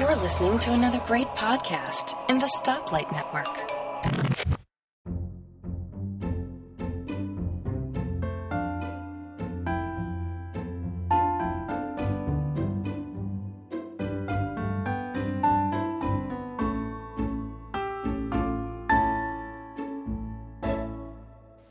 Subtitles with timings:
[0.00, 3.70] You're listening to another great podcast in the Stoplight Network.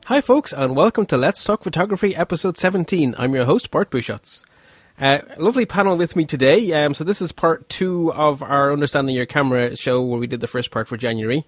[0.06, 3.16] Hi, folks, and welcome to Let's Talk Photography, episode 17.
[3.18, 4.44] I'm your host, Bart Busschots.
[5.00, 6.72] Uh, lovely panel with me today.
[6.74, 10.40] Um, so, this is part two of our Understanding Your Camera show where we did
[10.40, 11.46] the first part for January.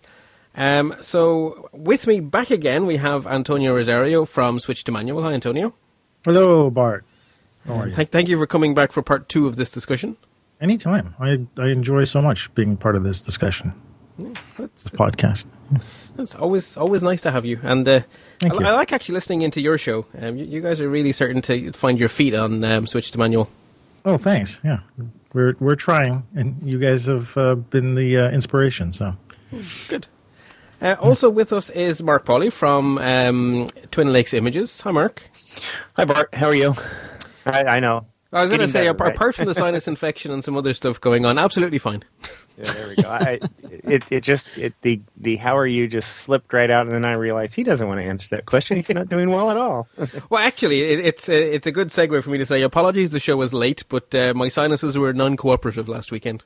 [0.56, 5.22] Um, so, with me back again, we have Antonio Rosario from Switch to Manual.
[5.22, 5.74] Hi, Antonio.
[6.24, 7.06] Hello, Bart.
[7.68, 7.94] How are Um, you?
[7.94, 10.18] thank, thank you for coming back for part two of this discussion.
[10.60, 11.14] Anytime.
[11.20, 13.74] I, I enjoy so much being part of this discussion,
[14.58, 15.46] It's, this podcast.
[16.18, 17.60] it's always always nice to have you.
[17.64, 18.02] And uh,
[18.40, 18.66] Thank I, you.
[18.66, 20.06] I like actually listening into your show.
[20.20, 23.18] Um, you, you guys are really certain to find your feet on um, Switch to
[23.18, 23.50] Manual.
[24.06, 24.60] Oh, thanks.
[24.64, 24.80] Yeah,
[25.34, 28.94] we're we're trying, and you guys have uh, been the uh, inspiration.
[28.94, 29.16] So
[29.88, 30.08] Good.
[30.82, 34.82] Uh, also with us is Mark Pouley from um, Twin Lakes Images.
[34.82, 35.24] Hi, Mark.
[35.96, 36.76] Hi Bart, how are you?
[37.46, 38.08] I, I know.
[38.34, 39.16] I was going to say, better, apart, right?
[39.16, 42.04] apart from the sinus infection and some other stuff going on, absolutely fine.
[42.58, 43.10] Yeah, there we go.
[43.10, 46.92] I, it it just it the the how are you just slipped right out, and
[46.92, 48.78] then I realized he doesn't want to answer that question.
[48.78, 49.88] He's not doing well at all.
[50.30, 53.12] Well, actually, it, it's a, it's a good segue for me to say apologies.
[53.12, 56.44] The show was late, but uh, my sinuses were non-cooperative last weekend.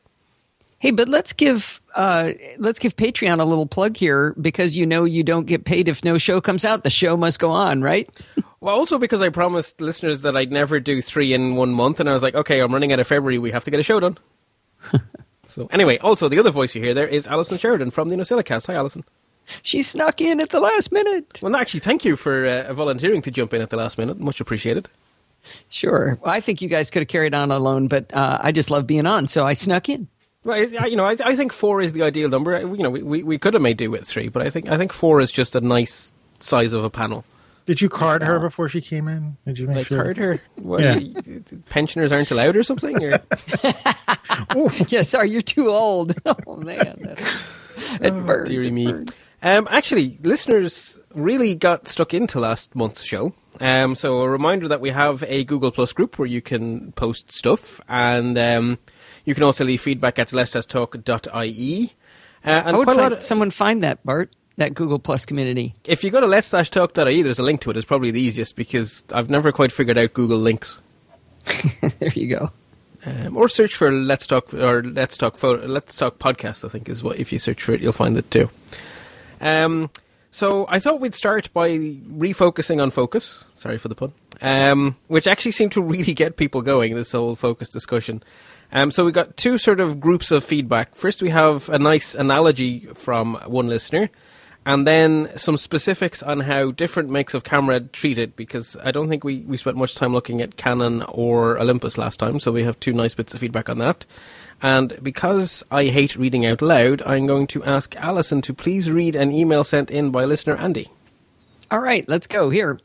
[0.80, 5.04] Hey, but let's give uh, let's give Patreon a little plug here because you know
[5.04, 6.84] you don't get paid if no show comes out.
[6.84, 8.10] The show must go on, right?
[8.62, 12.10] Well, also because I promised listeners that I'd never do three in one month, and
[12.10, 13.38] I was like, okay, I'm running out of February.
[13.40, 14.18] We have to get a show done.
[15.50, 18.68] so anyway, also the other voice you hear there is Allison Sheridan from the NosillaCast.
[18.68, 19.04] Hi, Allison.
[19.64, 21.40] She snuck in at the last minute.
[21.42, 24.20] Well, actually, thank you for uh, volunteering to jump in at the last minute.
[24.20, 24.88] Much appreciated.
[25.70, 28.70] Sure, Well, I think you guys could have carried on alone, but uh, I just
[28.70, 30.08] love being on, so I snuck in.
[30.44, 32.56] Well, I, you know, I, I think four is the ideal number.
[32.56, 34.70] Uh, You know, we, we, we could have made do with three, but I think
[34.70, 37.26] I think four is just a nice size of a panel.
[37.70, 39.38] Did you card her before she came in?
[39.46, 40.04] Did you make Like, sure?
[40.04, 40.42] heard her.
[40.56, 40.96] What, Yeah.
[40.98, 43.04] y- pensioners aren't allowed or something?
[43.04, 43.12] Or?
[44.88, 46.16] yeah, sorry, you're too old.
[46.26, 47.58] Oh man, that hurts.
[48.02, 48.50] it burns.
[48.50, 48.92] Deary it me.
[48.92, 49.20] burns.
[49.44, 53.34] Um, actually, listeners really got stuck into last month's show.
[53.60, 57.32] Um, so a reminder that we have a Google Plus group where you can post
[57.32, 58.80] stuff, and um,
[59.26, 61.94] you can also leave feedback at lets-talk.ie.
[62.44, 65.00] Uh, and I would quite a lot find, of- someone find that Bart, that Google
[65.00, 65.74] Plus community.
[65.86, 67.78] if you go to lets-talk.ie, there's a link to it.
[67.78, 70.80] It's probably the easiest because I've never quite figured out Google links.
[72.00, 72.52] there you go.
[73.06, 76.66] Um, or search for Let's Talk or Let's Talk photo, Let's Talk podcast.
[76.66, 78.50] I think is what if you search for it, you'll find it too.
[79.40, 79.90] Um,
[80.32, 83.46] so I thought we'd start by refocusing on focus.
[83.56, 84.14] Sorry for the pun.
[84.42, 86.94] Um, which actually seemed to really get people going.
[86.96, 88.22] This whole focus discussion.
[88.72, 90.96] Um, so we got two sort of groups of feedback.
[90.96, 94.10] First, we have a nice analogy from one listener,
[94.66, 98.36] and then some specifics on how different makes of camera treat it.
[98.36, 102.18] Because I don't think we, we spent much time looking at Canon or Olympus last
[102.18, 104.06] time, so we have two nice bits of feedback on that.
[104.62, 109.16] And because I hate reading out loud, I'm going to ask Allison to please read
[109.16, 110.90] an email sent in by listener Andy.
[111.72, 112.80] All right, let's go here.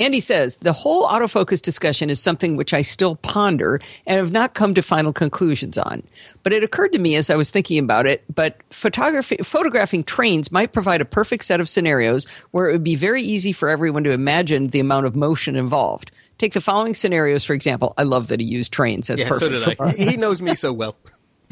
[0.00, 4.54] Andy says the whole autofocus discussion is something which I still ponder and have not
[4.54, 6.02] come to final conclusions on.
[6.42, 10.52] But it occurred to me as I was thinking about it, but photography, photographing trains
[10.52, 14.04] might provide a perfect set of scenarios where it would be very easy for everyone
[14.04, 16.10] to imagine the amount of motion involved.
[16.38, 17.94] Take the following scenarios, for example.
[17.98, 19.08] I love that he used trains.
[19.08, 19.78] That's Yeah, so perfect.
[19.80, 19.90] did I.
[19.92, 20.96] He he knows me so well.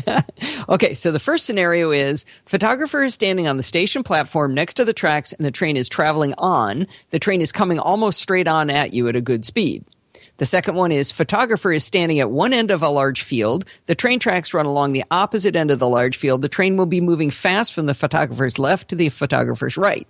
[0.68, 4.84] Okay, so the first scenario is photographer is standing on the station platform next to
[4.84, 6.88] the tracks and the train is traveling on.
[7.10, 9.84] The train is coming almost straight on at you at a good speed.
[10.38, 13.64] The second one is photographer is standing at one end of a large field.
[13.86, 16.42] The train tracks run along the opposite end of the large field.
[16.42, 20.06] The train will be moving fast from the photographer's left to the photographer's right.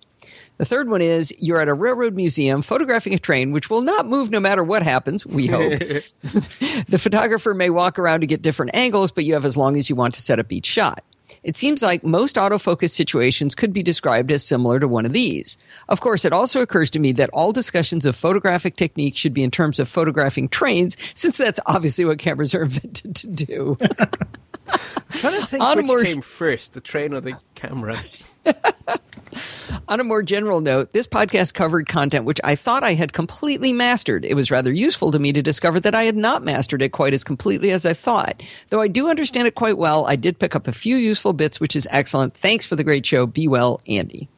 [0.59, 4.06] The third one is you're at a railroad museum photographing a train which will not
[4.06, 5.78] move no matter what happens, we hope.
[6.22, 9.91] the photographer may walk around to get different angles, but you have as long as
[9.91, 11.05] you want to set up each shot.
[11.43, 15.58] It seems like most autofocus situations could be described as similar to one of these.
[15.88, 19.43] Of course, it also occurs to me that all discussions of photographic technique should be
[19.43, 23.76] in terms of photographing trains, since that's obviously what cameras are invented to do.
[25.11, 27.99] trying to think On which more- came first, the train or the camera.
[29.88, 33.72] On a more general note, this podcast covered content which I thought I had completely
[33.72, 34.25] mastered.
[34.25, 37.14] It was rather useful to me to discover that I had not mastered it quite
[37.14, 38.43] as completely as I thought.
[38.70, 41.60] Though I do understand it quite well, I did pick up a few useful bits,
[41.60, 42.34] which is excellent.
[42.34, 43.26] Thanks for the great show.
[43.26, 44.28] Be well, Andy.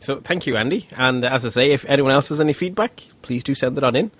[0.00, 0.88] So thank you, Andy.
[0.96, 3.96] And as I say, if anyone else has any feedback, please do send it on
[3.96, 4.10] in.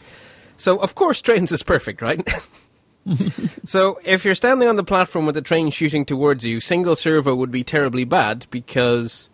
[0.56, 2.26] So of course, trains is perfect, right?
[3.64, 7.34] so if you're standing on the platform with the train shooting towards you, single servo
[7.34, 9.30] would be terribly bad because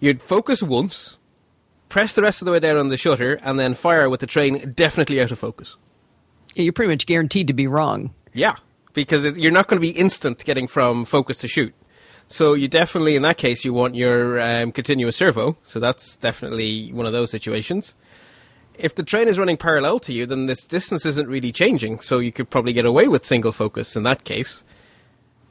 [0.00, 1.18] you'd focus once,
[1.88, 4.26] press the rest of the way down on the shutter, and then fire with the
[4.26, 5.76] train definitely out of focus.
[6.54, 8.14] Yeah, You're pretty much guaranteed to be wrong.
[8.32, 8.56] Yeah,
[8.94, 11.74] because it, you're not going to be instant getting from focus to shoot.
[12.28, 15.56] So you definitely, in that case, you want your um, continuous servo.
[15.62, 17.96] So that's definitely one of those situations.
[18.78, 22.00] If the train is running parallel to you, then this distance isn't really changing.
[22.00, 24.64] So you could probably get away with single focus in that case.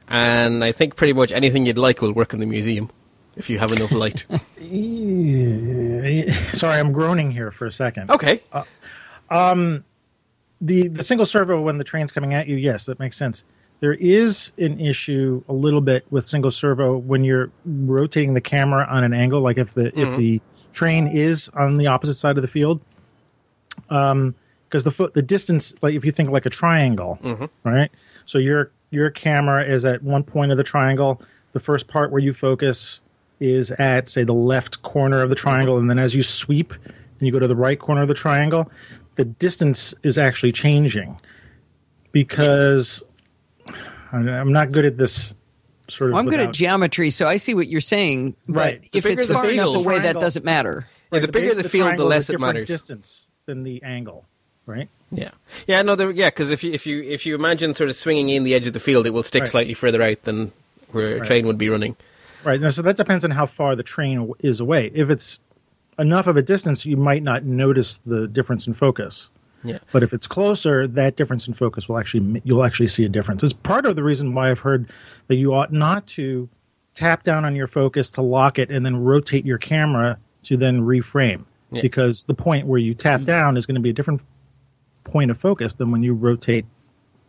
[0.08, 2.90] And I think pretty much anything you'd like will work in the museum
[3.36, 4.24] if you have enough light.
[6.52, 8.10] Sorry, I'm groaning here for a second.
[8.10, 8.40] okay.
[8.52, 8.64] Uh,
[9.30, 9.84] um,
[10.60, 13.44] the the single servo when the train's coming at you, yes, that makes sense.
[13.80, 18.86] There is an issue a little bit with single servo when you're rotating the camera
[18.90, 20.18] on an angle, like if the if mm-hmm.
[20.18, 20.40] the
[20.72, 22.80] train is on the opposite side of the field,
[23.90, 24.34] Um,
[24.68, 27.46] because the foot the distance, like if you think like a triangle, mm-hmm.
[27.68, 27.90] right?
[28.26, 31.22] So your your camera is at one point of the triangle.
[31.52, 33.00] The first part where you focus
[33.40, 37.26] is at say the left corner of the triangle, and then as you sweep and
[37.26, 38.70] you go to the right corner of the triangle,
[39.14, 41.18] the distance is actually changing
[42.12, 43.02] because
[44.12, 45.34] I- I'm not good at this
[45.88, 46.14] sort of.
[46.14, 48.36] Well, I'm good at geometry, so I see what you're saying.
[48.46, 48.92] But Right.
[48.92, 50.86] The if it's far enough away, that doesn't matter.
[51.10, 52.68] Yeah, the base bigger of the field, the triangle is less it matters.
[52.68, 54.26] Distance than the angle,
[54.66, 54.88] right?
[55.10, 55.30] Yeah,
[55.66, 58.28] yeah, no, there, yeah, because if you if you if you imagine sort of swinging
[58.28, 59.50] in the edge of the field, it will stick Right.
[59.50, 60.52] slightly further out than
[60.92, 61.26] where a Right.
[61.26, 61.96] train would be running.
[62.44, 62.60] Right.
[62.60, 64.90] Now, so that depends on how far the train is away.
[64.94, 65.40] If it's
[65.98, 69.30] enough of a distance, you might not notice the difference in focus.
[69.64, 73.08] Yeah, But if it's closer, that difference in focus will actually you'll actually see a
[73.08, 73.42] difference.
[73.42, 74.88] It's part of the reason why I've heard
[75.26, 76.48] that you ought not to
[76.94, 80.82] tap down on your focus to lock it and then rotate your camera to then
[80.82, 81.44] reframe.
[81.70, 81.82] Yeah.
[81.82, 83.24] Because the point where you tap mm-hmm.
[83.26, 84.22] down is going to be a different
[85.04, 86.64] point of focus than when you rotate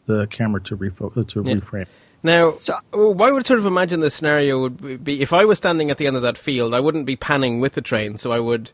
[0.06, 1.56] the camera to refocus uh, to Yeah.
[1.56, 1.88] reframe.
[2.24, 5.58] Now, So- well, why would sort of imagine the scenario would be if I was
[5.58, 8.32] standing at the end of that field, I wouldn't be panning with the train, so
[8.32, 8.72] I would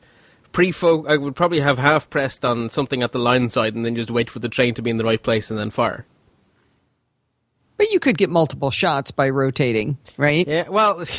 [0.52, 3.96] pre I would probably have half pressed on something at the line side and then
[3.96, 6.06] just wait for the train to be in the right place and then fire.
[7.78, 10.48] But you could get multiple shots by rotating, right?
[10.48, 11.10] Yeah, well, this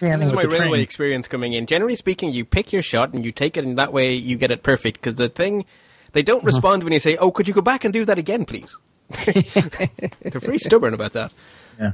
[0.00, 0.80] is my railway train.
[0.80, 1.66] experience coming in.
[1.66, 4.50] Generally speaking, you pick your shot and you take it, and that way you get
[4.52, 5.00] it perfect.
[5.00, 5.64] Because the thing,
[6.12, 6.46] they don't Uh-huh.
[6.46, 8.76] respond when you say, "Oh, could you go back and do that again, please?"
[9.24, 11.32] They're very stubborn about that.
[11.80, 11.92] Yeah.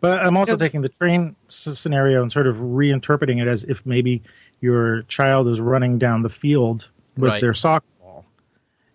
[0.00, 0.58] But I'm also Yep.
[0.60, 4.22] taking the train s- scenario and sort of reinterpreting it as if maybe
[4.60, 7.40] your child is running down the field with Right.
[7.40, 8.24] their soccer ball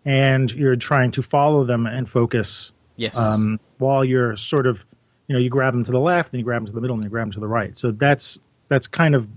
[0.05, 3.17] and you're trying to follow them and focus Yes.
[3.17, 4.85] um, while you're sort of,
[5.27, 6.95] you know, you grab them to the left, then you grab them to the middle,
[6.95, 7.75] and you grab them to the right.
[7.77, 9.27] So that's that's kind of,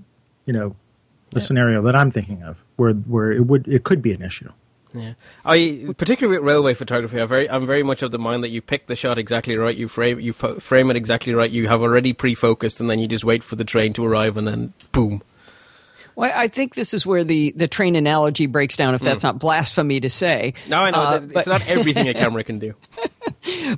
[0.46, 0.76] you know,
[1.30, 4.50] the scenario that I'm thinking of where where it would it could be an issue.
[4.96, 5.14] Yeah,
[5.44, 8.62] I particularly with railway photography, I very, I'm very much of the mind that you
[8.62, 11.82] pick the shot exactly right, you frame, you fo- frame it exactly right, you have
[11.82, 15.20] already pre-focused, and then you just wait for the train to arrive, and then boom.
[16.14, 19.06] Well, I think this is where the, the train analogy breaks down, if Hmm.
[19.06, 20.54] that's not blasphemy to say.
[20.68, 22.74] no, I know Uh, that but- it's not everything a camera can do.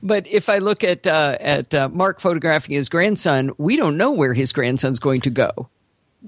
[0.03, 4.13] But if I look at uh, at uh, Mark photographing his grandson, we don't know
[4.13, 5.69] where his grandson's going to go.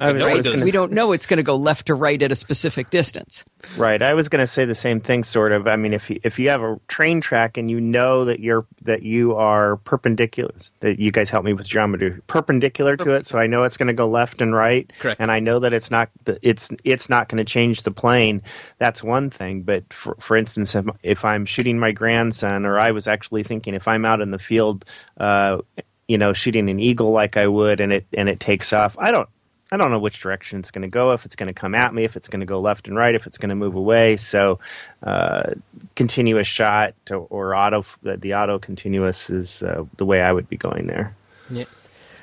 [0.00, 1.94] I was, know I was gonna We don't know it's going to go left to
[1.94, 3.44] right at a specific distance.
[3.76, 4.00] Right.
[4.00, 5.66] I was going to say the same thing, sort of.
[5.66, 8.66] I mean, if you, if you have a train track and you know that you're
[8.82, 13.38] that you are perpendicular, that you guys help me with geometry, perpendicular to it, so
[13.38, 15.20] I know it's going to go left and right, Correct.
[15.20, 16.10] and I know that it's not
[16.42, 18.42] it's it's not going to change the plane.
[18.78, 19.62] That's one thing.
[19.62, 23.74] But for for instance, if, if I'm shooting my grandson, or I was actually thinking,
[23.74, 24.84] if I'm out in the field,
[25.18, 25.58] uh,
[26.06, 29.10] you know, shooting an eagle like I would, and it and it takes off, I
[29.10, 29.28] don't.
[29.70, 31.92] I don't know which direction it's going to go, if it's going to come at
[31.92, 34.16] me, if it's going to go left and right, if it's going to move away.
[34.16, 34.58] So,
[35.02, 35.54] uh,
[35.94, 40.48] continuous shot to, or auto, the, the auto continuous is uh, the way I would
[40.48, 41.14] be going there.
[41.50, 41.64] Yeah.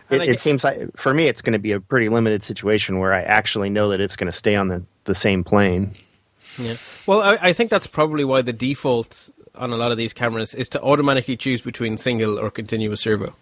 [0.10, 3.14] It, it seems like for me, it's going to be a pretty limited situation where
[3.14, 5.96] I actually know that it's going to stay on the, the same plane.
[6.58, 6.78] Yeah.
[7.06, 10.54] Well, I, I think that's probably why the default on a lot of these cameras
[10.54, 13.36] is to automatically choose between single or continuous servo.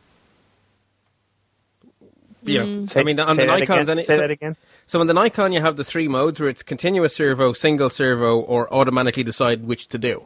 [2.46, 3.98] You know, Say, I mean, on say the that Nikons, again?
[4.00, 4.56] say so, that again.
[4.88, 8.40] so on the Nikon, you have the three modes where it's continuous servo, single servo,
[8.40, 10.26] or automatically decide which to do.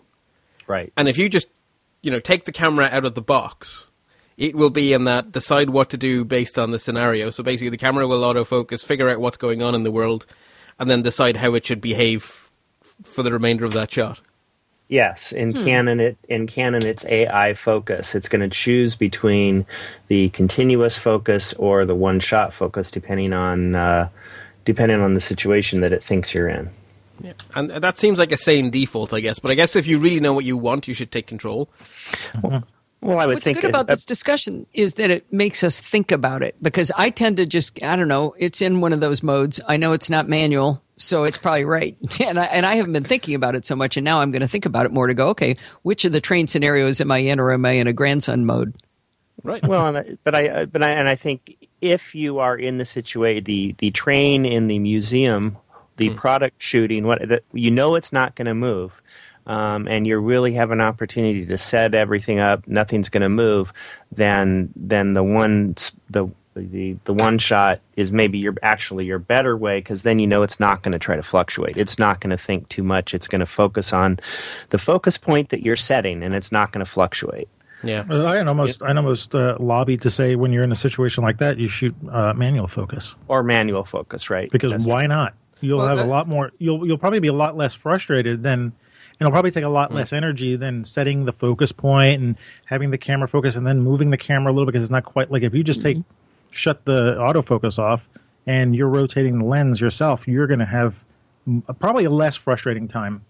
[0.68, 0.92] Right.
[0.98, 1.48] And if you just,
[2.02, 3.88] you know, take the camera out of the box,
[4.38, 7.30] it will be in that decide what to do based on the scenario.
[7.30, 10.26] So basically, the camera will autofocus, figure out what's going on in the world,
[10.80, 12.52] and then decide how it should behave f-
[13.04, 14.22] for the remainder of that shot.
[14.90, 18.16] Yes, in Canon, it in Canon it's AI focus.
[18.16, 19.66] It's going to choose between
[20.08, 24.08] the continuous focus or the one shot focus, depending on uh,
[24.64, 26.70] depending on the situation that it thinks you're in.
[27.22, 27.34] Yeah.
[27.54, 29.40] And that seems like a sane default, I guess.
[29.40, 31.70] But I guess if you really know what you want, you should take control.
[33.02, 35.80] Well, I would What's think good about uh, this discussion is that it makes us
[35.80, 39.02] think about it because I tend to just I don't know it's in one of
[39.02, 39.60] those modes.
[39.68, 41.96] I know it's not manual, so it's probably right.
[42.20, 44.42] And I, and I haven't been thinking about it so much, and now I'm going
[44.42, 45.30] to think about it more to go.
[45.30, 48.46] Okay, which of the train scenarios am I in, or am I in a grandson
[48.46, 48.74] mode?
[49.44, 49.66] Right.
[49.66, 52.86] well, and I- but I, but I, and I think if you are in the
[52.86, 55.58] situation, the the train in the museum,
[55.98, 59.02] the product shooting, what the, you know, it's not going to move,
[59.46, 62.68] um, and you really have an opportunity to set everything up.
[62.68, 63.72] Nothing's going to move.
[64.12, 65.76] Then, then the one
[66.10, 66.28] the
[66.62, 70.44] the the one shot is maybe your actually your better way because then you know
[70.44, 71.78] it's not going to try to fluctuate.
[71.78, 73.14] It's not going to think too much.
[73.14, 74.20] It's going to focus on
[74.70, 77.48] the focus point that you're setting, and it's not going to fluctuate.
[77.84, 78.06] Yeah.
[78.10, 81.58] I almost I almost uh, lobby to say when you're in a situation like that,
[81.60, 84.50] you shoot uh, manual focus Or manual focus, right?
[84.52, 85.36] because That's why not?
[85.62, 86.52] You'll Well, have a lot more.
[86.60, 88.60] You'll you'll probably be a lot less frustrated than.
[88.62, 88.72] and
[89.20, 92.36] It'll probably take a lot less energy than setting the focus point and
[92.66, 95.32] having the camera focus and then moving the camera a little because it's not quite
[95.32, 95.98] like if you just take
[96.52, 98.08] shut the autofocus off
[98.46, 101.04] and you're rotating the lens yourself, you're going to have
[101.48, 103.22] mm, probably a less frustrating time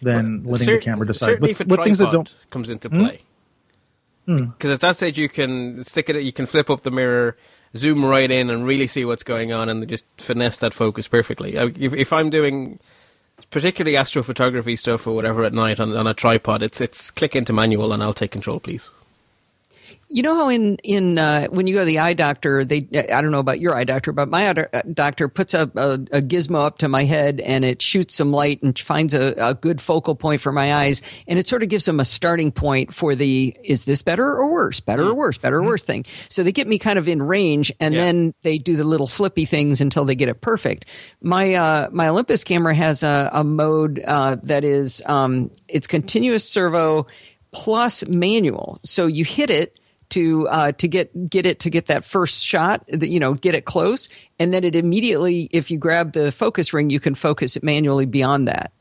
[0.00, 1.26] than letting Cer- the camera decide.
[1.26, 2.50] Certainly, With, if a with things that don't, Hmm?
[2.50, 3.20] comes into play.
[4.26, 6.22] Because at that stage, you can stick it.
[6.22, 7.36] You can flip up the mirror,
[7.76, 11.56] zoom right in, and really see what's going on, and just finesse that focus perfectly.
[11.56, 12.78] If, if I'm doing
[13.50, 17.52] particularly astrophotography stuff or whatever at night on, on a tripod, it's it's click into
[17.52, 18.90] manual, and I'll take control, please.
[20.14, 23.22] You know how in in uh, when you go to the eye doctor, they I
[23.22, 26.20] don't know about your eye doctor, but my eye uh, doctor puts a, a, a
[26.20, 29.80] gizmo up to my head and it shoots some light and finds a, a good
[29.80, 33.14] focal point for my eyes, and it sort of gives them a starting point for
[33.14, 36.04] the is this better or worse, better or worse, better or worse thing.
[36.28, 38.02] So they get me kind of in range, and Yeah.
[38.02, 40.90] then they do the little flippy things until they get it perfect.
[41.22, 46.44] My uh, my Olympus camera has a, a mode uh, that is um, it's continuous
[46.44, 47.06] servo
[47.52, 48.78] plus manual.
[48.84, 49.78] So you hit it
[50.12, 53.54] to uh, to get get it to get that first shot, that, you know, get
[53.54, 57.56] it close, and then it immediately, if you grab the focus ring, you can focus
[57.56, 58.72] it manually beyond that.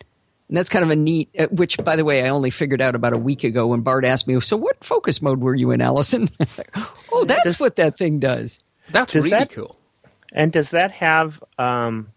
[0.47, 1.29] And that's kind of a neat.
[1.39, 4.03] uh, Which, by the way, I only figured out about a week ago when Bart
[4.05, 6.29] asked me, "So, what focus mode were you in, Allison?"
[7.11, 8.59] oh, that's Does- what that thing does.
[8.91, 9.77] That's Does really that- cool.
[10.33, 12.07] And does that have um,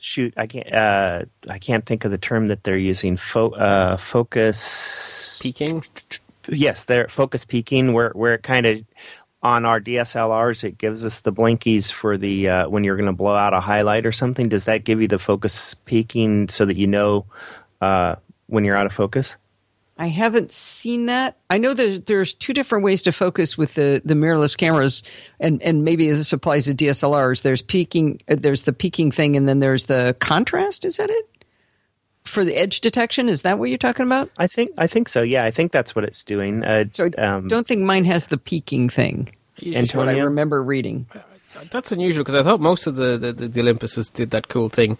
[0.00, 0.34] shoot?
[0.36, 0.72] I can't.
[0.72, 3.16] Uh, I can't think of the term that they're using.
[3.16, 5.40] Fo- uh, focus.
[5.42, 5.84] Peaking.
[6.48, 7.92] Yes, they're focus peaking.
[7.92, 8.84] Where where it kind of
[9.42, 13.12] on our DSLRs, it gives us the blinkies for the uh, when you're going to
[13.12, 14.48] blow out a highlight or something.
[14.48, 17.26] Does that give you the focus peaking so that you know
[17.80, 19.36] uh, when you're out of focus?
[19.98, 21.36] I haven't seen that.
[21.50, 25.02] I know there's there's two different ways to focus with the, the mirrorless cameras,
[25.38, 27.42] and, and maybe this applies to DSLRs.
[27.42, 30.84] There's peaking, uh, there's the peaking thing, and then there's the contrast.
[30.84, 31.28] Is that it?
[32.24, 34.30] For the edge detection, is that what you're talking about?
[34.38, 35.22] I think I think so.
[35.22, 36.64] Yeah, I think that's what it's doing.
[36.64, 39.32] Uh, So I um, don't think mine has the peaking thing.
[39.60, 41.06] That's what I remember reading.
[41.70, 44.68] That's unusual because I thought most of the, the, the, the Olympuses did that cool
[44.68, 44.96] thing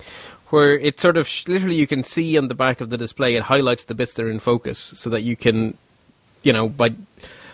[0.51, 3.35] where it sort of sh- literally you can see on the back of the display
[3.35, 5.77] it highlights the bits that are in focus so that you can,
[6.43, 6.95] you know, by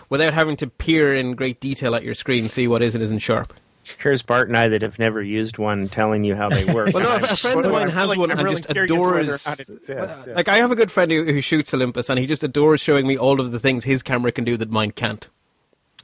[0.09, 3.19] without having to peer in great detail at your screen, see what is and isn't
[3.19, 3.53] sharp.
[3.97, 6.93] Here's Bart and I that have never used one, telling you how they work.
[6.93, 8.69] Well, no, a I'm- friend of mine I'm has really- one I'm and really just
[8.69, 9.45] curious whether or adores.
[9.69, 10.33] exists, yeah.
[10.35, 13.07] Like I have a good friend who, who shoots Olympus, and he just adores showing
[13.07, 15.27] me all of the things his camera can do that mine can't.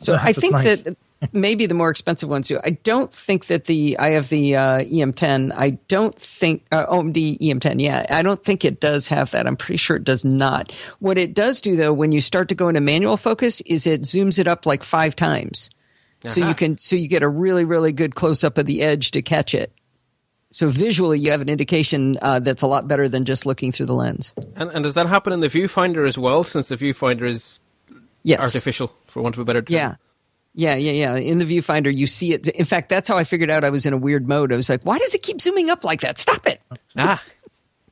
[0.02, 0.82] So I think nice.
[0.82, 0.98] that
[1.32, 2.60] maybe the more expensive ones do.
[2.66, 5.54] I don't think that the I have the uh, EM10.
[5.56, 7.82] I don't think uh, OMD EM10.
[7.82, 9.48] Yeah, I don't think it does have that.
[9.48, 10.74] I'm pretty sure it does not.
[11.00, 14.02] What it does do though, when you start to go into manual focus, is it
[14.02, 15.70] zooms it up like five times,
[16.28, 19.12] so you can so you get a really really good close up of the edge
[19.12, 19.72] to catch it.
[20.52, 23.88] So visually, you have an indication uh, that's a lot better than just looking through
[23.88, 24.34] the lens.
[24.56, 26.46] And, and does that happen in the viewfinder as well?
[26.46, 27.60] Since the viewfinder is
[28.24, 29.76] Yes, artificial, for want of a better term.
[29.76, 29.96] Yeah.
[30.58, 31.16] Yeah, yeah, yeah.
[31.18, 32.48] In the viewfinder, you see it.
[32.48, 34.54] In fact, that's how I figured out I was in a weird mode.
[34.54, 36.18] I was like, why does it keep zooming up like that?
[36.18, 36.62] Stop it.
[36.98, 37.22] Ah,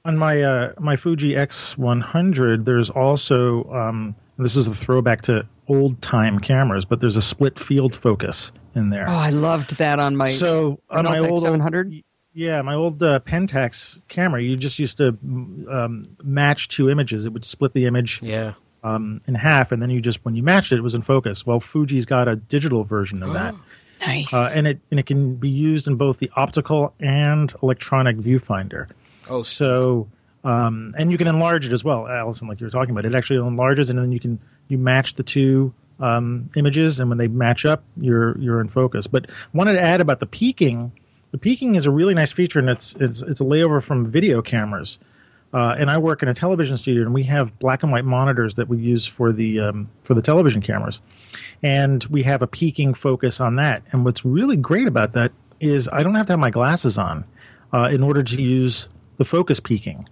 [0.06, 6.02] on my uh, my Fuji X100, there's also um, this is a throwback to old
[6.02, 9.08] time cameras, but there's a split field focus in there.
[9.08, 12.04] Oh, I loved that on my so on my old 700.
[12.34, 15.18] yeah, my old uh, Pentax camera, you just used to
[15.70, 17.26] um, match two images.
[17.26, 18.54] It would split the image yeah.
[18.84, 21.46] um, in half, and then you just when you matched it, it was in focus.
[21.46, 23.56] Well, Fuji's got a digital version of that.
[24.06, 24.34] Nice.
[24.34, 28.90] Uh, and it and it can be used in both the optical and electronic viewfinder.
[29.30, 30.10] Oh, So,
[30.44, 33.06] um, and you can enlarge it as well, Allison, like you were talking about.
[33.06, 37.18] It actually enlarges, and then you can you match the two um, images, and when
[37.18, 39.08] they match up, you're you're in focus.
[39.08, 40.92] But wanted to add about the peaking.
[41.32, 44.42] The peaking is a really nice feature, and it's it's it's a layover from video
[44.42, 45.00] cameras.
[45.54, 48.56] Uh, and I work in a television studio, and we have black and white monitors
[48.56, 51.02] that we use for the um, for the television cameras,
[51.62, 53.84] and we have a peaking focus on that.
[53.92, 57.24] And what's really great about that is I don't have to have my glasses on
[57.72, 60.08] uh, in order to use the focus peaking,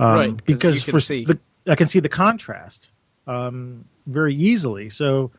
[0.00, 1.24] um, Right, 'cause because for see.
[1.24, 2.90] the I can see the contrast
[3.26, 4.88] um, very easily.
[4.90, 5.30] So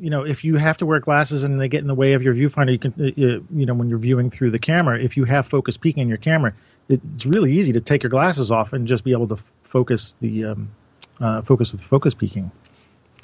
[0.00, 2.22] you know, if you have to wear glasses and they get in the way of
[2.22, 5.16] your viewfinder, you can, uh, you you know, when you're viewing through the camera, if
[5.16, 6.52] you have focus peaking in your camera,
[6.88, 10.16] it's really easy to take your glasses off and just be able to f- focus
[10.20, 10.70] the um,
[11.20, 12.50] uh, focus with focus peaking.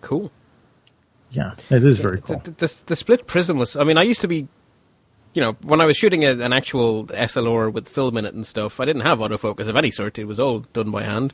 [0.01, 0.31] Cool.
[1.33, 2.39] Yeah, it is very cool.
[2.45, 3.75] The, the, the split prism was.
[3.77, 4.47] I mean, I used to be,
[5.35, 8.47] you know, when I was shooting a, an actual SLR with film in it and
[8.47, 10.19] stuff, I didn't have autofocus of any sort.
[10.19, 11.33] It was all done by hand.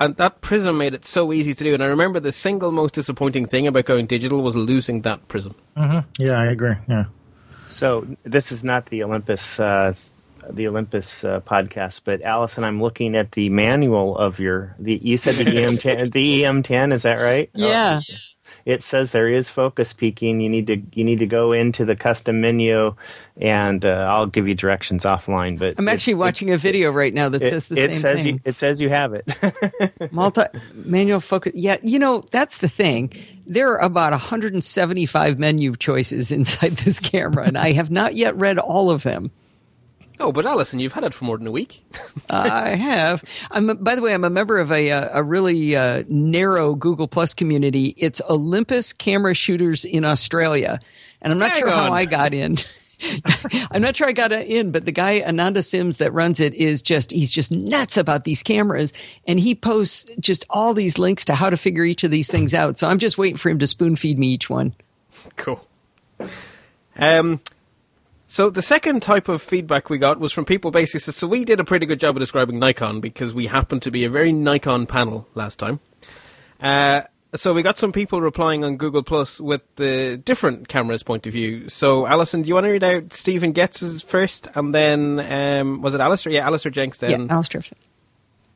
[0.00, 1.74] And that prism made it so easy to do.
[1.74, 5.54] And I remember the single most disappointing thing about going digital was losing that prism.
[6.18, 6.74] Yeah, I agree.
[6.88, 7.06] Yeah.
[7.68, 9.92] So this is not the Olympus, uh,
[10.48, 14.74] the Olympus uh, podcast, but Allison, I'm looking at the manual of your.
[14.78, 17.50] The you said the EM10, the EM10, is that right?
[17.54, 18.00] Yeah.
[18.00, 18.14] Oh,
[18.68, 20.40] it says there is focus peaking.
[20.42, 22.94] You need to you need to go into the custom menu,
[23.40, 25.58] and uh, I'll give you directions offline.
[25.58, 28.00] But I'm it- actually watching a video right now that It, says the it same
[28.00, 28.34] says thing.
[28.34, 30.12] you it says you have it.
[30.12, 30.42] Multi
[30.74, 31.52] manual focus.
[31.54, 33.10] Yeah, you know that's the thing.
[33.46, 38.58] There are about 175 menu choices inside this camera, and I have not yet read
[38.58, 39.30] all of them.
[40.20, 41.84] Oh, but Allison, you've had it for more than a week.
[42.30, 43.22] I have.
[43.50, 43.68] I'm.
[43.78, 47.34] By the way, I'm a member of a uh, a really uh, narrow Google Plus
[47.34, 47.94] community.
[47.96, 50.80] It's Olympus Camera Shooters in Australia,
[51.22, 51.92] and I'm not Hang sure how.
[51.92, 52.56] I got in.
[53.70, 56.82] I'm not sure I got in, but the guy Ananda Sims that runs it is
[56.82, 58.92] just he's just nuts about these cameras,
[59.26, 62.54] and he posts just all these links to how to figure each of these things
[62.54, 62.76] out.
[62.76, 64.74] So I'm just waiting for him to spoon feed me each one.
[65.36, 65.64] Cool.
[66.96, 67.40] Um,
[68.28, 71.58] so the second type of feedback we got was from people basically so we did
[71.58, 74.86] a pretty good job of describing Nikon because we happened to be a very Nikon
[74.86, 75.80] panel last time.
[76.60, 77.02] Uh,
[77.34, 81.32] so we got some people replying on Google Plus with the different cameras point of
[81.32, 81.68] view.
[81.68, 85.94] So Allison, do you want to read out Stephen Getz's first, and then um, was
[85.94, 86.32] it Alistair?
[86.32, 86.98] Yeah, Alistair Jenks.
[86.98, 87.62] Then Yeah, Alistair.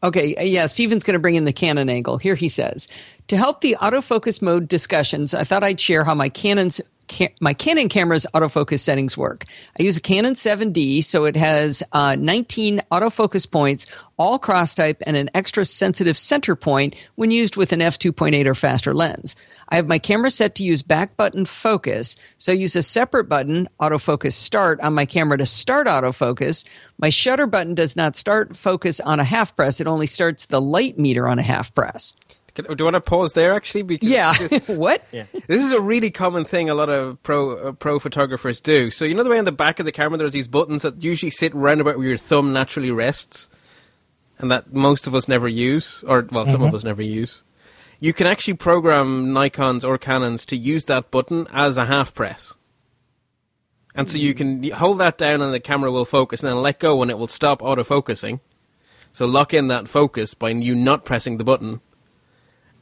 [0.05, 2.19] Okay, yeah, Stephen's going to bring in the Canon angle.
[2.19, 2.89] Here he says,
[3.29, 6.81] to help the autofocus mode discussions, I thought I'd share how my Canon's
[7.13, 9.45] ca- my Canon camera's autofocus settings work.
[9.79, 15.03] I use a Canon 7D, so it has uh, 19 autofocus points, all cross type,
[15.07, 19.37] and an extra sensitive center point when used with an f2.8 or faster lens.
[19.69, 23.29] I have my camera set to use back button focus, so I use a separate
[23.29, 26.65] button, autofocus start, on my camera to start autofocus.
[26.99, 30.61] My shutter button does not start focus on a half press, it only starts the
[30.61, 32.15] light meter on a half press.
[32.55, 33.83] Can- do you want to pause there actually?
[33.83, 34.33] Because Yeah.
[34.35, 35.05] this- what?
[35.11, 38.91] This is a really common thing a lot of pro uh, pro photographers do.
[38.91, 41.03] So you know the way on the back of the camera there's these buttons that
[41.03, 43.49] usually sit round about where your thumb naturally rests,
[44.39, 47.43] and that most of us never use, or well, some of us never use.
[48.01, 52.53] You can actually program Nikon's or Canons to use that button as a half press,
[53.95, 56.81] and so you can hold that down and the camera will focus, and then let
[56.81, 58.41] go and it will stop autofocusing.
[59.15, 61.81] So lock in that focus by you not pressing the button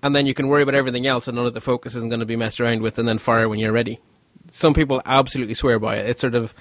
[0.03, 2.21] and then you can worry about everything else and none of the focus isn't going
[2.21, 3.99] to be messed around with and then fire when you're ready.
[4.51, 6.09] Some people absolutely swear by it.
[6.09, 6.55] It's sort of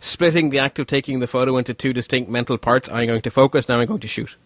[0.00, 2.88] splitting the act of taking the photo into two distinct mental parts.
[2.88, 4.36] I'm going to focus, now I'm going to shoot.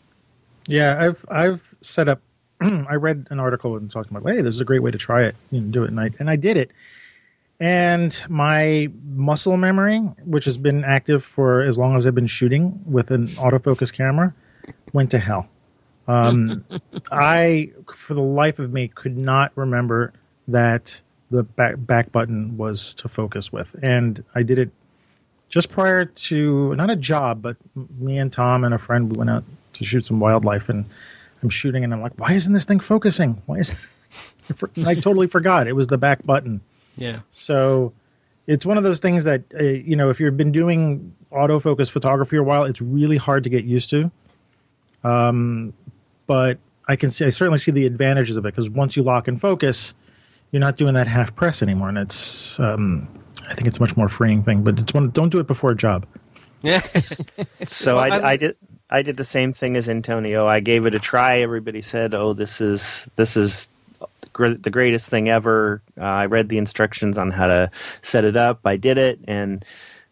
[0.66, 2.20] Yeah, I've I've set up.
[2.60, 5.24] I read an article and talking about, hey, this is a great way to try
[5.24, 5.34] it.
[5.50, 6.70] You know, do it at night, and I did it.
[7.58, 12.80] And my muscle memory, which has been active for as long as I've been shooting
[12.84, 14.34] with an autofocus camera,
[14.92, 15.48] went to hell.
[16.08, 16.64] Um,
[17.12, 20.12] I, for the life of me, could not remember
[20.48, 24.70] that the back, back button was to focus with, and I did it
[25.48, 27.56] just prior to not a job, but
[27.98, 29.44] me and Tom and a friend we went out
[29.74, 30.84] to shoot some wildlife, and
[31.42, 33.40] I'm shooting, and I'm like, why isn't this thing focusing?
[33.46, 33.94] Why is
[34.86, 36.60] I totally forgot it was the back button.
[36.96, 37.20] Yeah.
[37.30, 37.92] So
[38.46, 42.36] it's one of those things that uh, you know if you've been doing autofocus photography
[42.36, 44.10] a while, it's really hard to get used to.
[45.04, 45.72] Um,
[46.28, 49.26] but I can see I certainly see the advantages of it because once you lock
[49.26, 49.94] in focus,
[50.52, 53.08] you're not doing that half press anymore, and it's um,
[53.48, 54.62] I think it's a much more freeing thing.
[54.62, 56.06] But it's one don't do it before a job.
[56.62, 56.82] Yeah.
[57.66, 58.56] So Well, I, I did.
[58.90, 60.46] I did the same thing as Antonio.
[60.46, 61.40] I gave it a try.
[61.40, 63.68] Everybody said, "Oh, this is this is
[64.32, 67.70] gr- the greatest thing ever." Uh, I read the instructions on how to
[68.02, 68.60] set it up.
[68.64, 69.64] I did it, and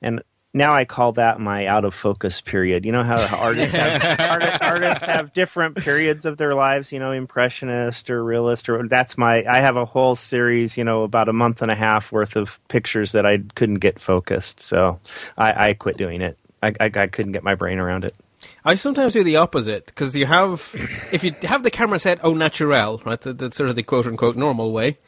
[0.03, 0.23] and
[0.57, 2.87] now I call that my out of focus period.
[2.87, 6.93] You know how artists have, arti- artists have different periods of their lives.
[6.93, 9.45] You know, impressionist or realist, or that's my.
[9.45, 10.77] I have a whole series.
[10.77, 14.01] You know, about a month and a half worth of pictures that I couldn't get
[14.01, 14.61] focused.
[14.61, 14.99] So
[15.37, 16.39] I, I quit doing it.
[16.63, 18.17] I, I, I couldn't get my brain around it.
[18.65, 20.75] I sometimes do the opposite because you have,
[21.13, 24.07] if you have the camera set au naturel, right, that, that's sort of the quote
[24.07, 24.99] unquote normal way.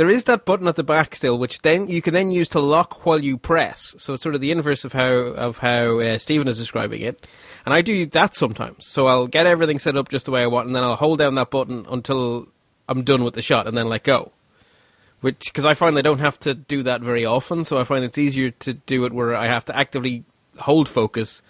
[0.00, 2.58] There is that button at the back still, which then you can then use to
[2.58, 3.94] lock while you press.
[3.98, 7.26] So it's sort of the inverse of how of how uh, Stephen is describing it.
[7.66, 8.86] And I do that sometimes.
[8.86, 11.18] So I'll get everything set up just the way I want, and then I'll hold
[11.18, 12.48] down that button until
[12.88, 14.32] I'm done with the shot, and then let go.
[15.20, 18.02] Which because I find I don't have to do that very often, so I find
[18.02, 20.24] it's easier to do it where I have to actively
[20.60, 21.42] hold focus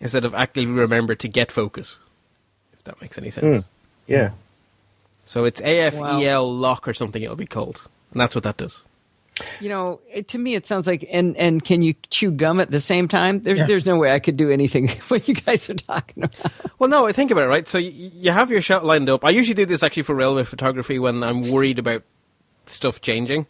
[0.00, 1.98] instead of actively remember to get focus.
[2.72, 3.58] If that makes any sense.
[3.58, 3.64] Mm.
[4.08, 4.30] Yeah.
[5.24, 7.88] So it's AFEL lock or something it'll be called.
[8.12, 8.82] And that's what that does.
[9.60, 12.70] You know, it, to me, it sounds like, and and can you chew gum at
[12.70, 13.40] the same time?
[13.40, 13.66] There's Yeah.
[13.66, 16.52] there's no way I could do anything what you guys are talking about.
[16.78, 17.66] Well, no, I think about it, right?
[17.66, 19.24] So y- you have your shot lined up.
[19.24, 22.02] I usually do this actually for railway photography when I'm worried about
[22.66, 23.46] stuff changing.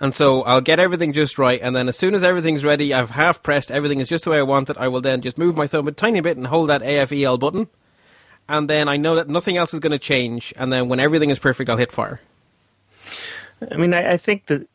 [0.00, 3.10] And so I'll get everything just right, and then as soon as everything's ready, I've
[3.10, 5.56] half pressed, everything is just the way I want it, I will then just move
[5.56, 7.68] my thumb a tiny bit and hold that AFEL button.
[8.46, 11.30] And then I know that nothing else is going to change, and then when everything
[11.30, 12.20] is perfect, I'll hit fire.
[13.70, 14.68] I mean, I, I think that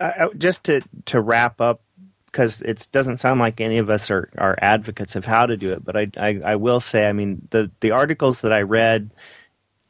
[0.00, 1.80] I, just to to wrap up
[2.26, 5.72] because it doesn't sound like any of us are, are advocates of how to do
[5.72, 9.10] it, but I, I I will say, I mean, the the articles that I read,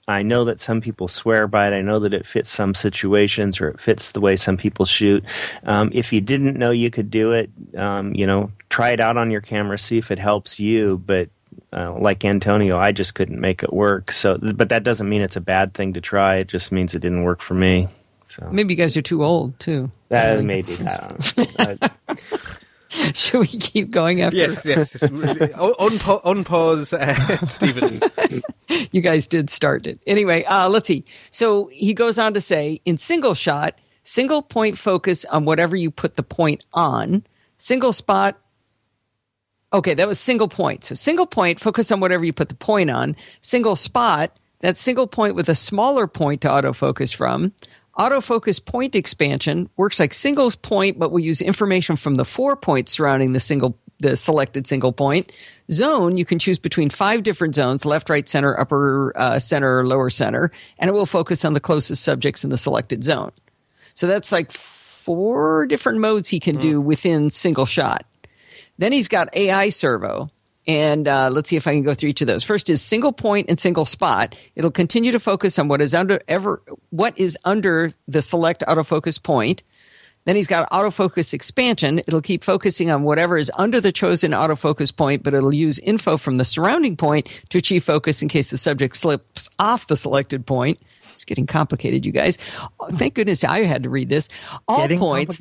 [0.08, 1.74] I know that some people swear by it.
[1.74, 5.24] I know that it fits some situations or it fits the way some people shoot.
[5.64, 9.16] Um, if you didn't know you could do it, um, you know, try it out
[9.16, 11.02] on your camera, see if it helps you.
[11.04, 11.30] But
[11.72, 14.12] uh, like Antonio, I just couldn't make it work.
[14.12, 16.36] So, but that doesn't mean it's a bad thing to try.
[16.36, 17.88] It just means it didn't work for me.
[18.28, 19.90] So Maybe you guys are too old too.
[20.08, 21.92] that maybe that.
[22.08, 22.16] uh,
[23.14, 24.36] Should we keep going after?
[24.36, 24.96] Yes, yes.
[25.00, 25.02] yes.
[25.02, 28.00] Un- unpa- unpause, uh, Stephen.
[28.92, 30.00] you guys did start it.
[30.06, 31.04] Anyway, uh, let's see.
[31.30, 35.90] So he goes on to say in single shot, single point focus on whatever you
[35.90, 37.24] put the point on,
[37.58, 38.38] single spot.
[39.72, 40.84] Okay, that was single point.
[40.84, 43.14] So single point, focus on whatever you put the point on.
[43.42, 47.52] Single spot, that single point with a smaller point to autofocus from.
[47.98, 52.92] Autofocus point expansion works like single point, but we use information from the four points
[52.92, 55.32] surrounding the single the selected single point.
[55.72, 60.10] Zone, you can choose between five different zones left, right, center, upper uh, center, lower
[60.10, 63.32] center, and it will focus on the closest subjects in the selected zone.
[63.94, 68.04] So that's like four different modes he can do within single shot.
[68.76, 70.30] Then he's got AI servo.
[70.66, 72.42] And uh, let's see if I can go through each of those.
[72.42, 74.34] First is single point and single spot.
[74.56, 79.22] It'll continue to focus on what is under ever what is under the select autofocus
[79.22, 79.62] point.
[80.24, 82.00] Then he's got autofocus expansion.
[82.00, 86.16] It'll keep focusing on whatever is under the chosen autofocus point, but it'll use info
[86.16, 90.44] from the surrounding point to achieve focus in case the subject slips off the selected
[90.44, 90.80] point.
[91.16, 92.36] It's getting complicated, you guys.
[92.90, 94.28] Thank goodness I had to read this.
[94.68, 95.40] All Getting points.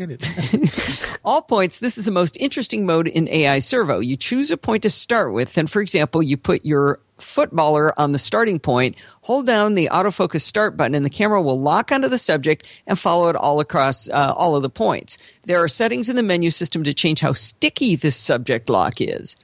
[1.25, 3.99] All points, this is the most interesting mode in AI servo.
[3.99, 8.13] You choose a point to start with, and for example, you put your footballer on
[8.13, 12.07] the starting point, hold down the autofocus start button, and the camera will lock onto
[12.07, 15.17] the subject and follow it all across uh, all of the points.
[15.43, 19.35] There are settings in the menu system to change how sticky this subject lock is.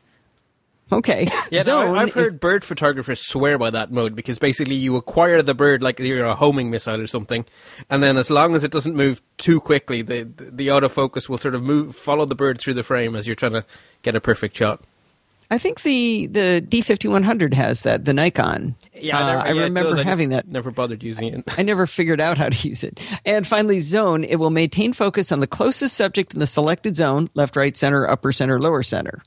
[0.92, 1.28] Okay.
[1.52, 4.76] Yeah, no, Zone I, I've is- heard bird photographers swear by that mode because basically
[4.76, 7.46] you acquire the bird like you're a homing missile or something,
[7.90, 11.56] and then as long as it doesn't move too quickly, the the, autofocus will sort
[11.56, 13.66] of move follow the bird through the frame as you're trying to
[14.02, 14.82] get a perfect shot.
[15.50, 18.74] I think the the D5100 has that, the Nikon.
[18.94, 20.00] Yeah, Uh, never- I yeah, remember.
[20.00, 20.48] I having that.
[20.48, 21.44] Never bothered using it.
[21.58, 23.00] I never figured out how to use it.
[23.26, 24.24] And finally, zone.
[24.24, 28.10] It will maintain focus on the closest subject in the selected zone left, right, center,
[28.10, 29.24] upper center, lower center.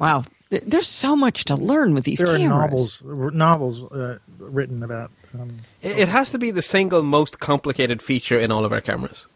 [0.00, 0.24] Wow.
[0.50, 5.12] There's so much to learn with these there are novels novels uh, written about.
[5.32, 8.80] Um, It, it has to be the single most complicated feature in all of our
[8.80, 9.28] cameras.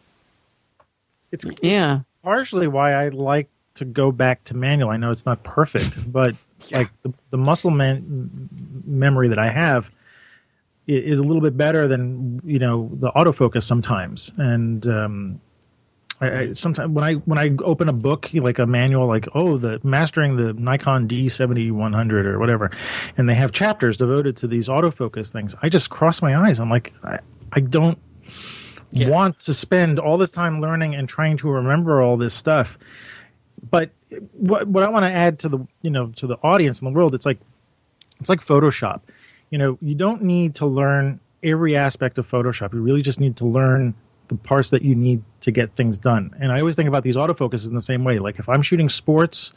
[1.31, 2.01] it's Yeah.
[2.21, 4.89] partially why I like to go back to manual.
[4.89, 6.35] I know it's not perfect, but
[6.67, 6.79] Yeah.
[6.79, 8.49] like the, the muscle man-
[8.85, 9.91] memory that I have
[10.87, 14.31] is a little bit better than you know the autofocus sometimes.
[14.37, 15.39] And um,
[16.21, 19.57] I, I sometimes when I when I open a book like a manual, like oh
[19.57, 22.71] the mastering the Nikon D seventy one hundred or whatever,
[23.17, 26.59] and they have chapters devoted to these autofocus things, I just cross my eyes.
[26.59, 27.19] I'm like I,
[27.53, 27.97] I don't
[28.91, 29.09] Yeah.
[29.09, 32.77] want to spend all this time learning and trying to remember all this stuff.
[33.69, 33.91] But
[34.33, 36.91] what what I want to add to the you know to the audience in the
[36.93, 37.39] world, it's like
[38.19, 39.01] it's like Photoshop.
[39.51, 42.73] You know, you don't need to learn every aspect of Photoshop.
[42.73, 43.93] You really just need to learn
[44.27, 46.33] the parts that you need to get things done.
[46.39, 48.19] And I always think about these autofocuses in the same way.
[48.19, 49.53] Like if I'm shooting sports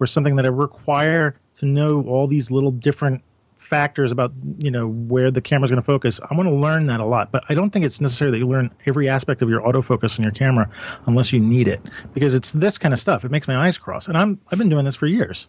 [0.00, 3.22] or something that I require to know all these little different
[3.58, 7.00] factors about you know where the camera's going to focus i want to learn that
[7.00, 9.60] a lot but i don't think it's necessary that you learn every aspect of your
[9.60, 10.66] autofocus in your camera
[11.04, 11.78] unless you need it
[12.14, 14.70] because it's this kind of stuff it makes my eyes cross and i'm i've been
[14.70, 15.48] doing this for years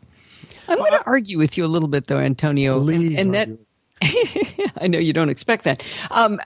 [0.67, 2.85] I'm going to argue with you a little bit, though, Antonio.
[2.89, 3.49] and- and that.
[4.81, 5.83] I know you don't expect that.
[6.11, 6.39] Um,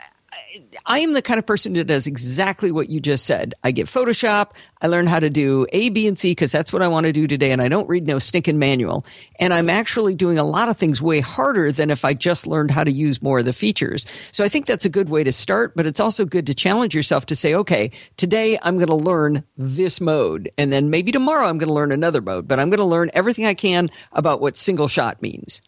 [0.85, 3.53] I am the kind of person that does exactly what you just said.
[3.63, 4.51] I get Photoshop.
[4.81, 7.13] I learn how to do A, B, and C because that's what I want to
[7.13, 7.51] do today.
[7.51, 9.05] And I don't read no stinking manual.
[9.39, 12.71] And I'm actually doing a lot of things way harder than if I just learned
[12.71, 14.05] how to use more of the features.
[14.31, 16.93] So I think that's a good way to start, but it's also good to challenge
[16.93, 20.49] yourself to say, okay, today I'm going to learn this mode.
[20.57, 23.09] And then maybe tomorrow I'm going to learn another mode, but I'm going to learn
[23.13, 25.61] everything I can about what single shot means.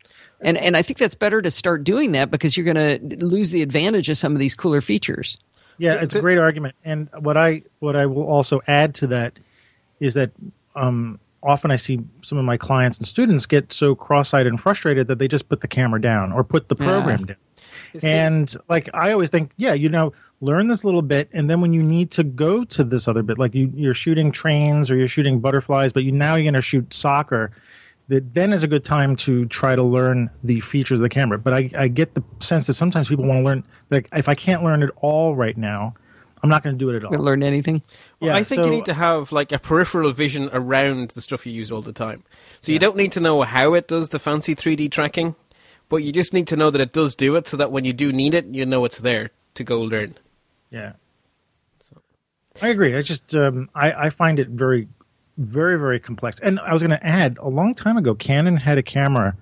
[0.46, 3.50] And and I think that's better to start doing that because you're going to lose
[3.50, 5.38] the advantage of some of these cooler features.
[5.80, 6.76] Yeah, it's a great argument.
[6.86, 9.40] And what I what I will also add to that
[10.00, 10.32] is that
[10.76, 15.08] um, often I see some of my clients and students get so cross-eyed and frustrated
[15.08, 17.38] that they just put the camera down or put the program down.
[18.04, 21.74] And like I always think, yeah, you know, learn this little bit, and then when
[21.74, 25.08] you need to go to this other bit, like you, you're shooting trains or you're
[25.08, 27.52] shooting butterflies, but you now you're going to shoot soccer.
[28.08, 31.39] That then is a good time to try to learn the features of the camera.
[31.39, 33.63] But I, I get the sense that sometimes people want to learn.
[33.89, 35.96] Like if I can't learn it all right now,
[36.44, 37.12] I'm not going to do it at all.
[37.18, 37.82] Learn anything?
[38.20, 41.48] Yeah, I think so- you need to have like a peripheral vision around the stuff
[41.48, 42.24] you use all the time.
[42.62, 45.36] So you don't need to know how it does the fancy 3D tracking,
[45.89, 47.94] but you just need to know that it does do it so that when you
[47.94, 50.15] do need it, you know it's there to go learn.
[50.70, 50.94] Yeah.
[52.62, 52.96] I agree.
[52.96, 54.88] I just um, I, I find it very,
[55.38, 56.39] very, very complex.
[56.39, 59.36] And I was going to add, a long time ago, Canon had a camera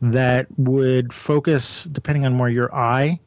[0.00, 3.20] that would focus depending on where your eye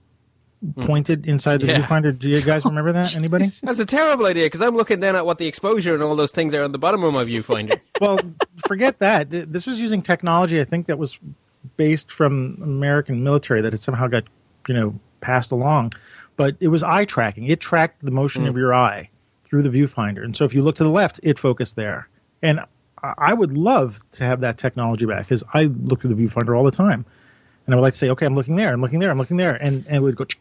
[0.62, 0.82] hmm.
[0.82, 1.80] pointed inside the Yeah.
[1.80, 2.18] viewfinder.
[2.18, 3.16] Do you guys remember that?
[3.18, 3.48] Anybody?
[3.64, 6.32] That's a terrible idea because I'm looking then at what the exposure and all those
[6.32, 7.80] things are on the bottom of my viewfinder.
[8.02, 8.20] well,
[8.68, 9.30] forget that.
[9.30, 10.60] This was using technology.
[10.60, 11.18] I think that was
[11.78, 14.24] based from American military that it somehow got
[14.68, 15.94] you know passed along,
[16.36, 17.46] but it was eye tracking.
[17.48, 18.50] It tracked the motion hmm.
[18.50, 19.10] of your eye
[19.62, 22.08] through the viewfinder, and so if you look to the left, it focused there.
[22.42, 22.60] And
[23.02, 26.64] I would love to have that technology back because I look through the viewfinder all
[26.64, 27.06] the time,
[27.66, 29.38] and I would like to say, okay, I'm looking there, I'm looking there, I'm looking
[29.38, 30.26] there, and and it would go.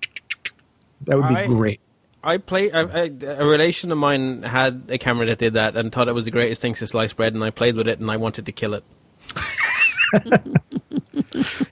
[1.06, 1.80] That would be I- great.
[2.22, 2.70] I play.
[2.72, 6.14] I, I, a relation of mine had a camera that did that and thought it
[6.14, 8.46] was the greatest thing since sliced bread, and I played with it and I wanted
[8.46, 8.84] to kill it.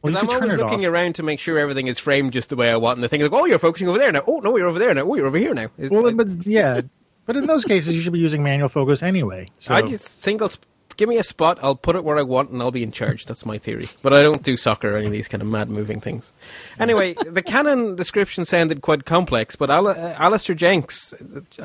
[0.02, 0.92] Well, I'm always looking off.
[0.92, 3.20] around to make sure everything is framed just the way I want, and the thing
[3.20, 4.22] is like, oh, you're focusing over there now.
[4.26, 5.02] Oh, no, you're over there now.
[5.02, 5.68] Oh, you're over here now.
[5.78, 6.80] It's Well, but yeah,
[7.26, 9.46] but in those cases, you should be using manual focus anyway.
[9.58, 9.74] So.
[9.74, 10.48] I just single.
[10.50, 11.58] Sp- give me a spot.
[11.62, 13.26] I'll put it where I want, and I'll be in charge.
[13.26, 13.88] That's my theory.
[14.02, 16.32] But I don't do soccer or any of these kind of mad moving things.
[16.78, 21.14] Anyway, the Canon description sounded quite complex, but Al- uh, Alistair Jenks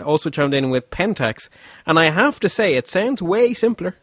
[0.04, 1.50] also chimed in with Pentax,
[1.86, 3.96] and I have to say it sounds way simpler.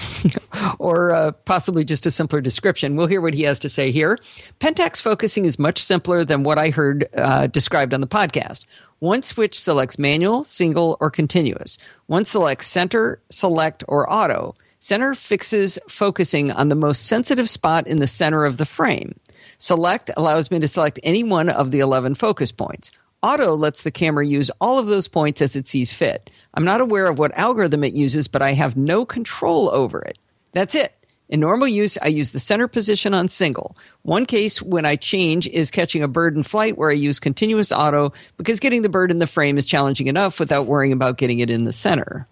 [0.78, 2.96] or uh, possibly just a simpler description.
[2.96, 4.18] We'll hear what he has to say here.
[4.60, 8.66] Pentax focusing is much simpler than what I heard uh, described on the podcast.
[9.00, 11.78] One switch selects manual, single, or continuous.
[12.06, 14.54] One selects center, select, or auto.
[14.78, 19.14] Center fixes focusing on the most sensitive spot in the center of the frame.
[19.58, 22.90] Select allows me to select any one of the 11 focus points.
[23.22, 26.28] Auto lets the camera use all of those points as it sees fit.
[26.54, 30.18] I'm not aware of what algorithm it uses, but I have no control over it.
[30.52, 30.92] That's it.
[31.28, 33.76] In normal use, I use the center position on single.
[34.02, 37.72] One case when I change is catching a bird in flight where I use continuous
[37.72, 41.38] auto because getting the bird in the frame is challenging enough without worrying about getting
[41.38, 42.26] it in the center.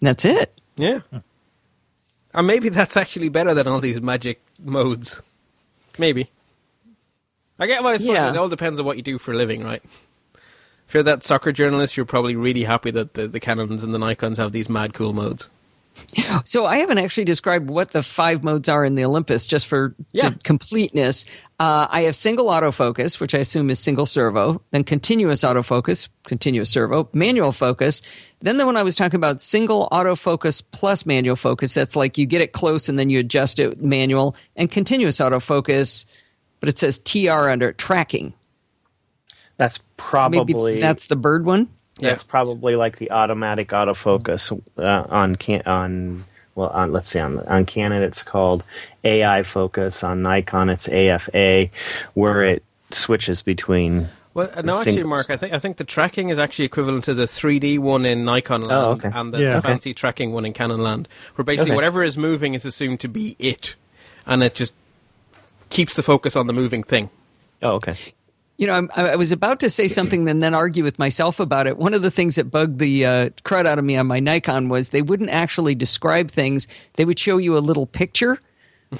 [0.00, 0.58] That's it.
[0.76, 1.00] Yeah.
[2.34, 5.20] Or maybe that's actually better than all these magic modes.
[5.98, 6.30] Maybe.
[7.58, 8.28] I get why it's Yeah.
[8.30, 9.82] it all depends on what you do for a living, right?
[10.88, 13.98] If you're that soccer journalist, you're probably really happy that the, the Canons and the
[13.98, 15.48] Nikons have these mad cool modes.
[16.44, 19.94] So I haven't actually described what the five modes are in the Olympus, just for
[20.12, 20.28] Yeah.
[20.30, 21.24] to completeness.
[21.58, 26.68] Uh, I have single autofocus, which I assume is single servo, then continuous autofocus, continuous
[26.70, 28.02] servo, manual focus.
[28.42, 31.72] Then the one I was talking about, single autofocus plus manual focus.
[31.74, 36.04] That's like you get it close and then you adjust it manual, and continuous autofocus,
[36.66, 38.32] but it says TR under tracking.
[39.56, 41.68] That's probably it's- that's the bird one.
[42.00, 46.24] That's probably like the automatic autofocus uh, on can on
[46.56, 48.64] well on let's see on on Canon it's called
[49.04, 51.70] AI focus on Nikon it's AFA
[52.14, 55.06] where it switches between Well, the no, actually, singles.
[55.08, 58.24] Mark, I think I think the tracking is actually equivalent to the 3D one in
[58.26, 59.10] Nikon land Oh, okay.
[59.14, 59.52] and the, Yeah.
[59.52, 59.68] the Okay.
[59.68, 61.76] fancy tracking one in Canon land, where basically Okay.
[61.76, 63.76] whatever is moving is assumed to be it,
[64.26, 64.74] and it just
[65.68, 67.10] keeps the focus on the moving thing.
[67.62, 67.94] oh okay
[68.58, 71.66] You know, I'm, I was about to say something and then argue with myself about
[71.66, 71.76] it.
[71.76, 74.70] One of the things that bugged the uh, crud out of me on my Nikon
[74.70, 76.66] was they wouldn't actually describe things.
[76.94, 78.38] They would show you a little picture.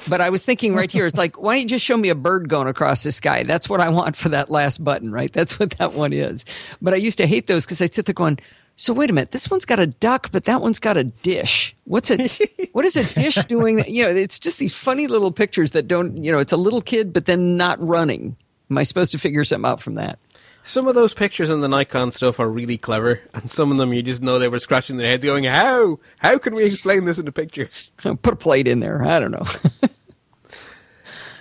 [0.09, 2.15] But I was thinking right here, it's like, why don't you just show me a
[2.15, 3.45] bird going across the sky?
[3.45, 5.33] That's what I want for that last button, right?
[5.33, 6.45] That's what that one is.
[6.83, 8.39] But I used to hate those because I sit there going,
[8.79, 9.31] So wait a minute.
[9.31, 11.75] This one's got a duck, but that one's got a dish.
[11.85, 12.29] What's a
[12.73, 13.77] what is a dish doing?
[13.77, 16.23] That, you know, it's just these funny little pictures that don't.
[16.23, 18.37] You know, it's a little kid, but then not running.
[18.71, 20.19] Am I supposed to figure something out from that?
[20.63, 23.93] Some of those pictures in the Nikon stuff are really clever, and some of them
[23.95, 25.99] you just know they were scratching their heads, going, "How?
[26.19, 29.03] How can we explain this in a picture?" Put a plate in there.
[29.03, 29.45] I don't know.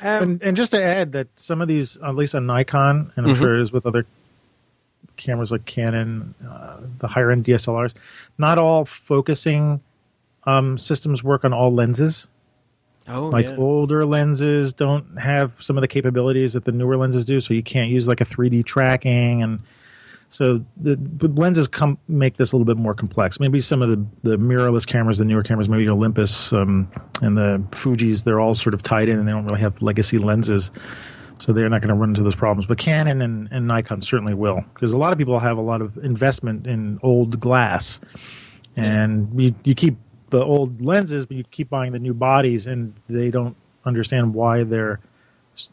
[0.02, 3.26] Um, and, and just to add that some of these, at least on Nikon, and
[3.26, 3.40] I'm Mhm.
[3.40, 4.06] sure it is with other
[5.18, 7.94] cameras like Canon, uh, the higher end DSLRs,
[8.38, 9.82] not all focusing
[10.46, 12.28] um, systems work on all lenses.
[13.10, 13.56] oh, like yeah.
[13.58, 17.64] older lenses don't have some of the capabilities that the newer lenses do, so you
[17.64, 19.60] can't use like a 3D tracking, and
[20.30, 23.40] so the, the lenses come make this a little bit more complex.
[23.40, 26.92] Maybe some of the the mirrorless cameras, the newer cameras, maybe Olympus um,
[27.22, 30.18] and the Fuji's, they're all sort of tied in, and they don't really have legacy
[30.18, 30.72] lenses.
[31.40, 32.66] So they're not going to run into those problems.
[32.66, 35.82] But Canon and, and Nikon certainly will, because a lot of people have a lot
[35.82, 38.00] of investment in old glass,
[38.78, 39.98] and you, you keep
[40.30, 44.64] the old lenses, but you keep buying the new bodies, and they don't understand why
[44.64, 45.00] they're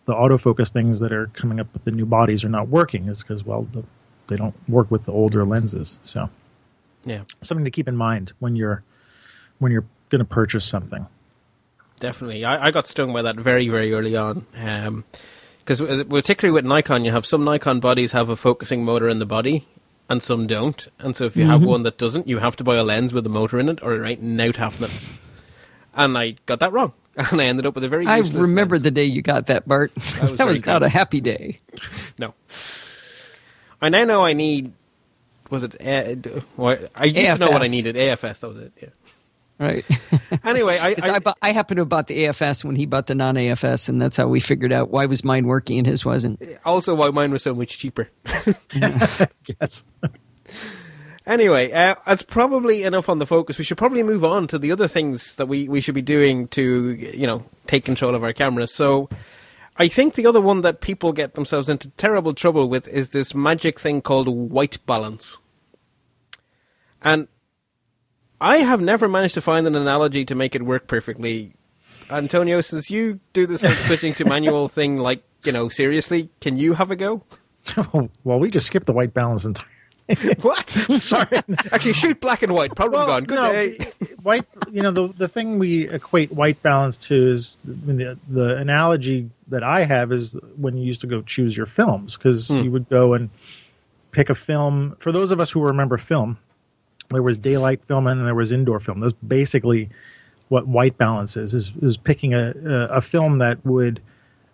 [0.05, 3.09] the autofocus things that are coming up with the new bodies are not working.
[3.09, 3.83] Is because well, the,
[4.27, 5.98] they don't work with the older lenses.
[6.03, 6.29] So
[7.05, 8.83] yeah, something to keep in mind when you're
[9.59, 11.07] when you're going to purchase something.
[12.03, 12.44] definitely.
[12.44, 14.44] I, I got stung by that very, very early on.
[14.57, 15.05] Um,
[15.64, 19.27] Because particularly with Nikon, you have some Nikon bodies have a focusing motor in the
[19.27, 19.66] body,
[20.09, 20.88] and some don't.
[20.98, 23.25] And so if you have one that doesn't, you have to buy a lens with
[23.27, 24.90] a motor in it, or it ain't now happening.
[25.94, 28.07] And I got that wrong, and I ended up with a very.
[28.07, 28.83] I remember lens.
[28.83, 29.92] the day you got that, Bart.
[29.96, 31.59] was That was, not a happy day.
[32.18, 32.35] No.
[33.81, 34.72] I now know I need.
[35.51, 35.75] Was it?
[35.81, 37.96] Uh, what- I used to know what I needed.
[37.96, 38.40] AFS.
[38.40, 38.72] That was it.
[38.81, 38.88] Yeah.
[39.62, 39.85] Right.
[40.44, 43.14] Anyway, I, I, I, I happened to have bought the AFS when he bought the
[43.14, 46.42] non AFS, and that's how we figured out why was mine working and his wasn't.
[46.64, 48.09] also why mine was so much cheaper.
[49.61, 49.85] Yes.
[51.27, 53.59] Anyway, uh, that's probably enough on the focus.
[53.59, 56.48] We should probably move on to the other things that we, we should be doing
[56.48, 58.75] to, you know, take control of our cameras.
[58.75, 59.09] So,
[59.77, 63.35] I think the other one that people get themselves into terrible trouble with is this
[63.35, 65.38] magic thing called white balance.
[67.03, 67.29] And
[68.43, 71.55] I have never managed to find an analogy to make it work perfectly.
[72.11, 76.57] Antonio, since you do this whole switching to manual thing, like, you know, seriously, can
[76.57, 77.23] you have a go?
[78.25, 79.69] well, we just skipped the white balance entirely.
[80.43, 80.69] what?
[80.69, 81.39] Sorry.
[81.71, 82.75] Actually, shoot black and white.
[82.75, 83.25] Problem gone.
[83.25, 83.93] Good no, day.
[84.23, 84.45] white.
[84.71, 89.63] You know, the the thing we equate white balance to is the, the analogy that
[89.63, 92.63] I have is when you used to go choose your films because Hmm.
[92.63, 93.31] you would go and
[94.11, 94.97] pick a film.
[94.99, 96.37] For those of us who remember film,
[97.12, 99.01] there was daylight film and there was indoor film.
[99.01, 99.90] That's basically
[100.48, 102.53] what white balance is: is, is picking a,
[102.90, 104.01] a film that would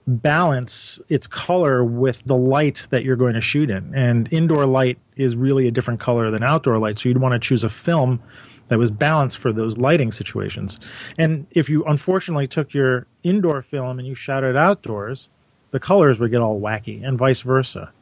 [0.06, 3.94] balance its color with the light that you're going to shoot in.
[3.94, 6.98] And indoor light is really a different color than outdoor light.
[6.98, 8.20] So you'd want to choose a film
[8.68, 10.80] that was balanced for those lighting situations.
[11.18, 15.28] And if you unfortunately took your indoor film and you shot it outdoors,
[15.72, 17.92] the colors would get all wacky and vice versa.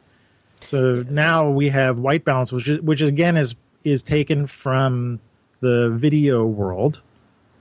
[0.60, 3.54] So now we have white balance, which is, which again is
[3.86, 5.20] is taken from
[5.60, 7.00] the video world,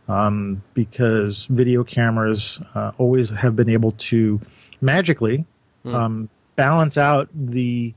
[0.08, 4.42] um, because video cameras uh, always have been able to
[4.82, 5.46] magically
[5.86, 7.94] um, balance out the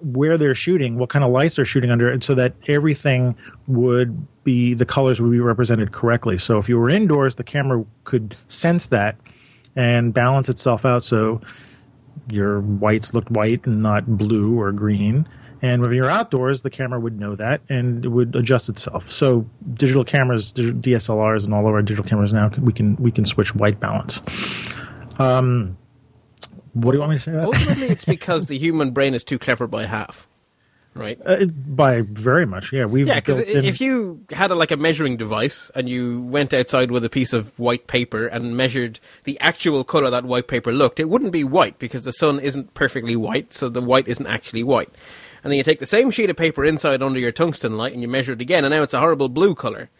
[0.00, 3.34] where they're shooting, what kind of lights they're shooting under, and so that everything
[3.66, 6.38] would be the colors would be represented correctly.
[6.38, 9.16] So if you were indoors, the camera could sense that
[9.76, 11.40] and balance itself out so
[12.30, 15.26] your whites looked white and not blue or green.
[15.60, 19.10] And when you're outdoors, the camera would know that and it would adjust itself.
[19.10, 19.44] So
[19.74, 23.54] digital cameras, DSLRs, and all of our digital cameras now, we can we can switch
[23.54, 24.22] white balance.
[25.18, 25.76] Um,
[26.74, 27.32] what do you want me to say?
[27.32, 27.46] About?
[27.46, 30.28] Ultimately, it's because the human brain is too clever by half,
[30.94, 31.18] right?
[31.26, 32.84] Uh, by very much, yeah.
[32.84, 36.54] We've Yeah, because in- if you had a, like a measuring device and you went
[36.54, 40.72] outside with a piece of white paper and measured the actual color that white paper
[40.72, 44.26] looked, it wouldn't be white because the sun isn't perfectly white, so the white isn't
[44.26, 44.90] actually white.
[45.42, 48.02] And then you take the same sheet of paper inside under your tungsten light and
[48.02, 49.90] you measure it again, and now it's a horrible blue color.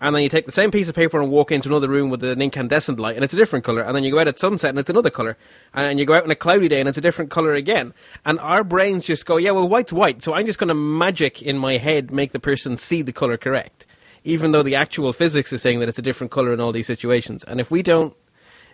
[0.00, 2.22] And then you take the same piece of paper and walk into another room with
[2.22, 3.82] an incandescent light, and it's a different color.
[3.82, 5.36] And then you go out at sunset, and it's another color.
[5.74, 7.94] And you go out on a cloudy day, and it's a different color again.
[8.24, 11.42] And our brains just go, yeah, well, white's white, so I'm just going to magic
[11.42, 13.86] in my head make the person see the color correct,
[14.22, 16.86] even though the actual physics is saying that it's a different color in all these
[16.86, 17.42] situations.
[17.42, 18.14] And if we don't,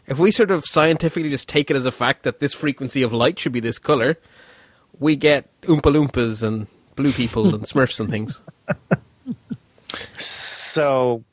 [0.06, 3.14] if we sort of scientifically just take it as a fact that this frequency of
[3.14, 4.18] light should be this color,
[4.98, 6.66] we get Oompa Loompas and
[6.96, 8.42] blue people and Smurfs and things.
[10.18, 11.24] So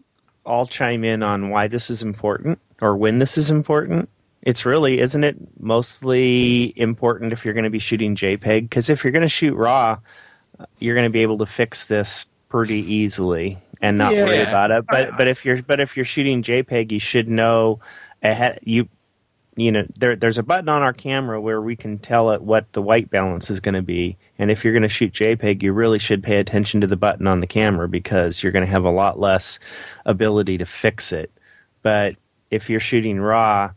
[0.45, 4.09] I'll chime in on why this is important or when this is important.
[4.43, 8.62] It's really, isn't it, mostly important if you're going to be shooting JPEG?
[8.64, 9.99] Because if you're going to shoot RAW,
[10.80, 14.26] you're going to be able to fix this pretty easily and not Yeah.
[14.26, 14.86] worry about it.
[14.89, 17.80] But but if you're but if you're shooting JPEG, you should know
[18.24, 18.59] ahead.
[18.64, 18.89] You
[19.55, 22.71] you know there there's a button on our camera where we can tell it what
[22.73, 24.17] the white balance is going to be.
[24.39, 27.27] And if you're going to shoot JPEG, you really should pay attention to the button
[27.27, 29.59] on the camera because you're going to have a lot less
[30.05, 31.31] ability to fix it.
[31.81, 32.15] But
[32.49, 33.71] if you're shooting RAW,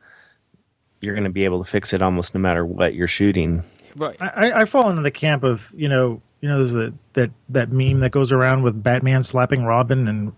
[1.00, 3.62] you're going to be able to fix it almost no matter what you're shooting.
[3.96, 4.16] Right.
[4.20, 7.30] I, I- I fall into the camp of you know you know there's the, that
[7.48, 10.32] that meme that goes around with Batman slapping Robin and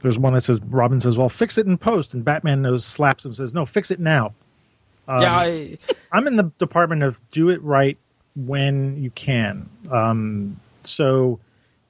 [0.00, 3.24] there's one that says Robin says well fix it in post and Batman knows slaps
[3.24, 4.34] him says no fix it now.
[5.08, 5.76] yeah, I,
[6.12, 7.98] I'm in the department of do it right
[8.36, 9.68] when you can.
[9.90, 11.38] Um, so,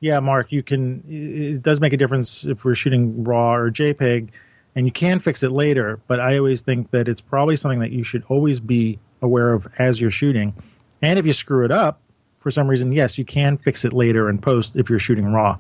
[0.01, 1.03] yeah, Mark, you can.
[1.09, 4.29] It it does make a difference if we're shooting RAW or JPEG,
[4.75, 6.01] and you can fix it later.
[6.07, 9.69] But I always think that it's probably something that you should always be aware of
[9.79, 10.55] as you're shooting.
[11.03, 12.01] And if you screw it up
[12.39, 15.59] for some reason, yes, you can fix it later in post if you're shooting RAW.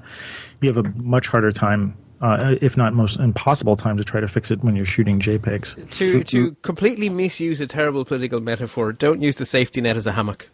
[0.60, 1.96] You have a much harder time.
[2.20, 5.90] Uh, if not most impossible time to try to fix it when you're shooting JPEGs.
[5.92, 10.12] to to completely misuse a terrible political metaphor, don't use the safety net as a
[10.12, 10.50] hammock.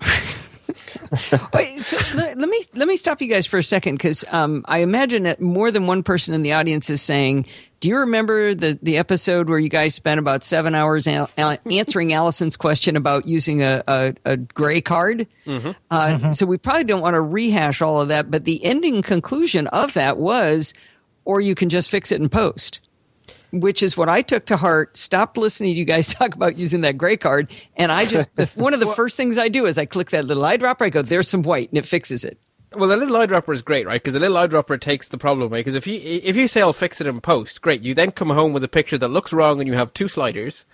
[1.52, 4.64] Wait, so let, let me let me stop you guys for a second because um,
[4.66, 7.46] I imagine that more than one person in the audience is saying,
[7.80, 11.58] "Do you remember the the episode where you guys spent about seven hours a- a-
[11.70, 15.26] answering Allison's question about using a a, a gray card?"
[15.90, 19.66] Uh, So we probably don't want to rehash all of that, but the ending conclusion
[19.68, 20.72] of that was,
[21.26, 22.80] "Or you can just fix it in post."
[23.52, 24.96] Which is what I took to heart.
[24.96, 28.46] Stopped listening to you guys talk about using that gray card, and I just the,
[28.56, 30.82] one of the first things I do is I click that little eyedropper.
[30.82, 32.38] I go, "There's some white," and it fixes it.
[32.74, 34.02] Well, the little eyedropper is great, right?
[34.02, 35.60] Because the little eyedropper takes the problem away.
[35.60, 37.82] Because if you if you say I'll fix it in post, great.
[37.82, 40.64] You then come home with a picture that looks wrong, and you have two sliders,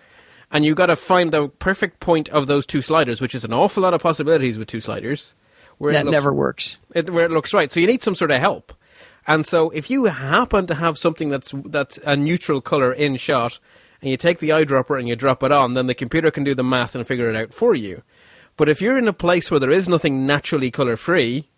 [0.53, 3.53] and you got to find the perfect point of those two sliders, which is an
[3.53, 5.35] awful lot of possibilities with two sliders.
[5.79, 6.76] Where it That looks- never works.
[6.95, 7.70] it, where it looks right.
[7.72, 8.72] So you need some sort of help.
[9.29, 13.61] And so if you happen to have something that's that's a neutral color in shot,
[14.01, 16.55] and you take the eyedropper and you drop it on, then the computer can do
[16.55, 18.03] the math and figure it out for you.
[18.57, 21.49] But if you're in a place where there is nothing naturally color free,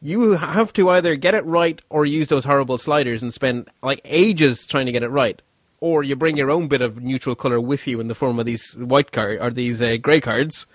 [0.00, 4.00] you have to either get it right or use those horrible sliders and spend like
[4.04, 5.42] ages trying to get it right.
[5.80, 8.46] Or you bring your own bit of neutral color with you in the form of
[8.46, 10.66] these white card or these uh, gray cards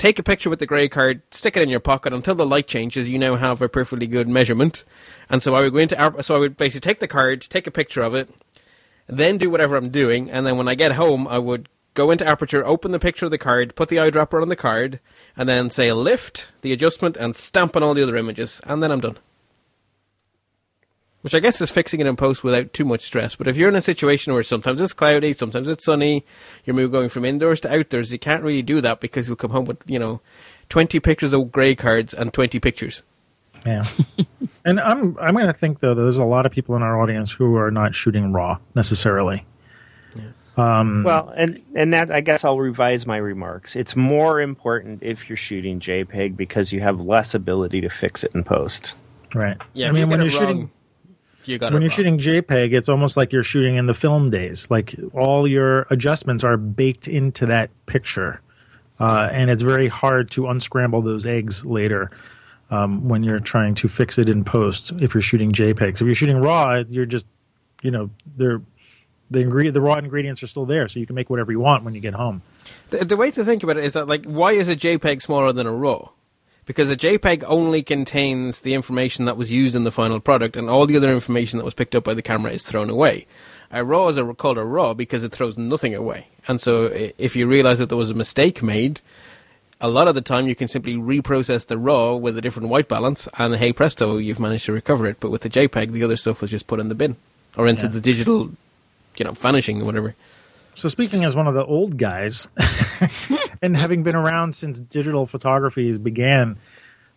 [0.00, 2.66] take a picture with the grey card, stick it in your pocket until the light
[2.66, 3.10] changes.
[3.10, 4.82] You now have a perfectly good measurement.
[5.28, 7.66] And so I would go into App- so I would basically take the card, take
[7.66, 8.30] a picture of it,
[9.06, 12.26] then do whatever I'm doing, and then when I get home, I would go into
[12.26, 15.00] Aperture, open the picture of the card, put the eyedropper on the card,
[15.36, 18.90] and then say lift the adjustment and stamp on all the other images, and then
[18.90, 19.18] I'm done.
[21.22, 23.36] Which I guess is fixing it in post without too much stress.
[23.36, 26.24] But if you're in a situation where sometimes it's cloudy, sometimes it's sunny,
[26.64, 29.50] you're moving going from indoors to outdoors, you can't really do that because you'll come
[29.50, 30.22] home with, you know,
[30.70, 33.02] 20 pictures of grey cards and 20 pictures.
[33.66, 33.84] Yeah.
[34.64, 36.98] and I'm I'm going to think though that there's a lot of people in our
[37.00, 39.44] audience who are not shooting raw necessarily.
[40.56, 43.76] Um, well, and and that I guess I'll revise my remarks.
[43.76, 48.32] It's more important if you're shooting JPEG because you have less ability to fix it
[48.34, 48.94] in post.
[49.34, 49.56] Right.
[49.74, 50.70] Yeah, I mean when you're it wrong, shooting
[51.44, 51.96] you got when you're wrong.
[51.96, 54.70] shooting JPEG, it's almost like you're shooting in the film days.
[54.70, 58.40] Like all your adjustments are baked into that picture,
[58.98, 62.10] uh, and it's very hard to unscramble those eggs later
[62.70, 64.92] um, when you're trying to fix it in post.
[65.00, 67.26] If you're shooting JPEGs, if you're shooting RAW, you're just
[67.82, 68.60] you know they're
[69.30, 71.84] the ingredient the raw ingredients are still there, so you can make whatever you want
[71.84, 72.42] when you get home.
[72.90, 75.52] The, the way to think about it is that, like, why is a JPEG smaller
[75.52, 76.10] than a RAW?
[76.70, 80.70] Because a JPEG only contains the information that was used in the final product, and
[80.70, 83.26] all the other information that was picked up by the camera is thrown away.
[83.72, 86.28] A RAW is a, called a RAW because it throws nothing away.
[86.46, 86.84] And so,
[87.18, 89.00] if you realize that there was a mistake made,
[89.80, 92.86] a lot of the time you can simply reprocess the RAW with a different white
[92.86, 95.18] balance, and hey presto, you've managed to recover it.
[95.18, 97.16] But with the JPEG, the other stuff was just put in the bin
[97.56, 97.88] or into Yeah.
[97.88, 98.50] the digital,
[99.16, 100.14] you know, vanishing or whatever.
[100.74, 102.48] So speaking as one of the old guys,
[103.62, 106.58] and having been around since digital photography began,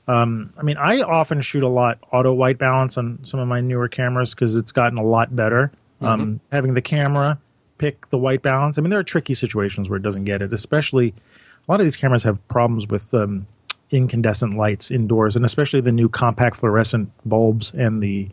[0.08, 3.62] um, I mean, I often shoot a lot auto white balance on some of my
[3.62, 5.72] newer cameras because it's gotten a lot better.
[6.01, 7.39] Um, having the camera
[7.78, 8.78] pick the white balance.
[8.78, 11.14] I mean, there are tricky situations where it doesn't get it, especially
[11.68, 13.47] a lot of these cameras have problems with um,
[13.91, 18.28] incandescent lights indoors, and especially the new compact fluorescent bulbs and the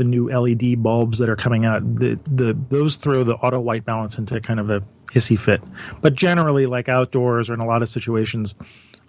[0.00, 3.84] the new LED bulbs that are coming out, the, the those throw the auto white
[3.84, 4.82] balance into kind of a
[5.12, 5.62] hissy fit.
[6.00, 8.54] But generally, like outdoors or in a lot of situations,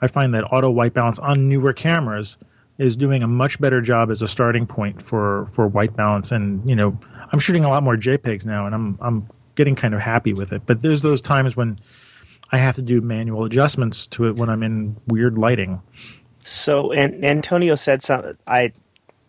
[0.02, 2.38] I find that auto white balance on newer cameras
[2.78, 6.30] is doing a much better job as a starting point for for white balance.
[6.30, 7.00] And you know,
[7.32, 9.26] I'm shooting a lot more JPEGs now, and I'm I'm
[9.56, 10.64] getting kind of happy with it.
[10.66, 11.80] But there's those times when
[12.52, 15.82] I have to do manual adjustments to it when I'm in weird lighting.
[16.44, 18.38] So, and Antonio said something.
[18.46, 18.74] I,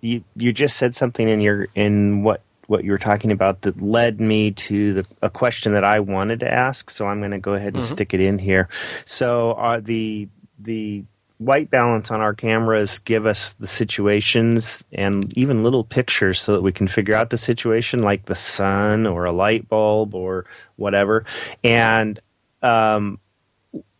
[0.02, 3.80] you, you just said something in your in what what you were talking about that
[3.80, 6.90] led me to the, a question that I wanted to ask.
[6.90, 7.94] So I'm going to go ahead and mm-hmm.
[7.94, 8.68] stick it in here.
[9.04, 10.28] So, are the
[10.58, 11.04] the
[11.38, 16.62] white balance on our cameras give us the situations and even little pictures so that
[16.62, 20.46] we can figure out the situation, like the sun or a light bulb or
[20.76, 21.24] whatever.
[21.64, 22.20] And
[22.62, 23.18] um,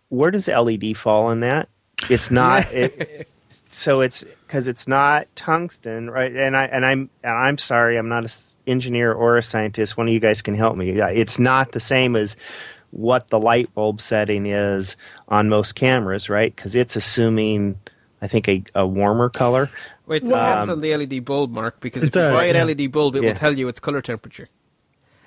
[0.09, 1.69] where does LED fall in that?
[2.09, 2.73] It's not.
[2.73, 3.29] it,
[3.69, 6.31] so it's because it's not tungsten, right?
[6.31, 8.31] And I and I'm and I'm sorry, I'm not an
[8.67, 9.97] engineer or a scientist.
[9.97, 10.91] One of you guys can help me.
[10.91, 12.37] It's not the same as
[12.91, 14.99] what the light bulb setting is
[15.29, 16.55] on most cameras, right?
[16.55, 17.81] Because it's assuming,
[18.21, 19.71] I think, a, a warmer color.
[20.05, 22.57] Wait, it depends um, on the LED bulb, Mark, because if does, you buy an
[22.57, 22.65] yeah.
[22.65, 23.31] LED bulb, it yeah.
[23.31, 24.51] will tell you its color temperature.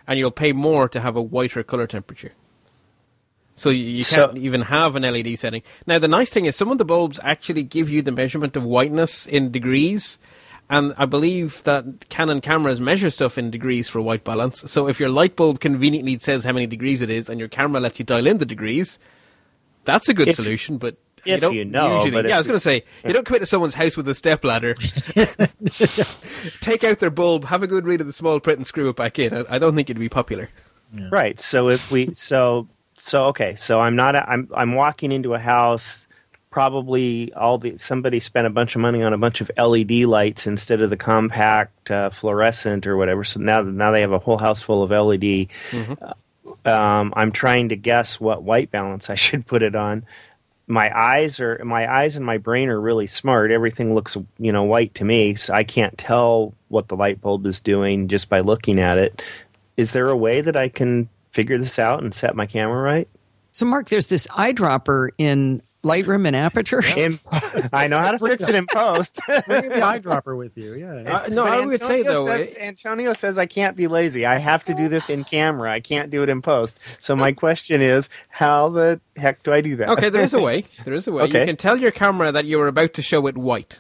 [0.06, 2.34] And you'll pay more to have a whiter color temperature.
[3.56, 5.64] So you, you can't so, even have an LED setting.
[5.88, 8.64] Now, the nice thing is some of the bulbs actually give you the measurement of
[8.64, 10.20] whiteness in degrees
[10.70, 14.64] and I believe that Canon cameras measure stuff in degrees for white balance.
[14.72, 17.80] So if your light bulb conveniently says how many degrees it is, and your camera
[17.80, 18.98] lets you dial in the degrees,
[19.84, 20.78] that's a good if, solution.
[20.78, 23.36] But if you, you know, usually, yeah, I was going to say you don't come
[23.36, 24.74] into someone's house with a step ladder,
[26.62, 28.96] take out their bulb, have a good read of the small print, and screw it
[28.96, 29.36] back in.
[29.36, 30.50] I, I don't think it'd be popular.
[30.94, 31.10] Yeah.
[31.12, 31.40] Right.
[31.40, 32.68] So if we so
[32.98, 36.08] so okay, so I'm not I'm I'm walking into a house
[36.56, 40.48] probably all the somebody spent a bunch of money on a bunch of LED lights
[40.48, 43.26] instead of the compact uh, fluorescent or whatever.
[43.26, 45.50] So now now they have a whole house full of LED.
[45.72, 45.94] Mm-hmm.
[46.02, 50.06] Uh, um, I'm trying to guess what white balance I should put it on.
[50.66, 53.52] My eyes are my eyes and my brain are really smart.
[53.52, 57.46] Everything looks you know white to me, so I can't tell what the light bulb
[57.46, 59.22] is doing just by looking at it.
[59.76, 63.08] Is there a way that I can figure this out and set my camera right?
[63.52, 66.84] So, Mark, there's this eyedropper in Lightroom and Aperture.
[66.98, 67.20] In,
[67.72, 69.20] I know how to fix it in post.
[69.46, 70.74] Bring the eyedropper with you.
[70.74, 70.94] Yeah.
[70.94, 74.26] Uh, no, but I would say though, says, it, Antonio says I can't be lazy.
[74.26, 75.72] I have to do this in camera.
[75.72, 76.80] I can't do it in post.
[77.00, 79.90] So my question is, how the heck do I do that?
[79.90, 80.66] Okay, there is a way.
[80.84, 81.24] There is a way.
[81.26, 81.42] Okay.
[81.42, 83.80] You can tell your camera that you are about to show it white.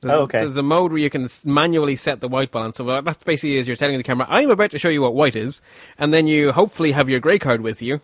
[0.00, 0.38] There's, oh, okay.
[0.38, 2.76] There's a mode where you can manually set the white balance.
[2.76, 5.36] So that basically is you're telling the camera, I'm about to show you what white
[5.36, 5.60] is,
[5.98, 8.00] and then you hopefully have your grey card with you,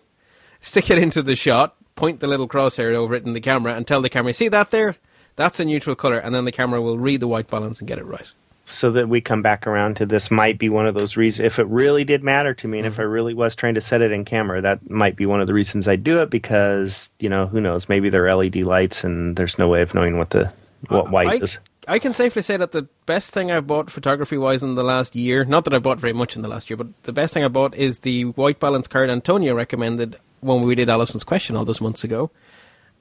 [0.61, 3.87] stick it into the shot, point the little crosshair over it in the camera and
[3.87, 4.95] tell the camera, see that there?
[5.35, 7.99] That's a neutral color, and then the camera will read the white balance and get
[7.99, 8.25] it right.
[8.65, 11.45] So that we come back around to this might be one of those reasons.
[11.45, 12.93] If it really did matter to me, and mm-hmm.
[12.93, 15.47] if I really was trying to set it in camera, that might be one of
[15.47, 19.35] the reasons I do it because you know who knows, maybe they're LED lights and
[19.35, 20.51] there's no way of knowing what the
[20.89, 21.59] what white I, is.
[21.87, 25.15] I can safely say that the best thing I've bought photography wise in the last
[25.15, 27.45] year, not that I bought very much in the last year, but the best thing
[27.45, 31.63] I bought is the white balance card Antonio recommended when we did Allison's question all
[31.63, 32.29] those months ago.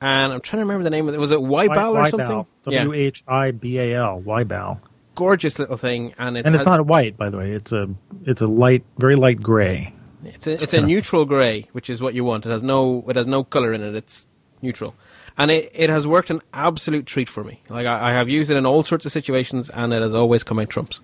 [0.00, 1.18] And I'm trying to remember the name of it.
[1.18, 2.46] Was it WhiBal or something?
[2.64, 4.22] W H I B A L.
[4.24, 4.78] WhiBal.
[5.14, 7.52] Gorgeous little thing, and it and it's has, not white, by the way.
[7.52, 7.88] It's a
[8.26, 9.94] it's a light, very light gray.
[10.22, 12.44] It's a, it's a neutral gray, which is what you want.
[12.44, 13.94] It has no it has no color in it.
[13.94, 14.26] It's
[14.60, 14.94] neutral,
[15.38, 17.60] and it, it has worked an absolute treat for me.
[17.68, 20.44] Like I, I have used it in all sorts of situations, and it has always
[20.44, 21.00] come out trumps.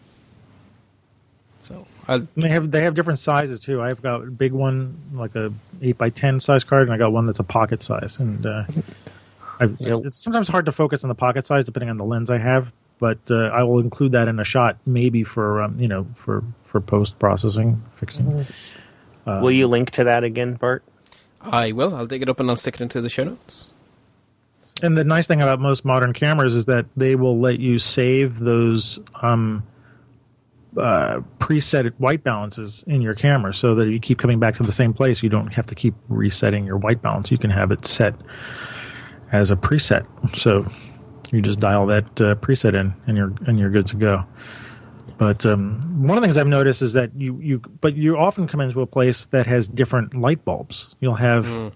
[2.09, 3.81] Uh, they have they have different sizes too.
[3.81, 7.13] I've got a big one, like a eight by ten size card, and I got
[7.13, 8.19] one that's a pocket size.
[8.19, 8.65] And uh,
[9.61, 12.73] it's sometimes hard to focus on the pocket size depending on the lens I have.
[12.99, 16.43] But uh, I will include that in a shot, maybe for um, you know for
[16.67, 18.45] for post processing fixing.
[19.25, 20.83] Uh, will you link to that again, Bart?
[21.41, 21.95] I will.
[21.95, 23.67] I'll dig it up and I'll stick it into the show notes.
[24.83, 28.41] And the nice thing about most modern cameras is that they will let you save
[28.41, 29.63] those um,
[30.77, 34.63] uh, preset white balances in your camera so that if you keep coming back to
[34.63, 35.23] the same place.
[35.23, 37.31] You don't have to keep resetting your white balance.
[37.31, 38.15] You can have it set
[39.33, 40.07] as a preset.
[40.37, 40.67] So
[41.31, 44.25] you just dial that uh, preset in, and you're and you're good to go.
[45.19, 48.47] But um, one of the things I've noticed is that you you but you often
[48.47, 50.95] come into a place that has different light bulbs.
[51.01, 51.73] You'll have mm.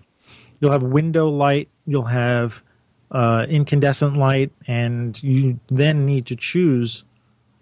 [0.61, 1.69] you'll have window light.
[1.87, 2.63] You'll have
[3.11, 7.05] uh, incandescent light, and you then need to choose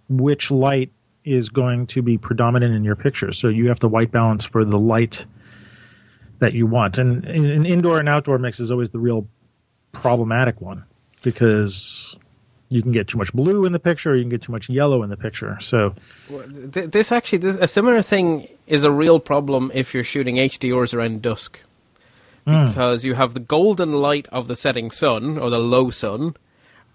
[0.09, 0.91] which light
[1.25, 3.33] is going to be predominant in your picture.
[3.33, 5.25] So you have to white balance for the light
[6.39, 6.99] that you want.
[6.99, 9.27] And an indoor and outdoor mix is always the real
[9.93, 10.85] problematic one
[11.23, 12.17] because
[12.69, 15.03] you can get too much blue in the picture, you can get too much yellow
[15.03, 15.57] in the picture.
[15.61, 15.95] So
[16.29, 21.23] this actually, this, a similar thing is a real problem if you're shooting HDRs around
[21.23, 21.61] dusk.
[22.47, 22.69] Hmm.
[22.69, 23.05] Because mm.
[23.05, 26.37] you have the golden light of the setting sun or the low sun,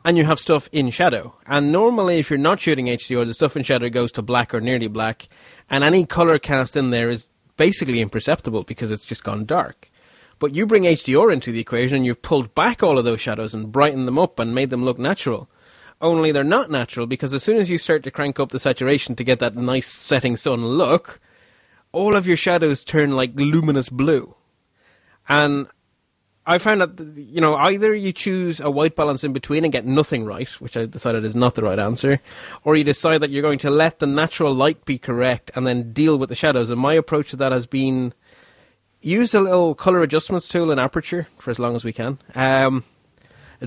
[0.06, 1.36] and you have stuff in shadow.
[1.45, 4.62] And normally, if you're not shooting HDR, the stuff in shadow goes to black or
[4.62, 5.28] nearly black,
[5.70, 9.91] and any color cast in there is basically imperceptible because it's just gone dark.
[10.39, 13.54] But you bring HDR into the equation and you've pulled back all of those shadows
[13.54, 15.50] and brightened them up and made them look natural.
[16.02, 19.16] Only they're not natural because as soon as you start to crank up the saturation
[19.16, 21.20] to get that nice setting sun look,
[21.91, 24.36] all of your shadows turn like luminous blue.
[25.30, 25.68] And
[26.46, 29.86] I found that you know either you choose a white balance in between and get
[29.86, 32.20] nothing right, which I decided is not the right answer,
[32.64, 35.94] or you decide that you're going to let the natural light be correct and then
[35.94, 36.72] deal with the shadows.
[36.72, 38.14] And my approach to that has been
[39.02, 42.18] use a little color adjustments tool in aperture for as long as we can.
[42.36, 42.84] Um,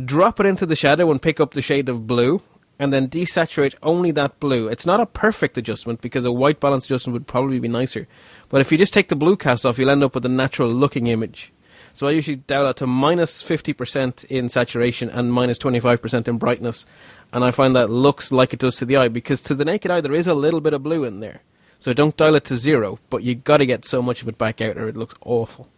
[0.05, 2.43] drop it into the shadow and pick up the shade of blue,
[2.79, 4.67] and then desaturate only that blue.
[4.67, 8.09] It's not a perfect adjustment because a white balance adjustment would probably be nicer.
[8.53, 10.69] But if you just take the blue cast off, you'll end up with a natural
[10.69, 11.55] looking image.
[11.95, 16.85] So I usually dial it to minus 50% in saturation and minus 25% in brightness.
[17.33, 19.91] And I find that looks like it does to the eye because to the naked
[19.91, 21.41] eye there is a little bit of blue in there.
[21.79, 24.37] So don't dial it to zero, but you've got to get so much of it
[24.37, 25.71] back out or it looks awful.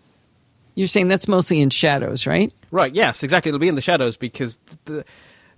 [0.75, 2.53] You're saying that's mostly in shadows, right?
[2.73, 3.51] Right, yes, exactly.
[3.51, 5.05] It'll be in the shadows because the,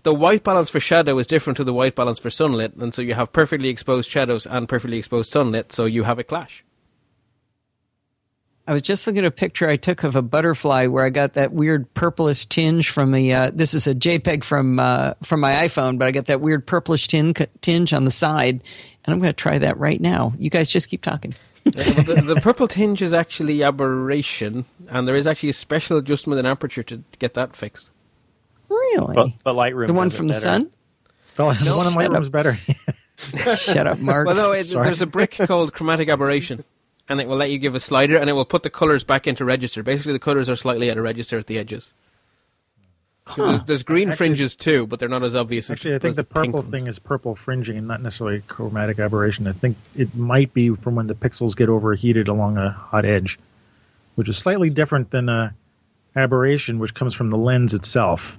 [0.02, 2.76] the white balance for shadow is different to the white balance for sunlit.
[2.76, 6.24] And so you have perfectly exposed shadows and perfectly exposed sunlit, so you have a
[6.24, 6.62] clash.
[8.68, 11.34] I was just looking at a picture I took of a butterfly where I got
[11.34, 13.32] that weird purplish tinge from a.
[13.32, 16.66] Uh, this is a JPEG from uh, from my iPhone, but I got that weird
[16.66, 18.62] purplish tinge, tinge on the side,
[19.04, 20.34] and I'm going to try that right now.
[20.36, 21.34] You guys just keep talking.
[21.74, 25.98] Yeah, well, the, the purple tinge is actually aberration, and there is actually a special
[25.98, 27.90] adjustment in aperture to get that fixed.
[28.68, 29.12] Really?
[29.12, 30.44] But, but Lightroom the one from the better.
[30.44, 30.70] sun?
[31.34, 32.58] The, the one in shut is better.
[33.56, 34.26] Shut up, Mark.
[34.26, 36.64] Well, no, it, there's a brick called chromatic aberration,
[37.09, 39.26] and it will let you give a slider, and it will put the colors back
[39.26, 39.82] into register.
[39.82, 41.92] Basically, the colors are slightly out of register at the edges.
[43.24, 45.68] 'Cause There's, there's green Actually- fringes too, but they're not as obvious.
[45.68, 46.68] Actually, I think as the purple ones.
[46.70, 49.48] thing is purple fringing and not necessarily chromatic aberration.
[49.48, 53.36] I think it might be from when the pixels get overheated along a hot edge,
[54.14, 55.54] which is slightly different than a
[56.14, 58.38] aberration, which comes from the lens itself.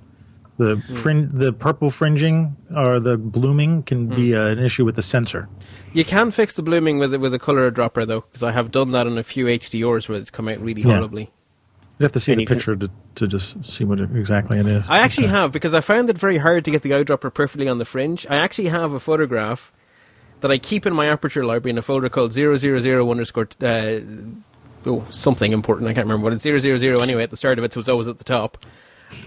[0.57, 0.93] The Hmm.
[0.95, 5.47] frin- the purple fringing or the blooming can be uh, an issue with the sensor.
[5.93, 8.91] You can fix the blooming with with a color dropper though, because I have done
[8.91, 10.95] that on a few HDRs where it's come out really Yeah.
[10.95, 11.31] horribly.
[11.99, 14.09] You have to see And the you can- picture to, to just see what it,
[14.15, 14.85] exactly it is.
[14.89, 17.77] I actually have because I found it very hard to get the eyedropper perfectly on
[17.79, 18.25] the fringe.
[18.29, 19.71] I actually have a photograph
[20.41, 22.53] that I keep in my aperture library in a folder called 000
[23.11, 23.99] underscore uh,
[24.85, 25.87] oh something important.
[25.89, 28.07] I can't remember what it's 000 anyway at the start of it, so it's always
[28.07, 28.65] at the top.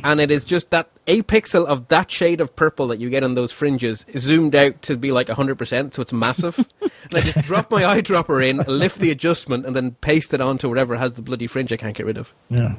[0.05, 3.23] And it is just that a pixel of that shade of purple that you get
[3.23, 6.59] on those fringes is zoomed out to be like 100%, so it's massive.
[6.81, 10.69] and I just drop my eyedropper in, lift the adjustment, and then paste it onto
[10.69, 12.33] whatever has the bloody fringe I can't get rid of.
[12.49, 12.75] yeah.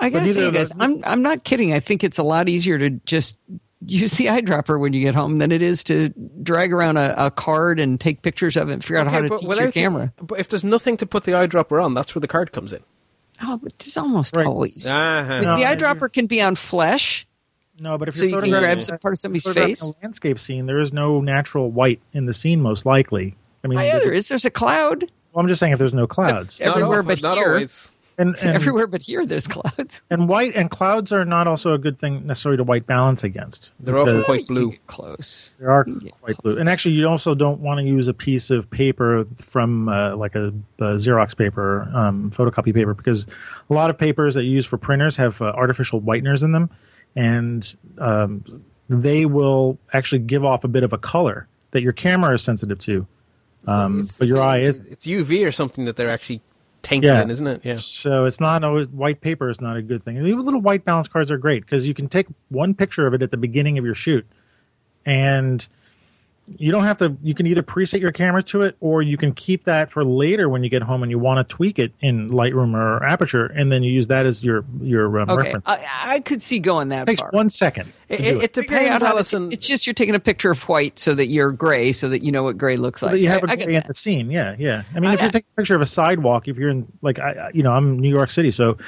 [0.00, 1.72] I gotta say, guys, I'm, I'm not kidding.
[1.72, 3.36] I think it's a lot easier to just
[3.84, 6.10] use the eyedropper when you get home than it is to
[6.42, 9.28] drag around a, a card and take pictures of it and figure out how to
[9.28, 10.12] but teach without your the- camera.
[10.22, 12.80] but if there's nothing to put the eyedropper on, that's where the card comes in.
[13.42, 14.46] Oh, but there's almost Right.
[14.46, 14.86] always.
[14.86, 15.40] Uh-huh.
[15.40, 17.26] No, the eyedropper can be on flesh,
[17.78, 19.80] No, but if so you're you can grab some part of somebody's face.
[19.82, 23.36] a landscape scene, there is no natural white in the scene, most likely.
[23.64, 24.44] I mean, Oh, yeah, there's- there is.
[24.44, 25.02] A cloud.
[25.32, 26.58] well, I'm just saying if there's no clouds.
[26.60, 27.48] Not everywhere al- but not here.
[27.54, 27.90] always.
[28.18, 30.02] And, and, Everywhere but here, there's clouds.
[30.10, 33.72] and white and clouds are not also a good thing necessarily to white balance against.
[33.80, 34.74] They're often quite blue.
[34.88, 35.54] close.
[35.60, 36.12] They are Yes.
[36.20, 36.58] quite blue.
[36.58, 40.34] And actually, you also don't want to use a piece of paper from uh, like
[40.34, 40.48] a,
[40.80, 43.26] a Xerox paper, um, photocopy paper, because
[43.70, 46.68] a lot of papers that you use for printers have uh, artificial whiteners in them,
[47.16, 48.44] and um,
[48.88, 52.78] they will actually give off a bit of a color that your camera is sensitive
[52.80, 53.06] to.
[53.66, 56.40] Um, but your eye is It's UV or something that they're actually
[56.88, 57.22] tainted Yeah.
[57.22, 57.60] in, isn't it?
[57.64, 57.76] Yeah.
[57.76, 60.16] So it's not always white paper is not a good thing.
[60.16, 63.22] Even little white balance cards are great because you can take one picture of it
[63.22, 64.26] at the beginning of your shoot,
[65.06, 65.66] and
[66.56, 67.14] you don't have to.
[67.22, 70.48] You can either preset your camera to it, or you can keep that for later
[70.48, 73.70] when you get home and you want to tweak it in Lightroom or Aperture, and
[73.70, 75.66] then you use that as your your um, Okay, reference.
[75.68, 75.84] I,
[76.14, 77.30] I could see going that it takes far.
[77.32, 77.92] one second.
[78.08, 79.52] It, to it, it depends, out how to- Allison.
[79.52, 82.32] It's just you're taking a picture of white so that you're gray, so that you
[82.32, 83.12] know what gray looks so like.
[83.12, 83.86] that you have I- I a get gray in that.
[83.88, 84.30] the scene.
[84.30, 84.84] Yeah, yeah.
[84.94, 87.18] I mean, I- if you're taking a picture of a sidewalk, if you're in like,
[87.18, 88.78] I, I- you know, I'm in New York City, so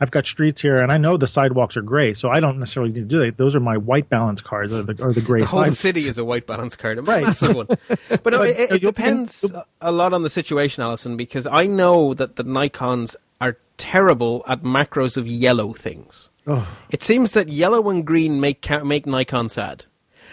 [0.00, 2.90] I've got streets here, and I know the sidewalks are gray, so I don't necessarily
[2.92, 3.36] need to do that.
[3.36, 5.74] Those are my white balance cards, or the, or the gray the whole side.
[5.74, 7.24] city is a white balance card, a Right.
[7.24, 7.66] massive one.
[8.08, 9.44] But no, But, it, it, uh, it you'll- depends
[9.82, 14.62] a lot on the situation, Allison, because I know that the Nikons are terrible at
[14.62, 16.28] macros of yellow things.
[16.50, 16.76] Oh.
[16.90, 19.84] It seems that yellow and green make make Nikon sad,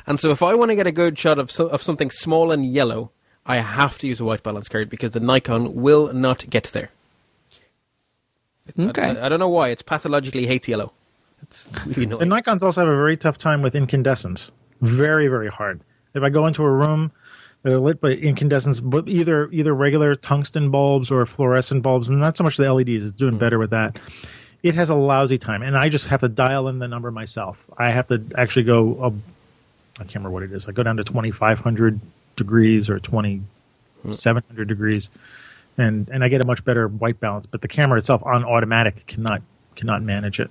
[0.08, 2.52] and so if I want to get a good shot of so, of something small
[2.52, 3.12] and yellow,
[3.46, 6.90] I have to use a white balance card because the Nikon will not get there.
[8.66, 9.04] It's, I- Okay.
[9.04, 9.70] I, I don't know why.
[9.70, 10.92] It's pathologically hates yellow.
[11.44, 12.24] It's really annoying.
[12.24, 14.50] And Nikons also have a very tough time with incandescence.
[14.82, 15.82] Very, very hard.
[16.16, 17.12] If I go into a room
[17.62, 22.20] that are lit by incandescence, but either either regular tungsten bulbs or fluorescent bulbs, and
[22.20, 23.40] not so much the LEDs, it's doing mm.
[23.40, 24.00] better with that.
[24.64, 27.64] It has a lousy time, and I just have to dial in the number myself.
[27.78, 29.14] I have to actually go.
[30.00, 30.68] I can't remember what it is.
[30.68, 32.00] I go down to twenty five hundred
[32.36, 33.42] degrees or twenty
[34.12, 35.10] seven hundred degrees,
[35.78, 37.46] and and I get a much better white balance.
[37.46, 39.42] But the camera itself on automatic cannot
[39.76, 40.50] cannot manage it.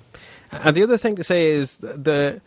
[0.50, 2.40] And the other thing to say is the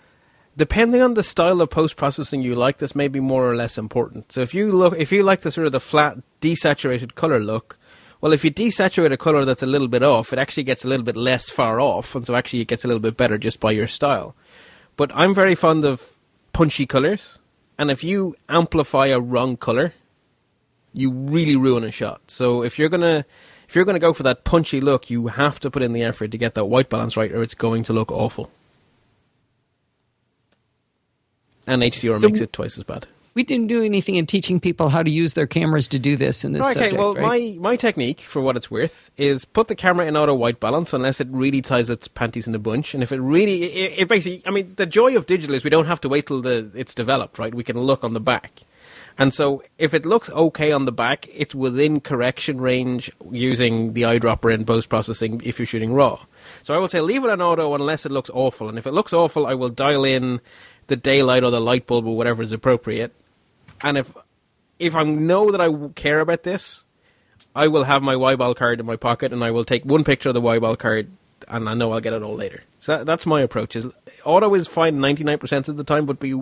[0.58, 3.78] depending on the style of post processing you like, this may be more or less
[3.78, 4.32] important.
[4.32, 7.79] So if you look, if you like the sort of the flat desaturated color look,
[8.22, 10.88] well, if you desaturate a color that's a little bit off, it actually gets a
[10.88, 13.60] little bit less far off, and so actually it gets a little bit better just
[13.60, 14.36] by your style.
[14.98, 16.12] But I'm very fond of
[16.52, 17.40] punchy colors,
[17.78, 19.94] and if you amplify a wrong color,
[20.94, 22.22] you really ruin a shot.
[22.28, 23.26] So if you're gonna
[23.68, 26.32] if you're gonna go for that punchy look, you have to put in the effort
[26.32, 28.52] to get that white balance right, or it's going to look awful.
[31.68, 33.08] And HDR So- makes it twice as bad.
[33.34, 36.44] We didn't do anything in teaching people how to use their cameras to do this
[36.44, 36.98] in this Okay, subject.
[36.98, 37.56] well, right?
[37.60, 40.94] my, my technique, for what it's worth, is put the camera in auto white balance
[40.94, 42.94] unless it really ties its panties in a bunch.
[42.94, 45.70] And if it really, it, it basically, I mean, the joy of digital is we
[45.70, 47.54] don't have to wait till the it's developed, right?
[47.54, 48.62] We can look on the back.
[49.18, 54.04] And so if it looks okay on the back, it's within correction range using the
[54.04, 56.26] eyedropper in post processing if you're shooting raw.
[56.64, 58.70] So I will say leave it on auto unless it looks awful.
[58.70, 60.40] And if it looks awful, I will dial in
[60.90, 63.14] the daylight or the light bulb or whatever is appropriate.
[63.82, 64.12] And if
[64.78, 66.84] if I know that I care about this,
[67.56, 70.30] I will have my WhiBal card in my pocket and I will take one picture
[70.30, 71.10] of the WhiBal card
[71.48, 72.64] and I know I'll get it all later.
[72.80, 73.76] So that, that's my approach.
[73.76, 73.88] Is
[74.24, 76.42] auto is fine 99% of the time, but be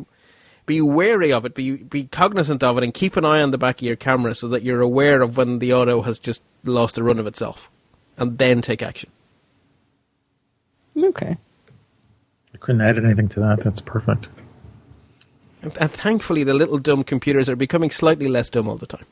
[0.65, 3.57] be wary of it, be be cognizant of it, and keep an eye on the
[3.57, 6.95] back of your camera so that you're aware of when the auto has just lost
[6.95, 7.71] the run of itself,
[8.17, 9.09] and then take action.
[10.97, 11.33] okay.
[12.53, 13.59] I couldn't add anything to that.
[13.61, 14.27] That's perfect.
[15.79, 19.05] And, thankfully, the little dumb computers are becoming slightly less dumb all the time.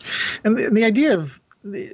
[0.43, 1.39] And the, the idea of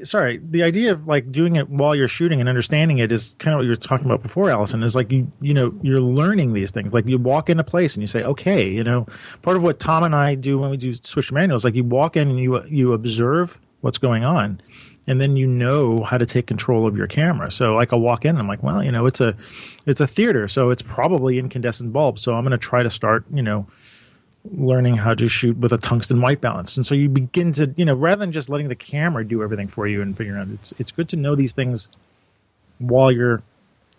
[0.03, 3.53] sorry, the idea of like doing it while you're shooting and understanding it is kind
[3.53, 4.83] of what you were talking about before, Allison.
[4.83, 6.93] Is like you you know you're learning these things.
[6.93, 9.07] Like you walk in a place and you say, okay, you know,
[9.41, 12.17] part of what Tom and I do when we do switch manuals, like you walk
[12.17, 14.61] in and you you observe what's going on,
[15.07, 17.51] and then you know how to take control of your camera.
[17.51, 19.35] So like I'll walk in and I'm like, well, you know, it's a
[19.85, 22.21] it's a theater, so it's probably incandescent bulbs.
[22.21, 23.65] So I'm going to try to start, you know
[24.49, 26.75] learning how to shoot with a tungsten white balance.
[26.75, 29.67] And so you begin to, you know, rather than just letting the camera do everything
[29.67, 31.89] for you and figuring out it's it's good to know these things
[32.79, 33.43] while you're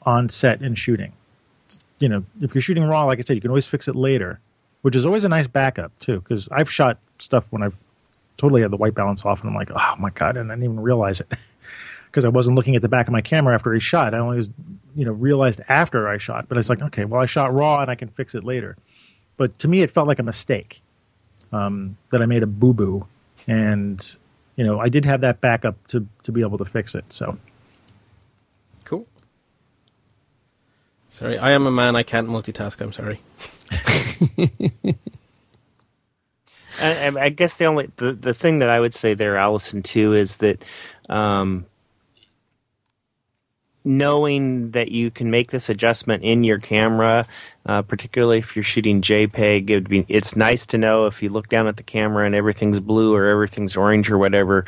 [0.02, 1.12] on set and shooting.
[1.66, 3.94] It's, you know, if you're shooting raw, like I said, you can always fix it
[3.94, 4.40] later,
[4.82, 6.20] which is always a nice backup too.
[6.20, 7.76] Because I've shot stuff when I've
[8.36, 10.64] totally had the white balance off, and I'm like, oh my god, and I didn't
[10.64, 11.28] even realize it
[12.06, 14.12] because I wasn't looking at the back of my camera after I shot.
[14.12, 14.50] I only was,
[14.96, 16.48] you know, realized after I shot.
[16.48, 18.76] But it's like, okay, well, I shot raw, and I can fix it later
[19.36, 20.82] but to me it felt like a mistake
[21.52, 23.06] um, that I made a boo boo,
[23.46, 24.16] and
[24.56, 27.12] you know I did have that backup to to be able to fix it.
[27.12, 27.38] So
[28.84, 29.06] Cool.
[31.08, 31.94] Sorry, I am a man.
[31.96, 32.80] I can't multitask.
[32.80, 33.20] I'm sorry.
[36.80, 39.82] And, and I guess the only the, the thing that I would say there, Allison,
[39.82, 40.64] too, is that
[41.08, 41.66] um,
[43.84, 47.26] knowing that you can make this adjustment in your camera,
[47.66, 51.28] uh, particularly if you're shooting JPEG, it would be it's nice to know if you
[51.28, 54.64] look down at the camera and everything's blue or everything's orange or whatever.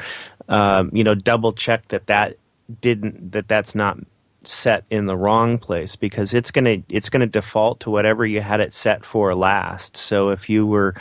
[0.48, 2.38] Um, you know, double check that that
[2.80, 3.98] didn't that that's not
[4.46, 8.60] set in the wrong place because it's gonna it's gonna default to whatever you had
[8.60, 9.96] it set for last.
[9.96, 10.94] So if you were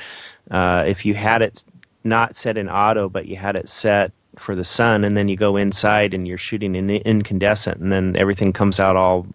[0.51, 1.63] uh, if you had it
[2.03, 5.35] not set in auto but you had it set for the sun and then you
[5.35, 9.27] go inside and you're shooting in incandescent and then everything comes out all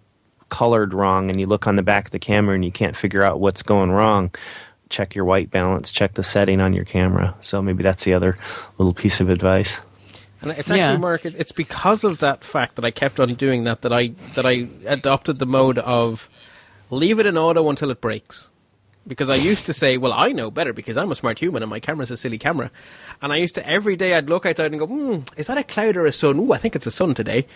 [0.49, 3.23] colored wrong and you look on the back of the camera and you can't figure
[3.23, 4.31] out what's going wrong
[4.89, 8.37] check your white balance check the setting on your camera so maybe that's the other
[8.79, 9.81] little piece of advice
[10.41, 10.97] And it's Yeah.
[10.97, 14.47] Mark, it's because of that fact that I kept on doing that that I that
[14.47, 16.29] I adopted the mode of
[16.91, 18.49] leave it in auto until it breaks.
[19.09, 21.71] Because I used to say, well, I know better because I'm a smart human and
[21.71, 22.71] my camera's a silly camera.
[23.23, 25.65] And I used to every day I'd look outside and go, hmm, is that a
[25.65, 26.39] cloud or a sun?
[26.39, 27.47] Ooh, I think it's a sun today.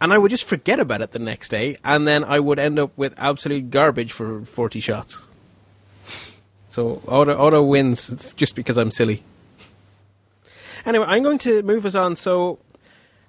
[0.00, 2.78] And I would just forget about it the next day, and then I would end
[2.78, 5.22] up with absolute garbage for 40 shots.
[6.68, 9.24] So auto auto wins just because I'm silly.
[10.86, 12.16] Anyway, I'm going to move us on.
[12.16, 12.58] So,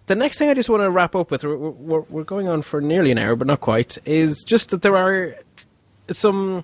[0.08, 2.62] the next thing I just want to wrap up with, we're, we're, we're going on
[2.62, 5.36] for nearly an hour, but not quite, is just that there are
[6.12, 6.64] some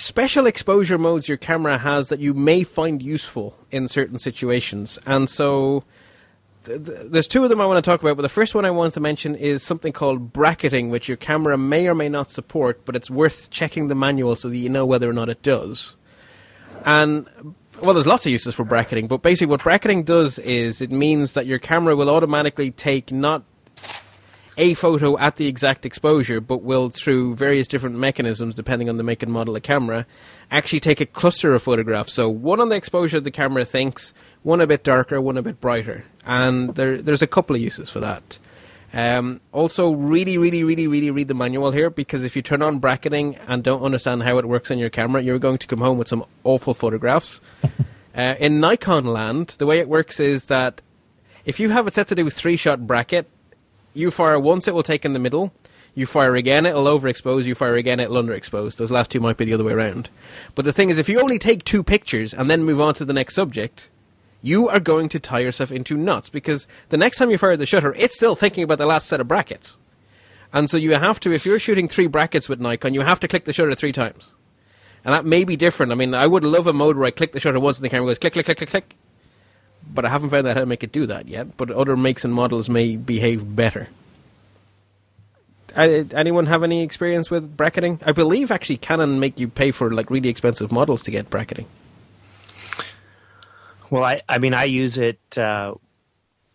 [0.00, 4.98] special exposure modes your camera has that you may find useful in certain situations.
[5.06, 5.84] And so,
[6.64, 8.64] th- th- there's two of them I want to talk about, but the first one
[8.64, 12.30] I want to mention is something called bracketing, which your camera may or may not
[12.30, 15.42] support, but it's worth checking the manual so that you know whether or not it
[15.42, 15.96] does.
[16.84, 17.26] And
[17.82, 21.34] well, there's lots of uses for bracketing, but basically what bracketing does is it means
[21.34, 23.42] that your camera will automatically take not
[24.60, 29.02] a photo at the exact exposure, but will, through various different mechanisms, depending on the
[29.02, 30.06] make and model of camera,
[30.50, 32.12] actually take a cluster of photographs.
[32.12, 35.60] So one on the exposure the camera thinks, one a bit darker, one a bit
[35.60, 38.38] brighter, and there, there's a couple of uses for that.
[38.92, 42.80] Um, also, really, really, really, really read the manual here because if you turn on
[42.80, 45.96] bracketing and don't understand how it works on your camera, you're going to come home
[45.96, 47.40] with some awful photographs.
[48.14, 50.82] uh, in Nikon land, the way it works is that
[51.46, 53.26] if you have it set to do three shot bracket,
[53.94, 55.52] you fire once, it will take in the middle.
[55.94, 57.44] You fire again, it'll overexpose.
[57.44, 58.76] You fire again, it'll underexpose.
[58.76, 60.08] Those last two might be the other way around.
[60.54, 63.04] But the thing is, if you only take two pictures and then move on to
[63.04, 63.90] the next subject,
[64.42, 67.66] you are going to tie yourself into knots because the next time you fire the
[67.66, 69.76] shutter, it's still thinking about the last set of brackets.
[70.52, 73.28] And so you have to, if you're shooting three brackets with Nikon, you have to
[73.28, 74.32] click the shutter three times.
[75.04, 75.92] And that may be different.
[75.92, 77.88] I mean, I would love a mode where I click the shutter once and the
[77.88, 78.96] camera goes click, click, click, click, click.
[79.92, 81.56] But I haven't found out how to make it do that yet.
[81.56, 83.88] But other makes and models may behave better.
[85.74, 88.00] Uh, anyone have any experience with bracketing?
[88.04, 91.66] I believe actually Canon make you pay for like really expensive models to get bracketing.
[93.88, 95.18] Well, I, I mean, I use it.
[95.36, 95.74] Uh,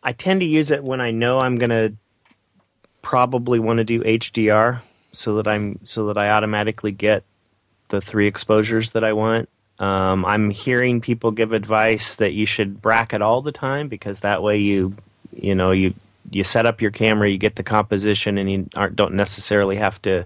[0.03, 1.93] I tend to use it when I know I'm going to
[3.01, 7.23] probably want to do HDR, so that I'm so that I automatically get
[7.89, 9.49] the three exposures that I want.
[9.79, 14.41] Um, I'm hearing people give advice that you should bracket all the time because that
[14.41, 14.95] way you,
[15.33, 15.93] you know, you
[16.31, 20.25] you set up your camera, you get the composition, and you don't necessarily have to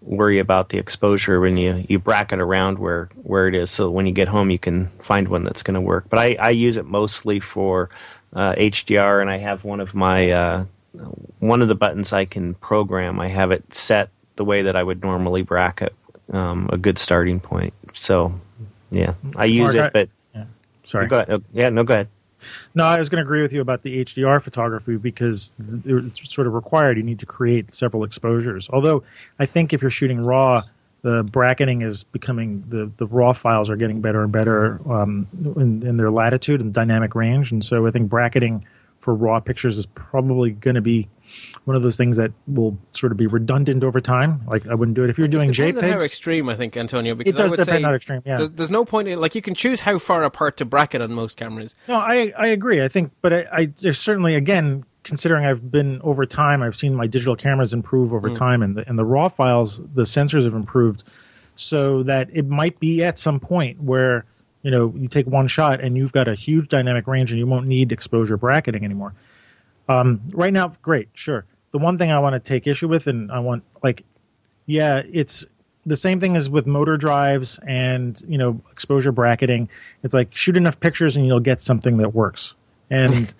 [0.00, 3.70] worry about the exposure when you, you bracket around where, where it is.
[3.70, 6.06] So when you get home, you can find one that's going to work.
[6.08, 7.88] But I, I use it mostly for
[8.32, 10.64] uh, HDR, and I have one of my uh,
[11.38, 13.20] one of the buttons I can program.
[13.20, 15.94] I have it set the way that I would normally bracket
[16.32, 17.74] um, a good starting point.
[17.94, 18.40] So
[18.92, 19.92] yeah, I use Mark, it.
[19.92, 20.44] But yeah.
[20.86, 21.42] sorry, go ahead.
[21.52, 22.08] Yeah, no, go ahead.
[22.74, 25.52] No, I was going to agree with you about the HDR photography because
[25.84, 26.96] it's sort of required.
[26.96, 28.68] You need to create several exposures.
[28.70, 29.04] Although
[29.38, 30.62] I think if you're shooting RAW,
[31.02, 35.26] the bracketing is becoming the, the raw files are getting better and better um,
[35.56, 38.64] in, in, their latitude and dynamic range, and so I think bracketing
[39.00, 41.08] for raw pictures is probably going to be
[41.64, 44.42] one of those things that will sort of be redundant over time.
[44.46, 45.82] Like I wouldn't do it if you're doing JPEGs.
[45.82, 47.14] how extreme I think Antonio.
[47.14, 48.22] Because it does depend on extreme.
[48.24, 48.36] Yeah.
[48.36, 49.08] There's, there's, no point.
[49.08, 51.74] In, like you can choose how far apart to bracket on most cameras.
[51.88, 52.82] No, I I agree.
[52.82, 56.94] I think, but I, I there's certainly again considering I've been over time, I've seen
[56.94, 58.36] my digital cameras improve over mm.
[58.36, 61.04] time, and the, and the raw files, the sensors have improved,
[61.56, 64.24] so that it might be at some point where
[64.62, 67.46] you know you take one shot and you've got a huge dynamic range and you
[67.46, 69.14] won't need exposure bracketing anymore.
[70.00, 73.32] Um, right now, great, sure the one thing I want to take issue with, and
[73.32, 74.04] I want like,
[74.66, 75.44] yeah, it's
[75.84, 79.68] the same thing as with motor drives and you know exposure bracketing.
[80.04, 82.54] It's like shoot enough pictures and you'll get something that works.
[82.90, 83.34] And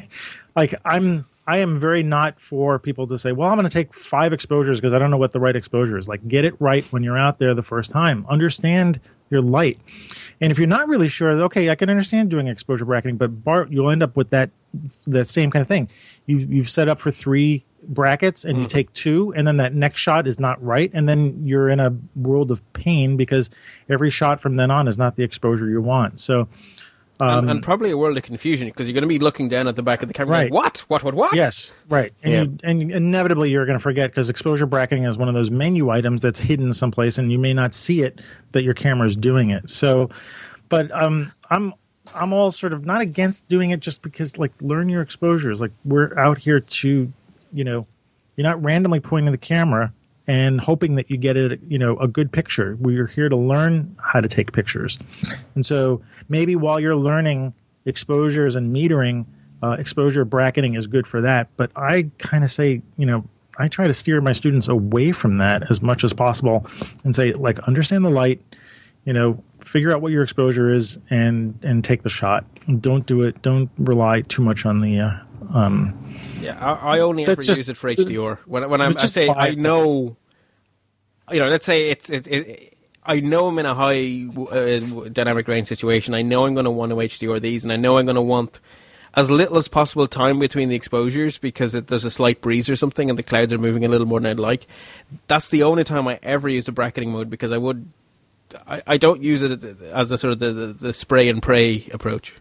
[0.56, 3.94] like I'm I am very not for people to say, well, I'm going to take
[3.94, 6.08] five exposures because I don't know what the right exposure is.
[6.08, 8.26] Like, get it right when you're out there the first time.
[8.28, 8.98] Understand
[9.30, 9.78] your light.
[10.40, 13.70] And if you're not really sure, okay, I can understand doing exposure bracketing, but Bart,
[13.70, 14.50] you'll end up with that
[15.06, 15.88] that same kind of thing.
[16.26, 18.62] You, you've set up for three brackets and mm.
[18.62, 21.78] you take two and then that next shot is not right and then you're in
[21.80, 23.50] a world of pain because
[23.88, 26.48] every shot from then on is not the exposure you want so
[27.20, 29.68] um, and, and, probably a world of confusion because you're going to be looking down
[29.68, 30.52] at the back of the camera right.
[30.52, 30.78] Like, what?
[30.88, 31.34] What what what?
[31.34, 32.12] Yes right.
[32.22, 32.40] And, yeah.
[32.42, 35.90] you, and inevitably you're going to forget because exposure bracketing is one of those menu
[35.90, 38.20] items that's hidden someplace and you may not see it
[38.52, 39.70] that your camera is doing it.
[39.70, 40.10] So
[40.68, 41.72] but um, i'm
[42.14, 45.60] i'm all sort of not against doing it just because like learn your exposures.
[45.60, 47.12] Like we're out here to
[47.52, 47.86] you know,
[48.36, 49.92] you're not randomly pointing the camera
[50.26, 52.76] and hoping that you get it, you know, a good picture.
[52.80, 54.98] We're here to learn how to take pictures.
[55.54, 57.54] And so maybe while you're learning
[57.84, 59.26] exposures and metering,
[59.62, 61.48] uh, exposure bracketing is good for that.
[61.56, 63.24] But I kind of say, you know,
[63.58, 66.66] I try to steer my students away from that as much as possible
[67.04, 68.42] and say, like, understand the light,
[69.04, 72.44] you know, figure out what your exposure is and and take the shot.
[72.80, 73.40] Don't do it.
[73.42, 75.10] Don't rely too much on the uh,
[75.54, 76.05] um,
[76.46, 78.38] yeah, I, I only ever just, use it for HDR.
[78.46, 80.16] When, when I'm, I say I know,
[81.30, 85.46] you know, let's say it's it, it, I know I'm in a high uh, dynamic
[85.48, 86.14] range situation.
[86.14, 88.22] I know I'm going to want to HDR these, and I know I'm going to
[88.22, 88.60] want
[89.14, 92.76] as little as possible time between the exposures because it, there's a slight breeze or
[92.76, 94.66] something, and the clouds are moving a little more than I'd like.
[95.28, 97.90] That's the only time I ever use a bracketing mode because I would.
[98.66, 101.88] I, I don't use it as a sort of the, the, the spray and pray
[101.92, 102.34] approach.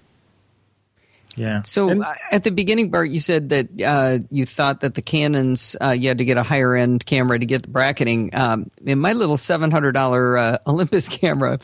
[1.36, 1.62] Yeah.
[1.62, 5.02] So And- uh, at the beginning, Bart, you said that uh, you thought that the
[5.02, 8.30] Canons uh, you had to get a higher end camera to get the bracketing.
[8.34, 11.60] Um, in my little seven hundred dollar uh, Olympus camera,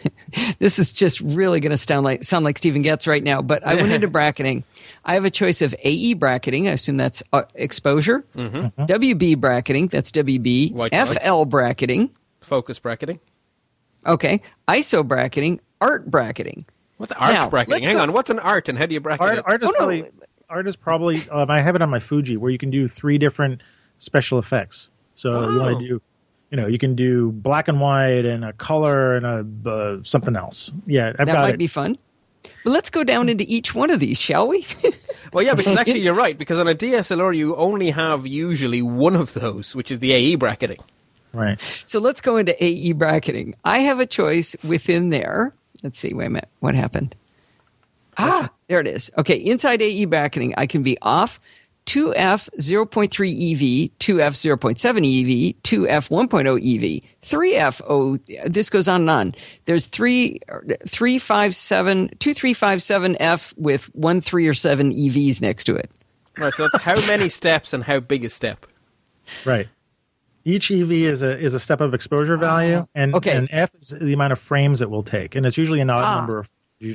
[0.58, 3.42] this is just really going to sound like sound like Stephen Getz right now.
[3.42, 4.64] But I went into bracketing.
[5.04, 6.68] I have a choice of AE bracketing.
[6.68, 8.24] I assume that's uh, exposure.
[8.36, 9.88] WB bracketing.
[9.88, 10.72] That's WB.
[10.72, 11.18] White balance.
[11.24, 12.10] FL bracketing.
[12.40, 13.18] Focus bracketing.
[14.06, 14.40] Okay.
[14.68, 15.60] ISO bracketing.
[15.80, 16.64] Art bracketing.
[16.98, 17.82] What's art Now, bracketing?
[17.84, 18.12] Hang go- on.
[18.12, 19.44] What's an art and how do you bracket art, it?
[19.46, 19.76] art is Oh, no.
[19.78, 20.10] probably
[20.48, 23.18] art is probably um, I have it on my Fuji where you can do three
[23.18, 23.62] different
[23.98, 24.90] special effects.
[25.14, 25.62] So you Oh.
[25.64, 26.02] want to do,
[26.50, 30.36] you know, you can do black and white and a color and a uh, something
[30.36, 30.72] else.
[30.86, 31.58] Yeah, I've That got might it.
[31.58, 31.96] be fun.
[32.64, 34.66] But let's go down into each one of these, shall we?
[35.32, 36.38] Well, yeah, because actually you're right.
[36.38, 40.36] Because on a DSLR, you only have usually one of those, which is the AE
[40.36, 40.78] bracketing.
[41.34, 41.60] right.
[41.84, 43.54] So let's go into AE bracketing.
[43.64, 45.52] I have a choice within there.
[45.86, 46.12] Let's see.
[46.12, 46.48] Wait a minute.
[46.58, 47.14] What happened?
[48.18, 49.08] Ah, there it is.
[49.16, 51.38] Okay, inside AE bracketing, I can be off
[51.86, 58.16] 2F 0.3 EV, 2F 0.7 EV, 2F 1.0 EV, 3F O.
[58.48, 59.34] This goes on and on.
[59.66, 60.40] There's three,
[60.88, 65.66] three five seven, two three five seven F with one three or seven EVs next
[65.66, 65.88] to it.
[66.36, 66.52] Right.
[66.52, 68.66] So that's how many steps and how big a step.
[69.44, 69.68] Right.
[70.46, 73.36] Each EV is a is a step of exposure value, and Ah, okay.
[73.36, 76.04] and F is the amount of frames it will take, and it's usually an odd
[76.04, 76.16] Ah.
[76.18, 76.48] number of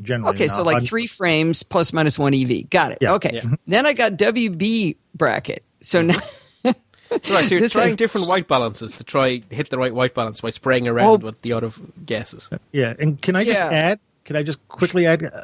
[0.03, 0.33] generally.
[0.35, 2.69] Okay, an so odd- like three frames plus minus one EV.
[2.69, 2.99] Got it.
[3.01, 3.13] Yeah.
[3.15, 3.31] Okay.
[3.33, 3.55] Yeah.
[3.67, 5.63] Then I got WB bracket.
[5.81, 6.15] So now.
[7.11, 7.23] Right.
[7.27, 10.39] So you're This trying has- different white balances to try hit the right white balance
[10.39, 11.25] by spraying around Oh.
[11.25, 11.69] with the other
[12.05, 12.49] guesses.
[12.71, 13.67] Yeah, and can I just Yeah.
[13.67, 13.99] add?
[14.23, 15.25] Can I just quickly add?
[15.25, 15.43] uh,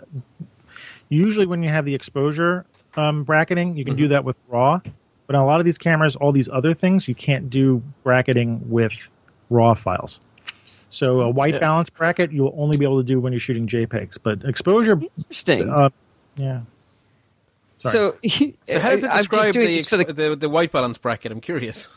[1.09, 4.01] Usually, when you have the exposure um, bracketing, you can Mm-hmm.
[4.03, 4.79] do that with RAW.
[5.27, 8.61] But on a lot of these cameras, all these other things, you can't do bracketing
[8.69, 9.09] with
[9.49, 10.19] RAW files.
[10.89, 14.17] So a white balance bracket, you'll only be able to do when you're shooting JPEGs.
[14.23, 15.69] But exposure, Interesting.
[15.69, 15.89] uh,
[16.37, 16.61] yeah.
[17.79, 21.31] so, So how does it describe the, this for the the the white balance bracket?
[21.31, 21.89] I'm curious.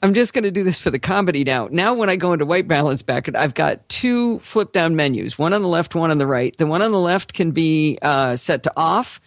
[0.00, 1.68] I'm just going to do this for the comedy now.
[1.72, 5.52] Now, when I go into white balance bracket, I've got two flip down menus, one
[5.52, 6.56] on the left, one on the right.
[6.56, 9.18] The one on the left can be uh, set to off,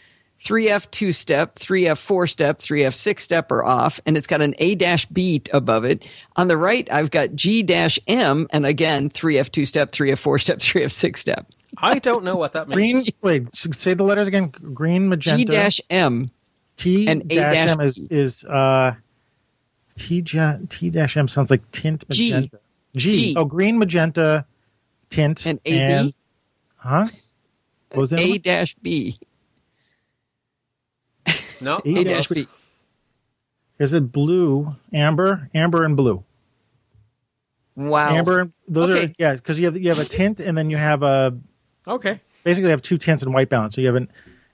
[0.44, 4.56] 3F two step, 3F four step, 3F six step or off, and it's got an
[4.58, 6.04] A dash B above it.
[6.36, 10.40] On the right, I've got G dash M, and again, 3F two step, 3F four
[10.40, 11.48] step, 3F six step.
[11.78, 13.04] I don't know what that means.
[13.04, 13.14] Green.
[13.22, 14.48] Wait, say the letters again.
[14.74, 15.38] Green, magenta.
[15.38, 16.28] G dash M.
[16.78, 18.96] T and A dash dash M is is uh,
[19.96, 22.32] T T dash M sounds like tint G.
[22.32, 22.60] magenta.
[22.96, 23.12] G.
[23.12, 23.36] G.
[23.38, 24.46] Oh, green magenta
[25.10, 26.16] tint And AB?
[26.78, 27.08] huh?
[27.90, 28.20] What was that?
[28.20, 29.18] A dash B.
[31.62, 31.82] No.
[31.86, 32.48] A A dash B.
[33.80, 36.24] Is it blue, amber, amber, and blue?
[37.76, 38.10] Wow.
[38.10, 38.40] Amber.
[38.42, 41.04] and- Those are yeah, because you have you have a tint and then you have
[41.04, 41.36] a
[41.88, 42.20] Okay.
[42.44, 43.76] basically you have two tints in white balance.
[43.76, 44.08] So you have an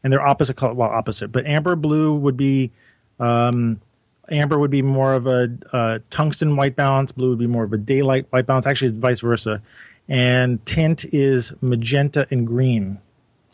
[0.04, 0.74] and they're opposite color.
[0.74, 2.72] Well, opposite, but amber blue would be.
[3.20, 3.82] Um,
[4.30, 7.12] amber would be more of a uh, tungsten white balance.
[7.12, 8.68] Blue would be more of a daylight white balance.
[8.68, 9.62] Actually, it's vice versa.
[10.08, 13.00] And tint is magenta and green.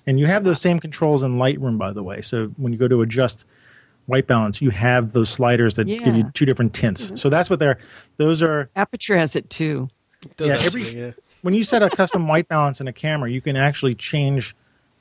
[0.07, 2.21] And you have those same controls in Lightroom, by the way.
[2.21, 3.45] So when you go to adjust
[4.07, 7.19] white balance, you have those sliders that give you two different tints.
[7.19, 7.77] So that's what they're.
[8.17, 9.89] Those are Aperture has it too.
[10.23, 11.11] It does Yeah, every- yeah.
[11.41, 14.55] when you set a custom white balance in a camera, you can actually change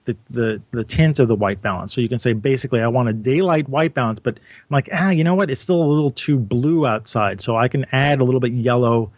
[0.05, 1.93] the, the, the tint of the white balance.
[1.95, 5.11] So you can say basically, I want a daylight white balance, but I'm like, ah,
[5.11, 5.49] you know what?
[5.51, 9.13] It's still a little too blue outside, so I can add a little bit yellow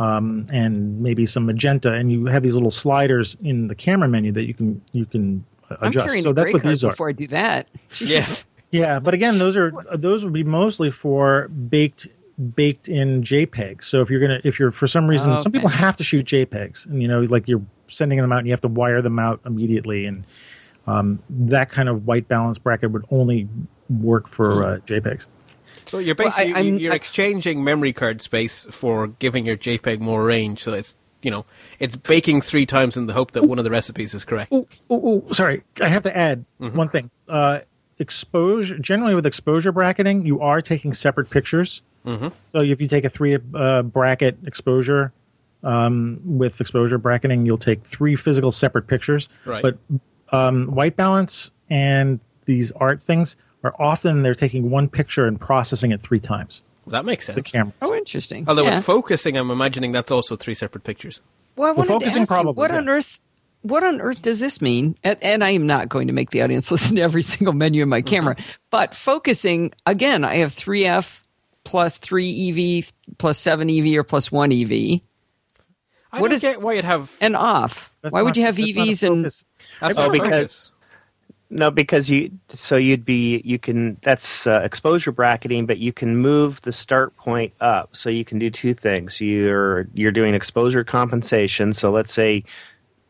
[0.00, 4.32] um, and maybe some magenta, and you have these little sliders in the camera menu
[4.32, 6.22] that you can you can uh, I'm adjust.
[6.22, 6.90] So that's what these are.
[6.90, 7.68] before I do that.
[8.00, 8.46] Yes.
[8.72, 12.06] Yeah, but again, those are those would be mostly for baked
[12.54, 13.84] baked in JPEGs.
[13.84, 15.58] So if you're gonna if you're for some reason some Okay.
[15.58, 18.52] people have to shoot JPEGs and you know like you're sending them out and you
[18.52, 20.24] have to wire them out immediately and
[20.86, 23.48] um, that kind of white balance bracket would only
[23.90, 25.26] work for uh, JPEGs.
[25.86, 29.56] So you're Well, I- basically I'm- you're I- exchanging memory card space for giving your
[29.56, 30.62] JPEG more range.
[30.62, 31.44] So it's you know
[31.78, 34.50] it's baking three times in the hope that one of the recipes is correct.
[34.52, 37.10] Oh, oh, oh, sorry, I have to add one thing.
[37.28, 37.60] Uh,
[37.98, 41.82] exposure generally with exposure bracketing, you are taking separate pictures.
[42.06, 42.28] Mm-hmm.
[42.52, 45.12] So if you take a three uh, bracket exposure
[45.62, 49.28] um, with exposure bracketing, you'll take three physical separate pictures.
[49.44, 49.62] Right.
[49.62, 49.76] But
[50.32, 55.92] um, white balance and these art things are often they're taking one picture and processing
[55.92, 56.62] it three times.
[56.86, 57.36] That makes sense.
[57.36, 57.72] The camera.
[57.82, 58.44] Oh, interesting.
[58.48, 58.76] Although yeah.
[58.76, 61.20] with focusing, I'm imagining that's also three separate pictures.
[61.56, 62.78] well, I Well, wanted to focusing ask you, what yeah.
[62.78, 63.20] on earth?
[63.62, 64.96] What on earth does this mean?
[65.04, 67.82] And, and I am not going to make the audience listen to every single menu
[67.82, 68.08] in my mm-hmm.
[68.08, 68.36] camera.
[68.70, 71.22] But focusing again, I have three F
[71.64, 75.00] plus three EV plus seven EV or plus one EV
[76.12, 77.12] I What don't is- get why you'd have.
[77.20, 77.94] and off.
[78.02, 79.44] That's Why would you have that's not a EVs and focus.
[79.80, 80.72] That's Oh, because- focus.
[81.52, 86.16] No, because you so you'd be you can that's uh, exposure bracketing, but you can
[86.16, 87.96] move the start point up.
[87.96, 89.20] So you can do two things.
[89.20, 91.72] You're you're doing exposure compensation.
[91.72, 92.44] So let's say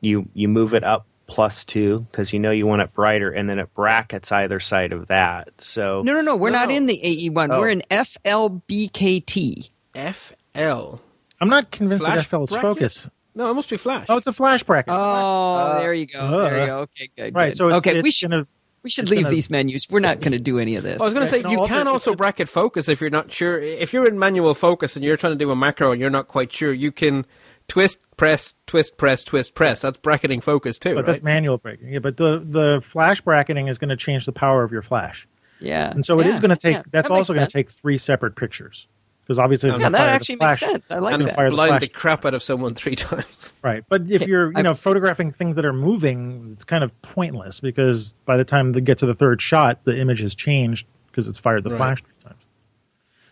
[0.01, 3.49] you you move it up plus two because you know you want it brighter, and
[3.49, 5.49] then it brackets either side of that.
[5.61, 6.34] So No, no, no.
[6.36, 6.76] We're No, not no.
[6.76, 7.53] in the AE one.
[7.53, 7.61] Oh.
[7.61, 9.70] We're in FLBKT.
[9.95, 10.97] FL.
[11.43, 12.62] I'm not convinced Flash that FL is bracket?
[12.62, 13.11] focus.
[13.35, 14.07] No, it must be Flash.
[14.09, 14.93] Oh, it's a flash bracket.
[14.97, 16.43] Oh, there you go.
[16.43, 16.78] there you uh, go.
[16.78, 17.35] Okay, good.
[17.35, 17.51] right.
[17.51, 17.57] good.
[17.57, 18.47] So it's, okay, we should gonna
[18.83, 19.89] we should leave gonna- these menus.
[19.91, 21.01] We're not going to do any of this.
[21.01, 23.31] I was going to say No, you can do- also bracket focus if you're not
[23.31, 23.61] sure.
[23.61, 26.28] If you're in manual focus and you're trying to do a macro and you're not
[26.28, 27.26] quite sure, you can
[27.68, 29.83] twist, press, twist, press, twist, press.
[29.83, 31.07] That's bracketing focus too, but right?
[31.07, 31.89] that's manual bracket.
[31.89, 35.28] Yeah, but the the flash bracketing is going to change the power of your flash,
[35.61, 36.76] yeah, and so it yeah, is going to take.
[36.76, 38.89] yeah, that's that also going to take three separate pictures
[39.31, 40.91] because obviously, Yeah, that fire the actually flash, makes sense.
[40.91, 41.37] I like and that.
[41.37, 42.01] fire the blind the flash.
[42.01, 43.55] crap out of someone three times.
[43.62, 46.91] Right, but if you're you I- know photographing things that are moving, it's kind of
[47.03, 50.89] pointless because by the time they get to the third shot, the image has changed
[51.07, 51.76] because it's fired the Right.
[51.76, 52.43] flash three times.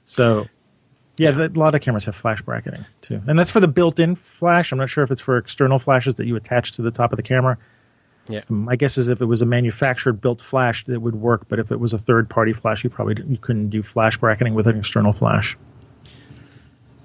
[0.05, 0.47] So,
[1.17, 4.15] yeah, the- a lot of cameras have flash bracketing too, and that's for the built-in
[4.15, 4.71] flash.
[4.71, 7.17] I'm not sure if it's for external flashes that you attach to the top of
[7.17, 7.59] the camera.
[8.29, 8.43] Yeah.
[8.51, 11.47] Um, my guess is if it was a manufactured built flash, that would work.
[11.49, 14.69] But if it was a third-party flash, you probably you couldn't do flash bracketing with
[14.69, 15.57] an external flash.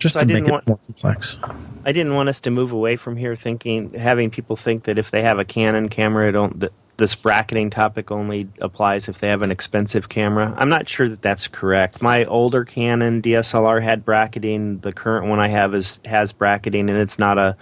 [0.03, 1.39] Just So I to make didn't it want- more complex.
[1.85, 5.11] I didn't want us to move away from here thinking having people think that if
[5.11, 9.27] they have a Canon camera, it don't that this bracketing topic only applies if they
[9.29, 10.53] have an expensive camera.
[10.57, 12.01] I'm not sure that that's correct.
[12.01, 14.79] My older Canon DSLR had bracketing.
[14.79, 17.55] The current one I have is has bracketing, and it's not a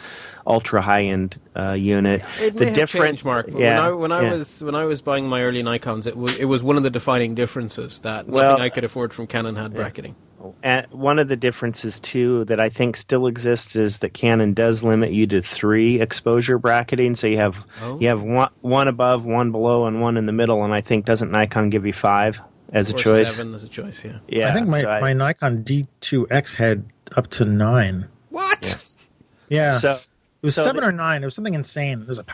[0.46, 2.24] ultra high end uh, unit.
[2.42, 3.48] It the may have changed, Mark.
[3.50, 4.34] Yeah, when I when I yeah.
[4.34, 6.90] was when I was buying my early Nikon's, it was it was one of the
[6.90, 10.16] defining differences that Well- nothing I could afford from Canon had bracketing.
[10.64, 14.84] And one of the differences too that I think still exists is that Canon does
[14.84, 17.16] limit you to three exposure bracketing.
[17.16, 18.00] So you have Oh.
[18.00, 20.64] you have one one above, one below, and one in the middle.
[20.64, 22.42] And I think doesn't Nikon give you five
[22.74, 23.36] as a Or choice?
[23.36, 24.04] seven as a choice.
[24.04, 24.18] Yeah.
[24.28, 26.86] Yeah, I think my, so I- my Nikon D2X had
[27.16, 28.08] up to nine.
[28.30, 28.96] What?
[29.50, 29.72] Yeah.
[29.72, 30.02] so it
[30.42, 31.22] was so seven the- or nine.
[31.24, 32.02] It was something insane.
[32.02, 32.30] It was like,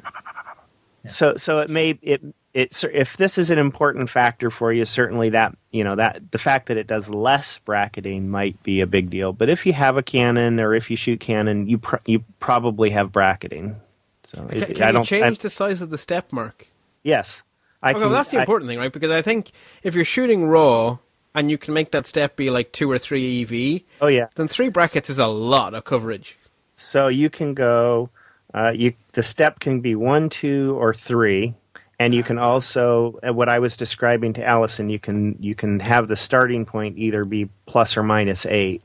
[1.05, 2.21] so so it may it
[2.57, 6.67] if this is an important factor for you certainly that you know that the fact
[6.67, 10.03] that it does less bracketing might be a big deal but if you have a
[10.03, 13.75] canon or if you shoot canon you pr- you probably have bracketing
[14.23, 16.67] so Can, it, can you change I- the size of the step, Mark?
[17.03, 17.43] yes
[17.83, 18.91] i Okay, can well, that's the I- important thing, right?
[18.91, 19.51] Because I think
[19.83, 20.97] if you're shooting raw
[21.35, 24.47] and you can make that step be like two or three EV, oh yeah then
[24.47, 26.37] three brackets is a lot of coverage.
[26.75, 28.09] So you can go.
[28.53, 31.53] Uh, you the step can be one, two, or three,
[31.99, 34.89] and you can also uh, what I was describing to Allison.
[34.89, 38.81] You can you can have the starting point either be plus or minus eight.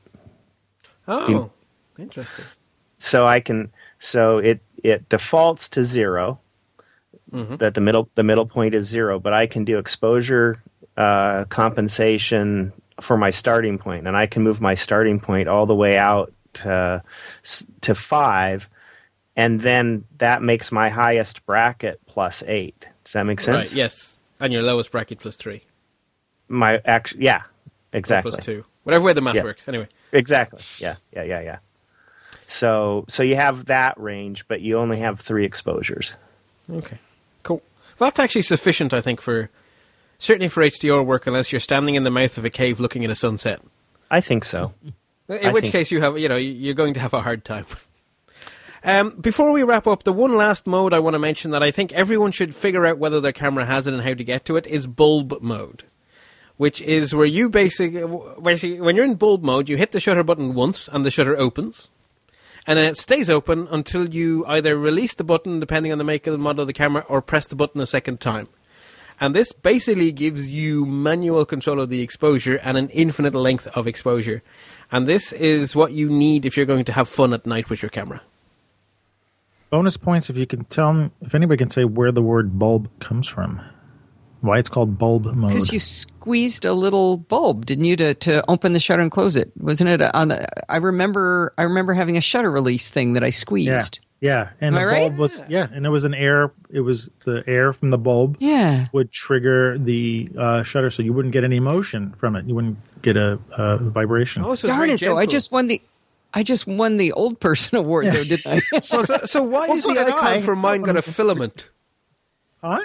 [1.09, 1.51] Oh, You-
[1.99, 2.45] interesting.
[2.99, 6.39] So I can so it it defaults to 0
[7.33, 10.63] That the middle the middle point is zero, but I can do exposure
[10.97, 15.75] uh, compensation for my starting point, and I can move my starting point all the
[15.75, 17.03] way out to
[17.81, 18.69] to five,
[19.35, 22.87] and then that makes my highest bracket plus eight.
[23.05, 23.71] Does that make sense?
[23.73, 23.77] Right.
[23.77, 25.63] Yes, and your lowest bracket plus three,
[26.49, 27.43] My act, yeah,
[27.93, 28.31] exactly.
[28.33, 29.43] plus two, whatever way the math Yeah.
[29.45, 29.69] works.
[29.69, 29.89] Anyway.
[30.13, 30.61] Exactly.
[30.79, 31.59] Yeah, yeah, yeah, yeah.
[32.47, 36.15] So so you have that range, but you only have three exposures.
[36.71, 36.99] Okay,
[37.43, 37.63] cool.
[37.99, 39.51] Well, that's actually sufficient, I think, for
[40.19, 43.11] certainly for HDR work, unless you're standing in the mouth of a cave looking at
[43.11, 43.61] a sunset.
[44.11, 44.75] I think so.
[45.29, 47.65] In I which case, you have you know you're going to have a hard time.
[48.85, 51.71] Um, before we wrap up, the one last mode I want to mention that I
[51.71, 54.57] think everyone should figure out whether their camera has it and how to get to
[54.57, 55.85] it is bulb mode,
[56.57, 60.55] which is where you basically, when you're in bulb mode, you hit the shutter button
[60.55, 61.91] once and the shutter opens,
[62.67, 66.27] and then it stays open until you either release the button, depending on the make
[66.27, 68.49] and the model of the camera, or press the button a second time.
[69.21, 73.87] And this basically gives you manual control of the exposure and an infinite length of
[73.87, 74.43] exposure.
[74.91, 77.83] And this is what you need if you're going to have fun at night with
[77.83, 78.23] your camera.
[79.73, 82.89] Bonus points if you can tell me, if anybody can say where the word bulb
[83.01, 83.61] comes from.
[84.43, 85.51] Why it's called bulb mode.
[85.53, 89.37] Because you squeezed a little bulb, didn't you, to, to open the shutter and close
[89.37, 89.53] it?
[89.57, 90.47] Wasn't it on the?
[90.71, 91.55] I remember.
[91.59, 94.01] I remember having a shutter release thing that I squeezed.
[94.01, 94.09] Yeah.
[94.21, 94.99] Yeah, And Am the I right?
[95.09, 98.37] bulb was yeah, and it was an air it was the air from the bulb
[98.39, 98.87] Yeah.
[98.93, 102.45] would trigger the uh, shutter so you wouldn't get any motion from it.
[102.47, 104.45] You wouldn't get a, a vibration.
[104.45, 105.01] Oh, so Darn very it!
[105.01, 105.83] Though I just won the.
[106.35, 108.81] I just won the old person award, though, didn't I?
[108.81, 110.41] So, so, so why Well, is the did icon I.
[110.41, 111.69] for mine got a filament?
[112.63, 112.81] Huh?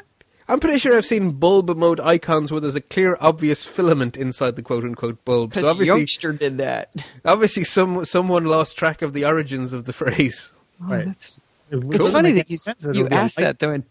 [0.50, 4.56] I'm pretty sure I've seen bulb mode icons where there's a clear, obvious filament inside
[4.56, 5.50] the quote unquote bulb.
[5.52, 6.94] Because So obviously, youngster did that.
[7.26, 10.52] obviously, some someone lost track of the origins of the phrase.
[10.82, 11.00] Oh, right.
[11.06, 13.44] that's- It It's funny that you sense that it you would be a asked light-
[13.46, 13.72] that though.
[13.72, 13.84] And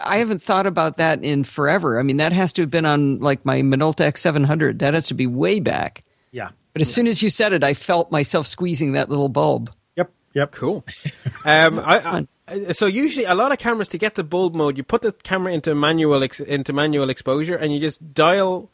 [0.00, 1.98] I haven't thought about that in forever.
[1.98, 4.78] I mean, that has to have been on like my Minolta X700.
[4.78, 6.00] That has to be way back.
[6.30, 6.50] Yeah.
[6.72, 9.70] But as soon as you said it, I felt myself squeezing that little bulb.
[9.96, 10.10] Yep.
[10.34, 10.52] Yep.
[10.52, 10.84] Cool.
[11.44, 14.82] Um, I, I, so usually, a lot of cameras to get the bulb mode, you
[14.82, 18.70] put the camera into manual ex, into manual exposure, and you just dial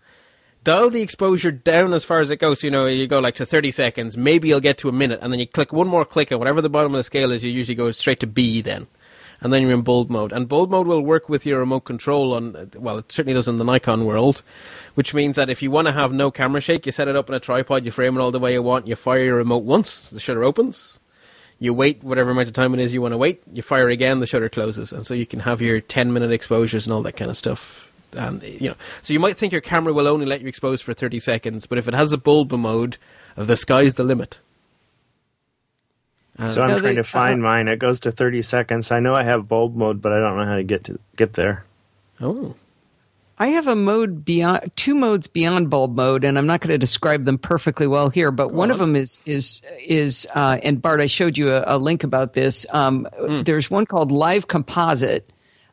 [0.65, 2.61] dial the exposure down as far as it goes.
[2.61, 4.17] So, you know, you go like to thirty seconds.
[4.17, 6.61] Maybe you'll get to a minute, and then you click one more click, and whatever
[6.61, 8.87] the bottom of the scale is, you usually go straight to B then.
[9.41, 12.33] And then you're in bulb mode, and bulb mode will work with your remote control
[12.33, 12.71] on.
[12.77, 14.43] Well, it certainly does in the Nikon world,
[14.95, 17.29] which means that if you want to have no camera shake, you set it up
[17.29, 19.65] in a tripod, you frame it all the way you want, you fire your remote
[19.65, 20.99] once, the shutter opens,
[21.59, 24.21] you wait whatever amount of time it is you want to wait, you fire again,
[24.21, 27.17] the shutter closes, and so you can have your 10 minute exposures and all that
[27.17, 27.91] kind of stuff.
[28.13, 30.95] And you know, so you might think your camera will only let you expose for
[30.95, 32.97] 30 seconds, but if it has a bulb mode,
[33.37, 34.39] the sky's the limit.
[36.39, 37.69] So I'm No, trying they- to find uh, mine.
[37.69, 38.91] It goes to 30 seconds.
[38.91, 41.35] I know I have bulb mode, but I don't know how to get to get
[41.35, 41.65] there.
[42.21, 42.55] Oh,
[43.39, 46.79] I have a mode beyond two modes beyond bulb mode, and I'm not going to
[46.79, 48.31] describe them perfectly well here.
[48.31, 51.79] But one of them is is is uh, and Bart, I showed you a, a
[51.79, 52.65] link about this.
[52.71, 53.09] Um,
[53.45, 55.33] There's one called Live Composite,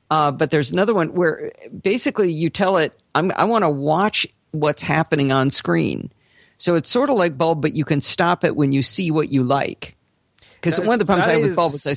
[0.10, 1.52] uh, but there's another one where
[1.84, 6.12] basically you tell it, I'm, I want to watch what's happening on screen.
[6.58, 9.30] So it's sort of like bulb, but you can stop it when you see what
[9.30, 9.96] you like.
[10.62, 11.96] Because one of the problems I with is- bulb is I,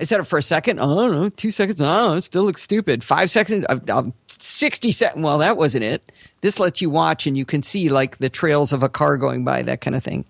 [0.00, 0.78] I set it for a second.
[0.80, 1.80] Oh, I don't know, two seconds.
[1.80, 3.04] Oh, it still looks stupid.
[3.04, 3.64] Five seconds.
[3.68, 5.22] I'm, I'm 60 seconds.
[5.24, 6.04] Well, that wasn't it.
[6.40, 9.44] This lets you watch and you can see like the trails of a car going
[9.44, 10.24] by, that kind of thing.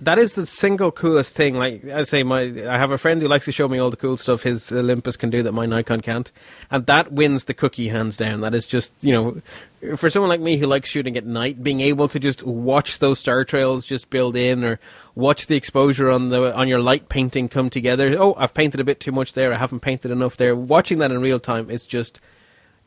[0.00, 1.54] That is the single coolest thing.
[1.54, 3.96] Like I say, my I have a friend who likes to show me all the
[3.96, 6.30] cool stuff his Olympus can do that my Nikon can't,
[6.70, 8.40] and that wins the cookie hands down.
[8.40, 11.80] That is just you know, for someone like me who likes shooting at night, being
[11.80, 14.80] able to just watch those star trails just build in, or
[15.14, 18.16] watch the exposure on the on your light painting come together.
[18.18, 19.52] Oh, I've painted a bit too much there.
[19.52, 20.56] I haven't painted enough there.
[20.56, 22.20] Watching that in real time, it's just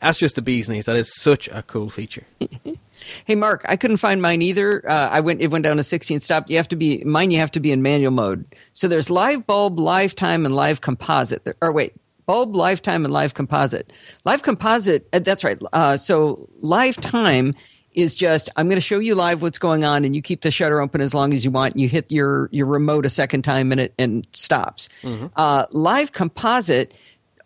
[0.01, 0.85] that's just the bee's knees.
[0.85, 2.25] That is such a cool feature.
[3.25, 4.89] Hey, Mark, I couldn't find mine either.
[4.89, 6.49] Uh, I went, it went down to 60 and stopped.
[6.49, 8.45] You have to be, mine, you have to be in manual mode.
[8.73, 11.43] So there's live bulb, live time, and live composite.
[11.43, 11.93] There, or wait,
[12.25, 13.91] bulb, live time, and live composite.
[14.25, 15.59] Live composite, uh, that's right.
[15.73, 17.53] Uh, so live time
[17.93, 20.51] is just, I'm going to show you live what's going on, and you keep the
[20.51, 21.77] shutter open as long as you want.
[21.77, 24.89] You hit your, your remote a second time, and it and stops.
[25.35, 26.93] Uh, live composite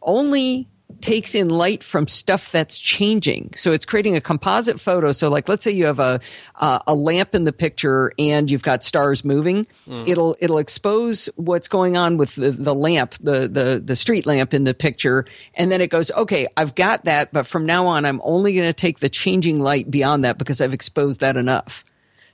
[0.02, 0.68] only
[1.00, 3.54] takes in light from stuff that's changing.
[3.56, 5.12] So it's creating a composite photo.
[5.12, 6.20] So like let's say you have a
[6.56, 9.68] uh, a lamp in the picture and you've got stars moving.
[10.08, 14.54] It'll it'll expose what's going on with the, the lamp, the, the the street lamp
[14.54, 18.06] in the picture, and then it goes, okay, I've got that, but from now on,
[18.06, 21.84] I'm only going to take the changing light beyond that because I've exposed that enough.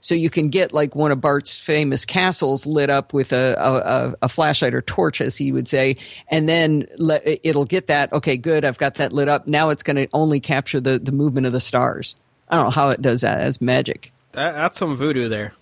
[0.02, 3.74] So you can get like one of Bart's famous castles lit up with a, a,
[4.10, 5.98] a- a flashlight or torch, as he would say,
[6.30, 8.14] and then let, it'll get that.
[8.14, 8.64] Okay, good.
[8.64, 9.48] I've got that lit up.
[9.48, 12.16] Now it's going to only capture the, the movement of the stars.
[12.50, 14.12] I don't know how it does that as magic.
[14.34, 15.54] That, that's some voodoo there.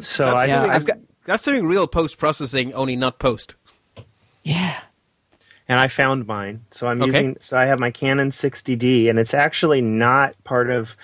[0.00, 3.54] So I Yeah, doing, I've got- that's doing real post processing, only not post.
[4.42, 4.80] Yeah.
[5.68, 6.64] and I found mine.
[6.70, 7.06] So I'm Okay.
[7.08, 10.96] using so I have my Canon 60D and it's actually not part of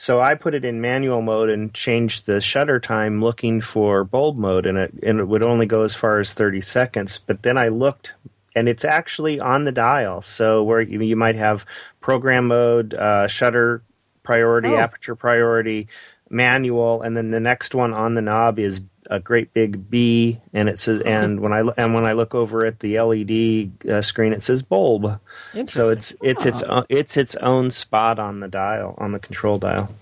[0.00, 4.38] so I put it in manual mode and changed the shutter time looking for bulb
[4.38, 7.58] mode and it and it would only go as far as 30 seconds, but then
[7.58, 8.14] I looked
[8.56, 10.22] and it's actually on the dial.
[10.22, 11.66] So where you, you might have
[12.00, 13.82] program mode, uh, shutter
[14.22, 14.78] priority, Oh.
[14.78, 15.86] aperture priority,
[16.30, 18.80] manual, and then the next one on the knob is
[19.10, 21.02] a great big B, and it says.
[21.04, 24.42] And when I lo- and when I look over at the LED uh, screen, it
[24.42, 25.20] says bulb.
[25.66, 29.58] So it's it's its o- it's its own spot on the dial on the control
[29.58, 29.92] dial.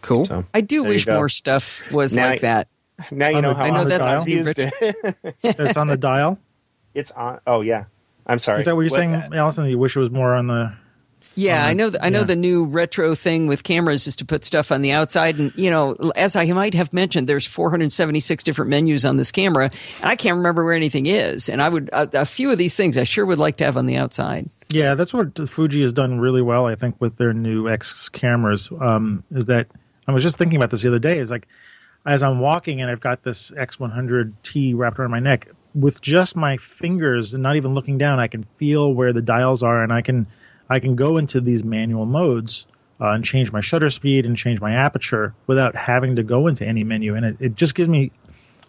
[0.00, 0.24] Cool.
[0.24, 2.68] So I do wish more stuff was Now like that.
[3.10, 4.72] now you On know the- how I know I that's confused it.
[5.42, 6.38] It's on the dial.
[6.94, 7.40] it's on.
[7.46, 7.84] Oh yeah,
[8.26, 8.60] I'm sorry.
[8.60, 9.66] Is that what you're saying, Allison?
[9.66, 10.72] You wish it was more on the.
[11.38, 11.90] Yeah, I know.
[11.90, 12.24] th- I know yeah.
[12.24, 15.70] the new retro thing with cameras is to put stuff on the outside, and you
[15.70, 19.70] know, as I might have mentioned, there's 476 different menus on this camera,
[20.00, 21.48] and I can't remember where anything is.
[21.48, 23.76] And I would a, a few of these things I sure would like to have
[23.76, 24.50] on the outside.
[24.68, 28.68] Yeah, that's what Fuji has done really well, I think, with their new X cameras.
[28.80, 29.68] Um, is that
[30.08, 31.20] I was just thinking about this the other day.
[31.20, 31.46] Is like
[32.04, 36.56] as I'm walking and I've got this X100T wrapped around my neck, with just my
[36.56, 40.02] fingers and not even looking down, I can feel where the dials are, and I
[40.02, 40.26] can
[40.70, 42.66] I can go into these manual modes
[43.00, 46.66] uh, and change my shutter speed and change my aperture without having to go into
[46.66, 48.10] any menu, and it, it just gives me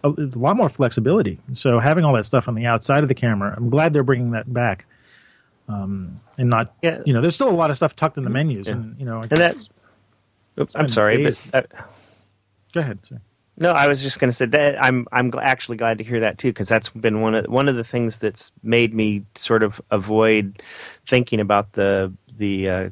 [0.04, 1.38] a, a lot more flexibility.
[1.52, 4.30] So having all that stuff on the outside of the camera, I'm glad they're bringing
[4.32, 4.86] that back.
[5.68, 7.02] Um, and not, Yeah.
[7.06, 9.20] you know, there's still a lot of stuff tucked in the menus, and you know,
[9.20, 9.68] And that-
[10.58, 11.82] Oops, I'm sorry, days- but uh,
[12.72, 12.98] go ahead.
[13.08, 13.20] Sorry.
[13.60, 16.38] No, I was just going to say that I'm I'm actually glad to hear that
[16.38, 19.82] too because that's been one of one of the things that's made me sort of
[19.90, 20.62] avoid
[21.06, 22.90] thinking about the the uh,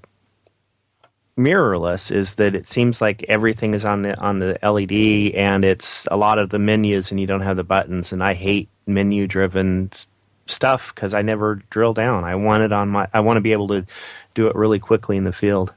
[1.38, 6.06] mirrorless is that it seems like everything is on the on the LED and it's
[6.10, 9.26] a lot of the menus and you don't have the buttons and I hate menu
[9.26, 9.90] driven
[10.46, 12.24] stuff because I never drill down.
[12.24, 13.86] I want it on my I want to be able to
[14.34, 15.72] do it really quickly in the field.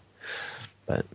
[0.86, 1.06] But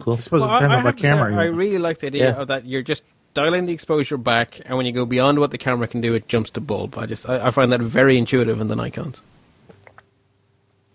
[0.00, 0.14] cool.
[0.14, 1.36] I suppose Well, it depends I, I on have what to say, camera.
[1.42, 2.40] I really like the idea Yeah.
[2.40, 3.02] of that you're just
[3.34, 6.28] dialing the exposure back, and when you go beyond what the camera can do, it
[6.28, 6.96] jumps to bulb.
[6.98, 9.22] I just I, I find that very intuitive in the Nikon's.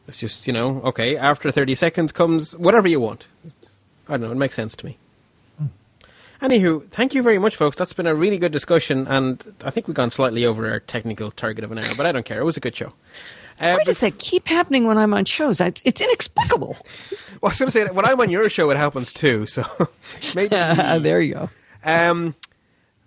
[0.08, 1.18] It's just you know okay.
[1.18, 3.28] After thirty seconds comes whatever you want.
[4.08, 4.32] I don't know.
[4.32, 4.98] It makes sense to me.
[6.42, 7.76] Anywho, thank you very much, folks.
[7.76, 11.32] That's been a really good discussion, and I think we've gone slightly over our technical
[11.32, 12.40] target of an hour, but I don't care.
[12.40, 12.94] It was a good show.
[13.60, 15.60] Uh, Why does that keep happening when I'm on shows?
[15.60, 16.78] It's, it's inexplicable.
[17.48, 19.46] I was going to say, that when I'm on your show, it happens too.
[19.46, 19.64] So
[20.36, 21.50] maybe there you go.
[21.86, 22.36] Um,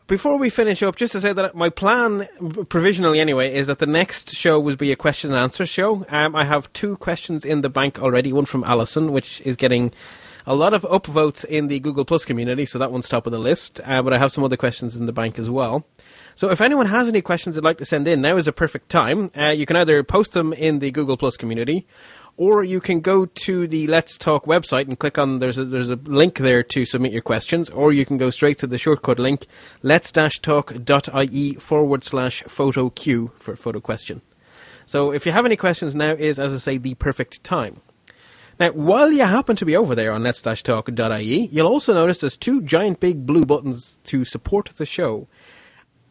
[0.06, 2.26] before we finish up, just to say that my plan,
[2.70, 6.06] provisionally anyway, is that the next show will be a question and answer show.
[6.08, 8.32] Um, I have two questions in the bank already.
[8.32, 9.92] One from Allison, which is getting
[10.46, 13.38] a lot of upvotes in the Google Plus community, so that one's top of the
[13.38, 13.78] list.
[13.84, 15.86] Uh, but I have some other questions in the bank as well.
[16.34, 18.88] So if anyone has any questions they'd like to send in, now is a perfect
[18.88, 19.30] time.
[19.36, 21.86] Uh, you can either post them in the Google Plus community,
[22.40, 25.90] or you can go to the Let's Talk website and click on there's a there's
[25.90, 29.18] a link there to submit your questions, or you can go straight to the shortcut
[29.18, 29.46] link
[29.82, 34.22] lets-talk.ie forward slash photo q for photo question.
[34.86, 37.82] So if you have any questions, now is as I say the perfect time.
[38.58, 42.62] Now, while you happen to be over there on lets-talk.ie, you'll also notice there's two
[42.62, 45.28] giant big blue buttons to support the show.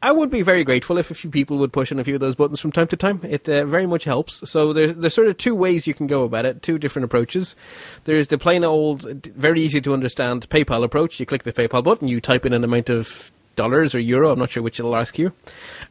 [0.02, 2.22] I would be very grateful if a few people would push on a few of
[2.22, 3.20] those buttons from time to time.
[3.24, 4.50] It uh, very much helps.
[4.50, 7.56] So there's there's sort of two ways you can go about it, two different approaches.
[8.06, 11.20] There's the plain old, very easy to understand PayPal approach.
[11.20, 14.40] You click the PayPal button, you type in an amount of dollars or euro, I'm
[14.40, 15.34] not sure which it'll ask you,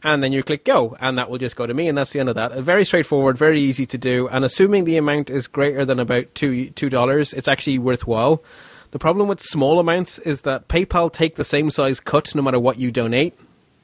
[0.03, 2.21] and then you click go, and that will just go to me, and that's the
[2.21, 2.55] end of that.
[2.55, 6.71] Very straightforward, very easy to do, and assuming the amount is greater than about two
[6.71, 8.43] two dollars, it's actually worthwhile.
[8.91, 12.59] The problem with small amounts is that PayPal take the same size cut no matter
[12.59, 13.39] what you donate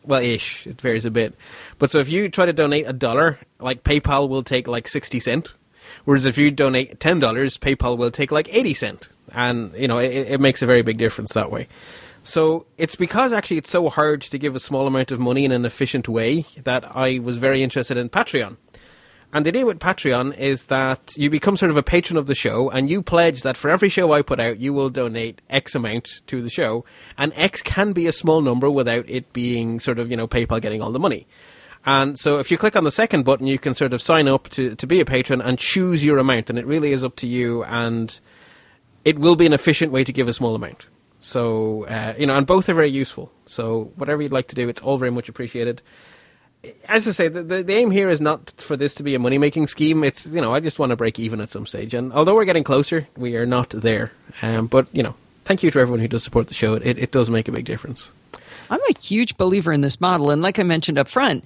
[0.04, 0.66] well, ish.
[0.66, 1.34] It varies a bit.
[1.78, 5.20] But so if you try to donate a dollar, like PayPal will take like 60
[5.20, 5.54] cent.
[6.04, 9.08] Whereas if you donate $10, PayPal will take like 80 cent.
[9.32, 11.68] And, you know, it, it makes a very big difference that way.
[12.22, 15.52] So it's because actually it's so hard to give a small amount of money in
[15.52, 18.56] an efficient way that I was very interested in Patreon.
[19.34, 22.36] And the idea with Patreon is that you become sort of a patron of the
[22.36, 25.74] show, and you pledge that for every show I put out, you will donate X
[25.74, 26.84] amount to the show.
[27.18, 30.60] And X can be a small number without it being sort of, you know, PayPal
[30.60, 31.26] getting all the money.
[31.84, 34.48] And so if you click on the second button, you can sort of sign up
[34.50, 36.48] to, to be a patron and choose your amount.
[36.48, 38.20] And it really is up to you, and
[39.04, 40.86] it will be an efficient way to give a small amount.
[41.18, 43.32] So, uh, you know, and both are very useful.
[43.46, 45.82] So whatever you'd like to do, it's all very much appreciated
[46.88, 49.18] as I say, the, the, the aim here is not for this to be a
[49.18, 50.04] money making scheme.
[50.04, 52.44] It's you know I just want to break even at some stage, and although we're
[52.44, 54.12] getting closer, we are not there.
[54.42, 55.14] Um, but you know,
[55.44, 56.74] thank you to everyone who does support the show.
[56.74, 58.10] It it does make a big difference.
[58.70, 60.30] I'm a huge believer in this model.
[60.30, 61.44] And like I mentioned up front,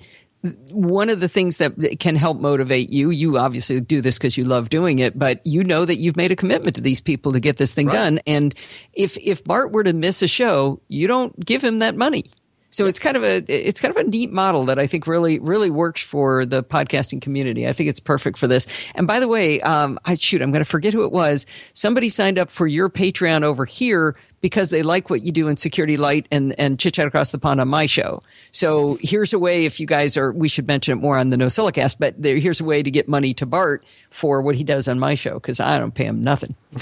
[0.70, 4.44] one of the things that can help motivate you, you obviously do this because you
[4.44, 7.40] love doing it, but you know that you've made a commitment to these people to
[7.40, 7.94] get this thing Right.
[7.94, 8.20] done.
[8.24, 8.54] And
[8.92, 12.26] if, if Bart were to miss a show, you don't give him that money.
[12.70, 15.38] So it's kind of a it's kind of a neat model that I think really
[15.38, 17.66] really works for the podcasting community.
[17.66, 18.66] I think it's perfect for this.
[18.94, 21.46] And by the way, um, I shoot, I'm going to forget who it was.
[21.72, 25.56] Somebody signed up for your Patreon over here because they like what you do in
[25.56, 28.22] Security Light and and Chit Chat Across the Pond on my show.
[28.52, 31.36] So here's a way if you guys are, we should mention it more on the
[31.36, 34.88] NosillaCast, but there, here's a way to get money to Bart for what he does
[34.88, 36.54] on my show because I don't pay him nothing.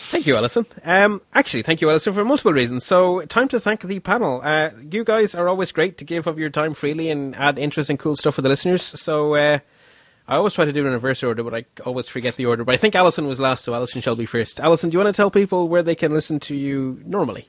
[0.00, 0.64] Thank you, Allison.
[0.84, 2.84] Um, actually, thank you, Allison, for multiple reasons.
[2.84, 4.40] So, time to thank the panel.
[4.44, 7.96] Uh, you guys are always great to give of your time freely and add interesting,
[7.96, 8.82] cool stuff for the listeners.
[8.82, 9.58] So, uh,
[10.28, 12.64] I always try to do it in reverse order, but I always forget the order.
[12.64, 14.60] But I think Allison was last, so Allison shall be first.
[14.60, 17.48] Allison, do you want to tell people where they can listen to you normally?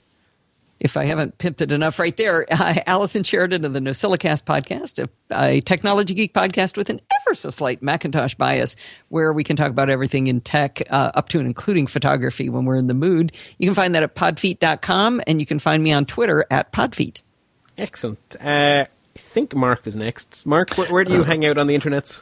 [0.79, 4.99] If I haven't pimped it enough right there, uh, Allison Sheridan of the NosillaCast podcast,
[5.03, 8.75] a, a technology geek podcast with an ever so slight Macintosh bias,
[9.09, 12.65] where we can talk about everything in tech, uh, up to and including photography when
[12.65, 13.35] we're in the mood.
[13.57, 17.21] You can find that at podfeet.com, and you can find me on Twitter at podfeet.
[17.77, 18.35] Excellent.
[18.39, 18.85] Uh,
[19.15, 20.45] I think Mark is next.
[20.45, 22.21] Mark, where, where do you hang out on the internet?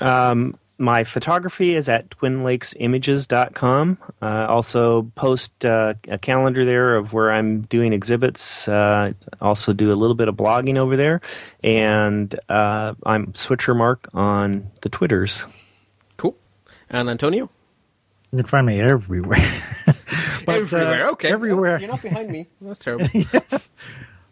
[0.00, 3.98] Um, my photography is at twinlakesimages.com.
[4.20, 8.66] Uh, also post uh, a calendar there of where I'm doing exhibits.
[8.68, 11.20] Uh, also do a little bit of blogging over there.
[11.62, 15.46] And uh, I'm Switcher Mark on the Twitters.
[16.16, 16.36] Cool.
[16.90, 17.50] And Antonio?
[18.32, 19.62] You can find me everywhere.
[20.46, 21.08] But, uh, everywhere.
[21.10, 21.76] okay, everywhere.
[21.76, 22.48] Oh, you're not behind me.
[22.60, 23.08] That's terrible.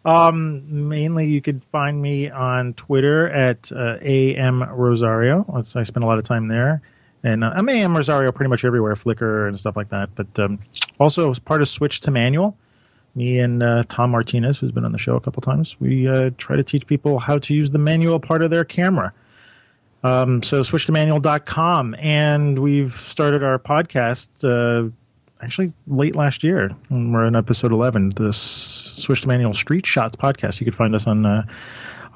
[0.05, 5.45] Mainly, you could find me on Twitter at uh, am Rosario.
[5.55, 6.83] I spend a lot of time there,
[7.23, 10.11] and uh, I'm am Rosario pretty much everywhere, Flickr and stuff like that.
[10.15, 10.59] But um,
[10.99, 12.57] also as part of Switch to Manual,
[13.15, 16.31] me and uh, Tom Martinez, who's been on the show a couple times, we uh,
[16.39, 19.13] try to teach people how to use the manual part of their camera.
[20.05, 24.91] Um, so switchtomanual.com, and we've started our podcast uh,
[25.43, 26.71] actually late last year.
[26.89, 30.61] And we're in episode 11, this Switch to Manual Street Shots podcast.
[30.61, 31.45] You can find us on uh,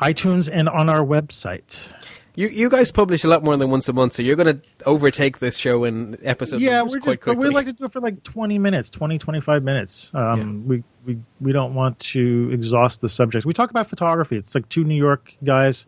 [0.01, 1.93] iTunes and on our website.
[2.39, 4.62] You you guys publish a lot more than once a month, so you're going to
[4.85, 6.62] overtake this show in episodes.
[6.62, 9.62] yeah, we're just, but we like to do it for like 20 minutes, 20, 25
[9.62, 10.11] minutes.
[10.12, 13.47] Um, we, we, we don't want to exhaust the subjects.
[13.47, 14.36] We talk about photography.
[14.36, 15.86] It's like two New York guys.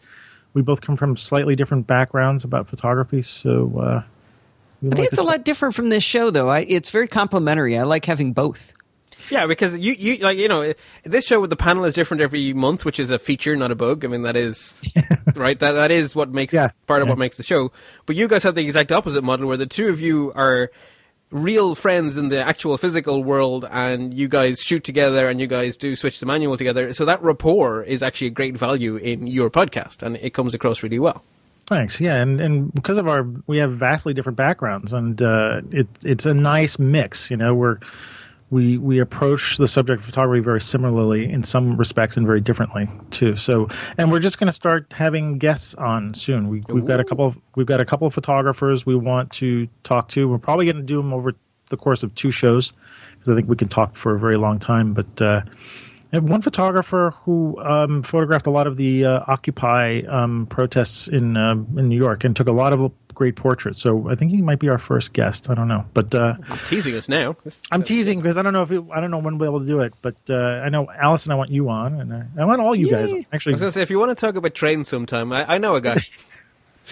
[0.55, 4.03] We both come from slightly different backgrounds about photography, so uh,
[4.83, 6.49] we I like think it's a lot different from this show, though.
[6.51, 7.77] I, it's very complimentary.
[7.79, 8.73] I like having both.
[9.31, 10.73] Yeah, because you, you like you know
[11.05, 13.75] this show with the panel is different every month, which is a feature, not a
[13.75, 14.05] bug.
[14.05, 14.83] I mean that is
[15.35, 15.59] right.
[15.59, 17.13] That that is what makes Yeah, part of yeah.
[17.13, 17.71] what makes the show.
[18.07, 20.71] But you guys have the exact opposite model, where the two of you are
[21.31, 25.77] real friends in the actual physical world, and you guys shoot together, and you guys
[25.77, 26.95] do Switch to Manual together.
[26.95, 30.83] So that rapport is actually a great value in your podcast, and it comes across
[30.83, 31.23] really well.
[31.69, 32.01] Thanks.
[32.01, 36.25] Yeah, and, and because of our we have vastly different backgrounds, and uh, it it's
[36.25, 37.31] a nice mix.
[37.31, 37.79] You know, we're
[38.49, 42.89] we we approach the subject of photography very similarly in some respects and very differently
[43.11, 43.37] too.
[43.37, 43.69] So,
[43.99, 46.49] and we're just going to start having guests on soon.
[46.49, 49.69] We, we've got a couple of we've got a couple of photographers we want to
[49.83, 50.27] talk to.
[50.27, 51.35] We're probably going to do them over
[51.69, 52.73] the course of two shows
[53.13, 54.95] because I think we can talk for a very long time.
[54.95, 55.43] But uh,
[56.13, 61.07] I have one photographer who um, photographed a lot of the uh, Occupy um, protests
[61.07, 63.83] in uh, in New York and took a lot of great portraits.
[63.83, 65.51] So I think he might be our first guest.
[65.51, 66.37] I don't know, but uh,
[66.67, 67.37] Teasing us now.
[67.71, 69.61] I'm teasing because I don't know if it, I don't know when we'll be able
[69.61, 69.93] to do it.
[70.01, 72.91] But uh, I know Allison, I want you on, and uh, I want all you
[72.91, 73.11] guys.
[73.11, 73.17] Yay.
[73.17, 75.75] I was Actually, say, if you want to talk about trains sometime, I, I know
[75.75, 75.97] a guy.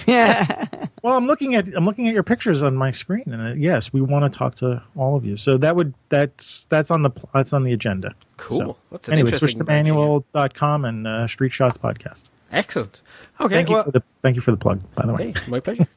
[0.06, 0.66] Yeah.
[1.02, 3.92] well, I'm looking at I'm looking at your pictures on my screen, and uh, yes,
[3.92, 5.36] we want to talk to all of you.
[5.36, 8.14] So that would that's that's on the that's on the agenda.
[8.36, 8.58] Cool.
[8.58, 12.24] So, That's an anyway, interesting switchtomanual.com and uh, Street Shots podcast.
[12.52, 13.02] Excellent.
[13.40, 13.54] Okay.
[13.54, 14.82] Thank you for the thank you for the plug.
[14.94, 15.88] By the way, Hey, my pleasure.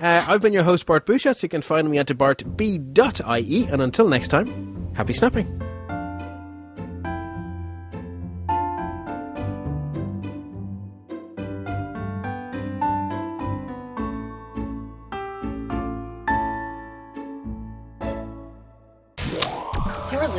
[0.00, 1.42] Uh, I've been your host, Bart Busschots.
[1.42, 3.64] You can find me at bartb.ie.
[3.66, 5.79] And until next time, happy snapping.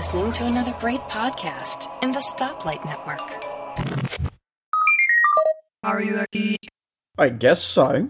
[0.01, 3.37] Listening to another great podcast in the Stoplight Network.
[5.83, 6.67] Are you a geek?
[7.19, 8.09] I guess so.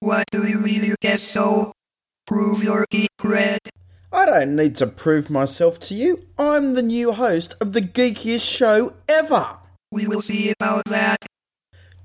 [0.00, 1.74] What do you mean you guess so?
[2.26, 3.58] Prove your geek cred.
[4.14, 6.24] I don't need to prove myself to you.
[6.38, 9.58] I'm the new host of the geekiest show ever.
[9.92, 11.26] We will see about that.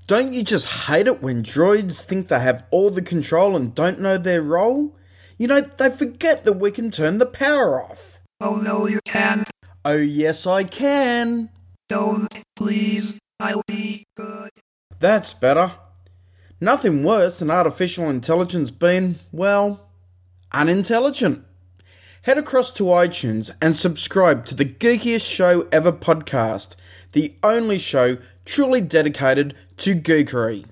[0.08, 4.00] Don't you just hate it when droids think they have all the control and don't
[4.00, 4.94] know their role?
[5.38, 8.09] You know, they forget that we can turn the power off.
[8.40, 9.50] Oh no, you can't.
[9.84, 11.50] Oh, yes, I can.
[11.88, 13.18] Don't, please.
[13.38, 14.50] I'll be good.
[14.98, 15.72] That's better.
[16.60, 19.88] Nothing worse than artificial intelligence being, well,
[20.52, 21.44] unintelligent.
[22.22, 26.76] Head across to iTunes and subscribe to the Geekiest Show Ever podcast,
[27.12, 30.66] the only show truly dedicated to geekery.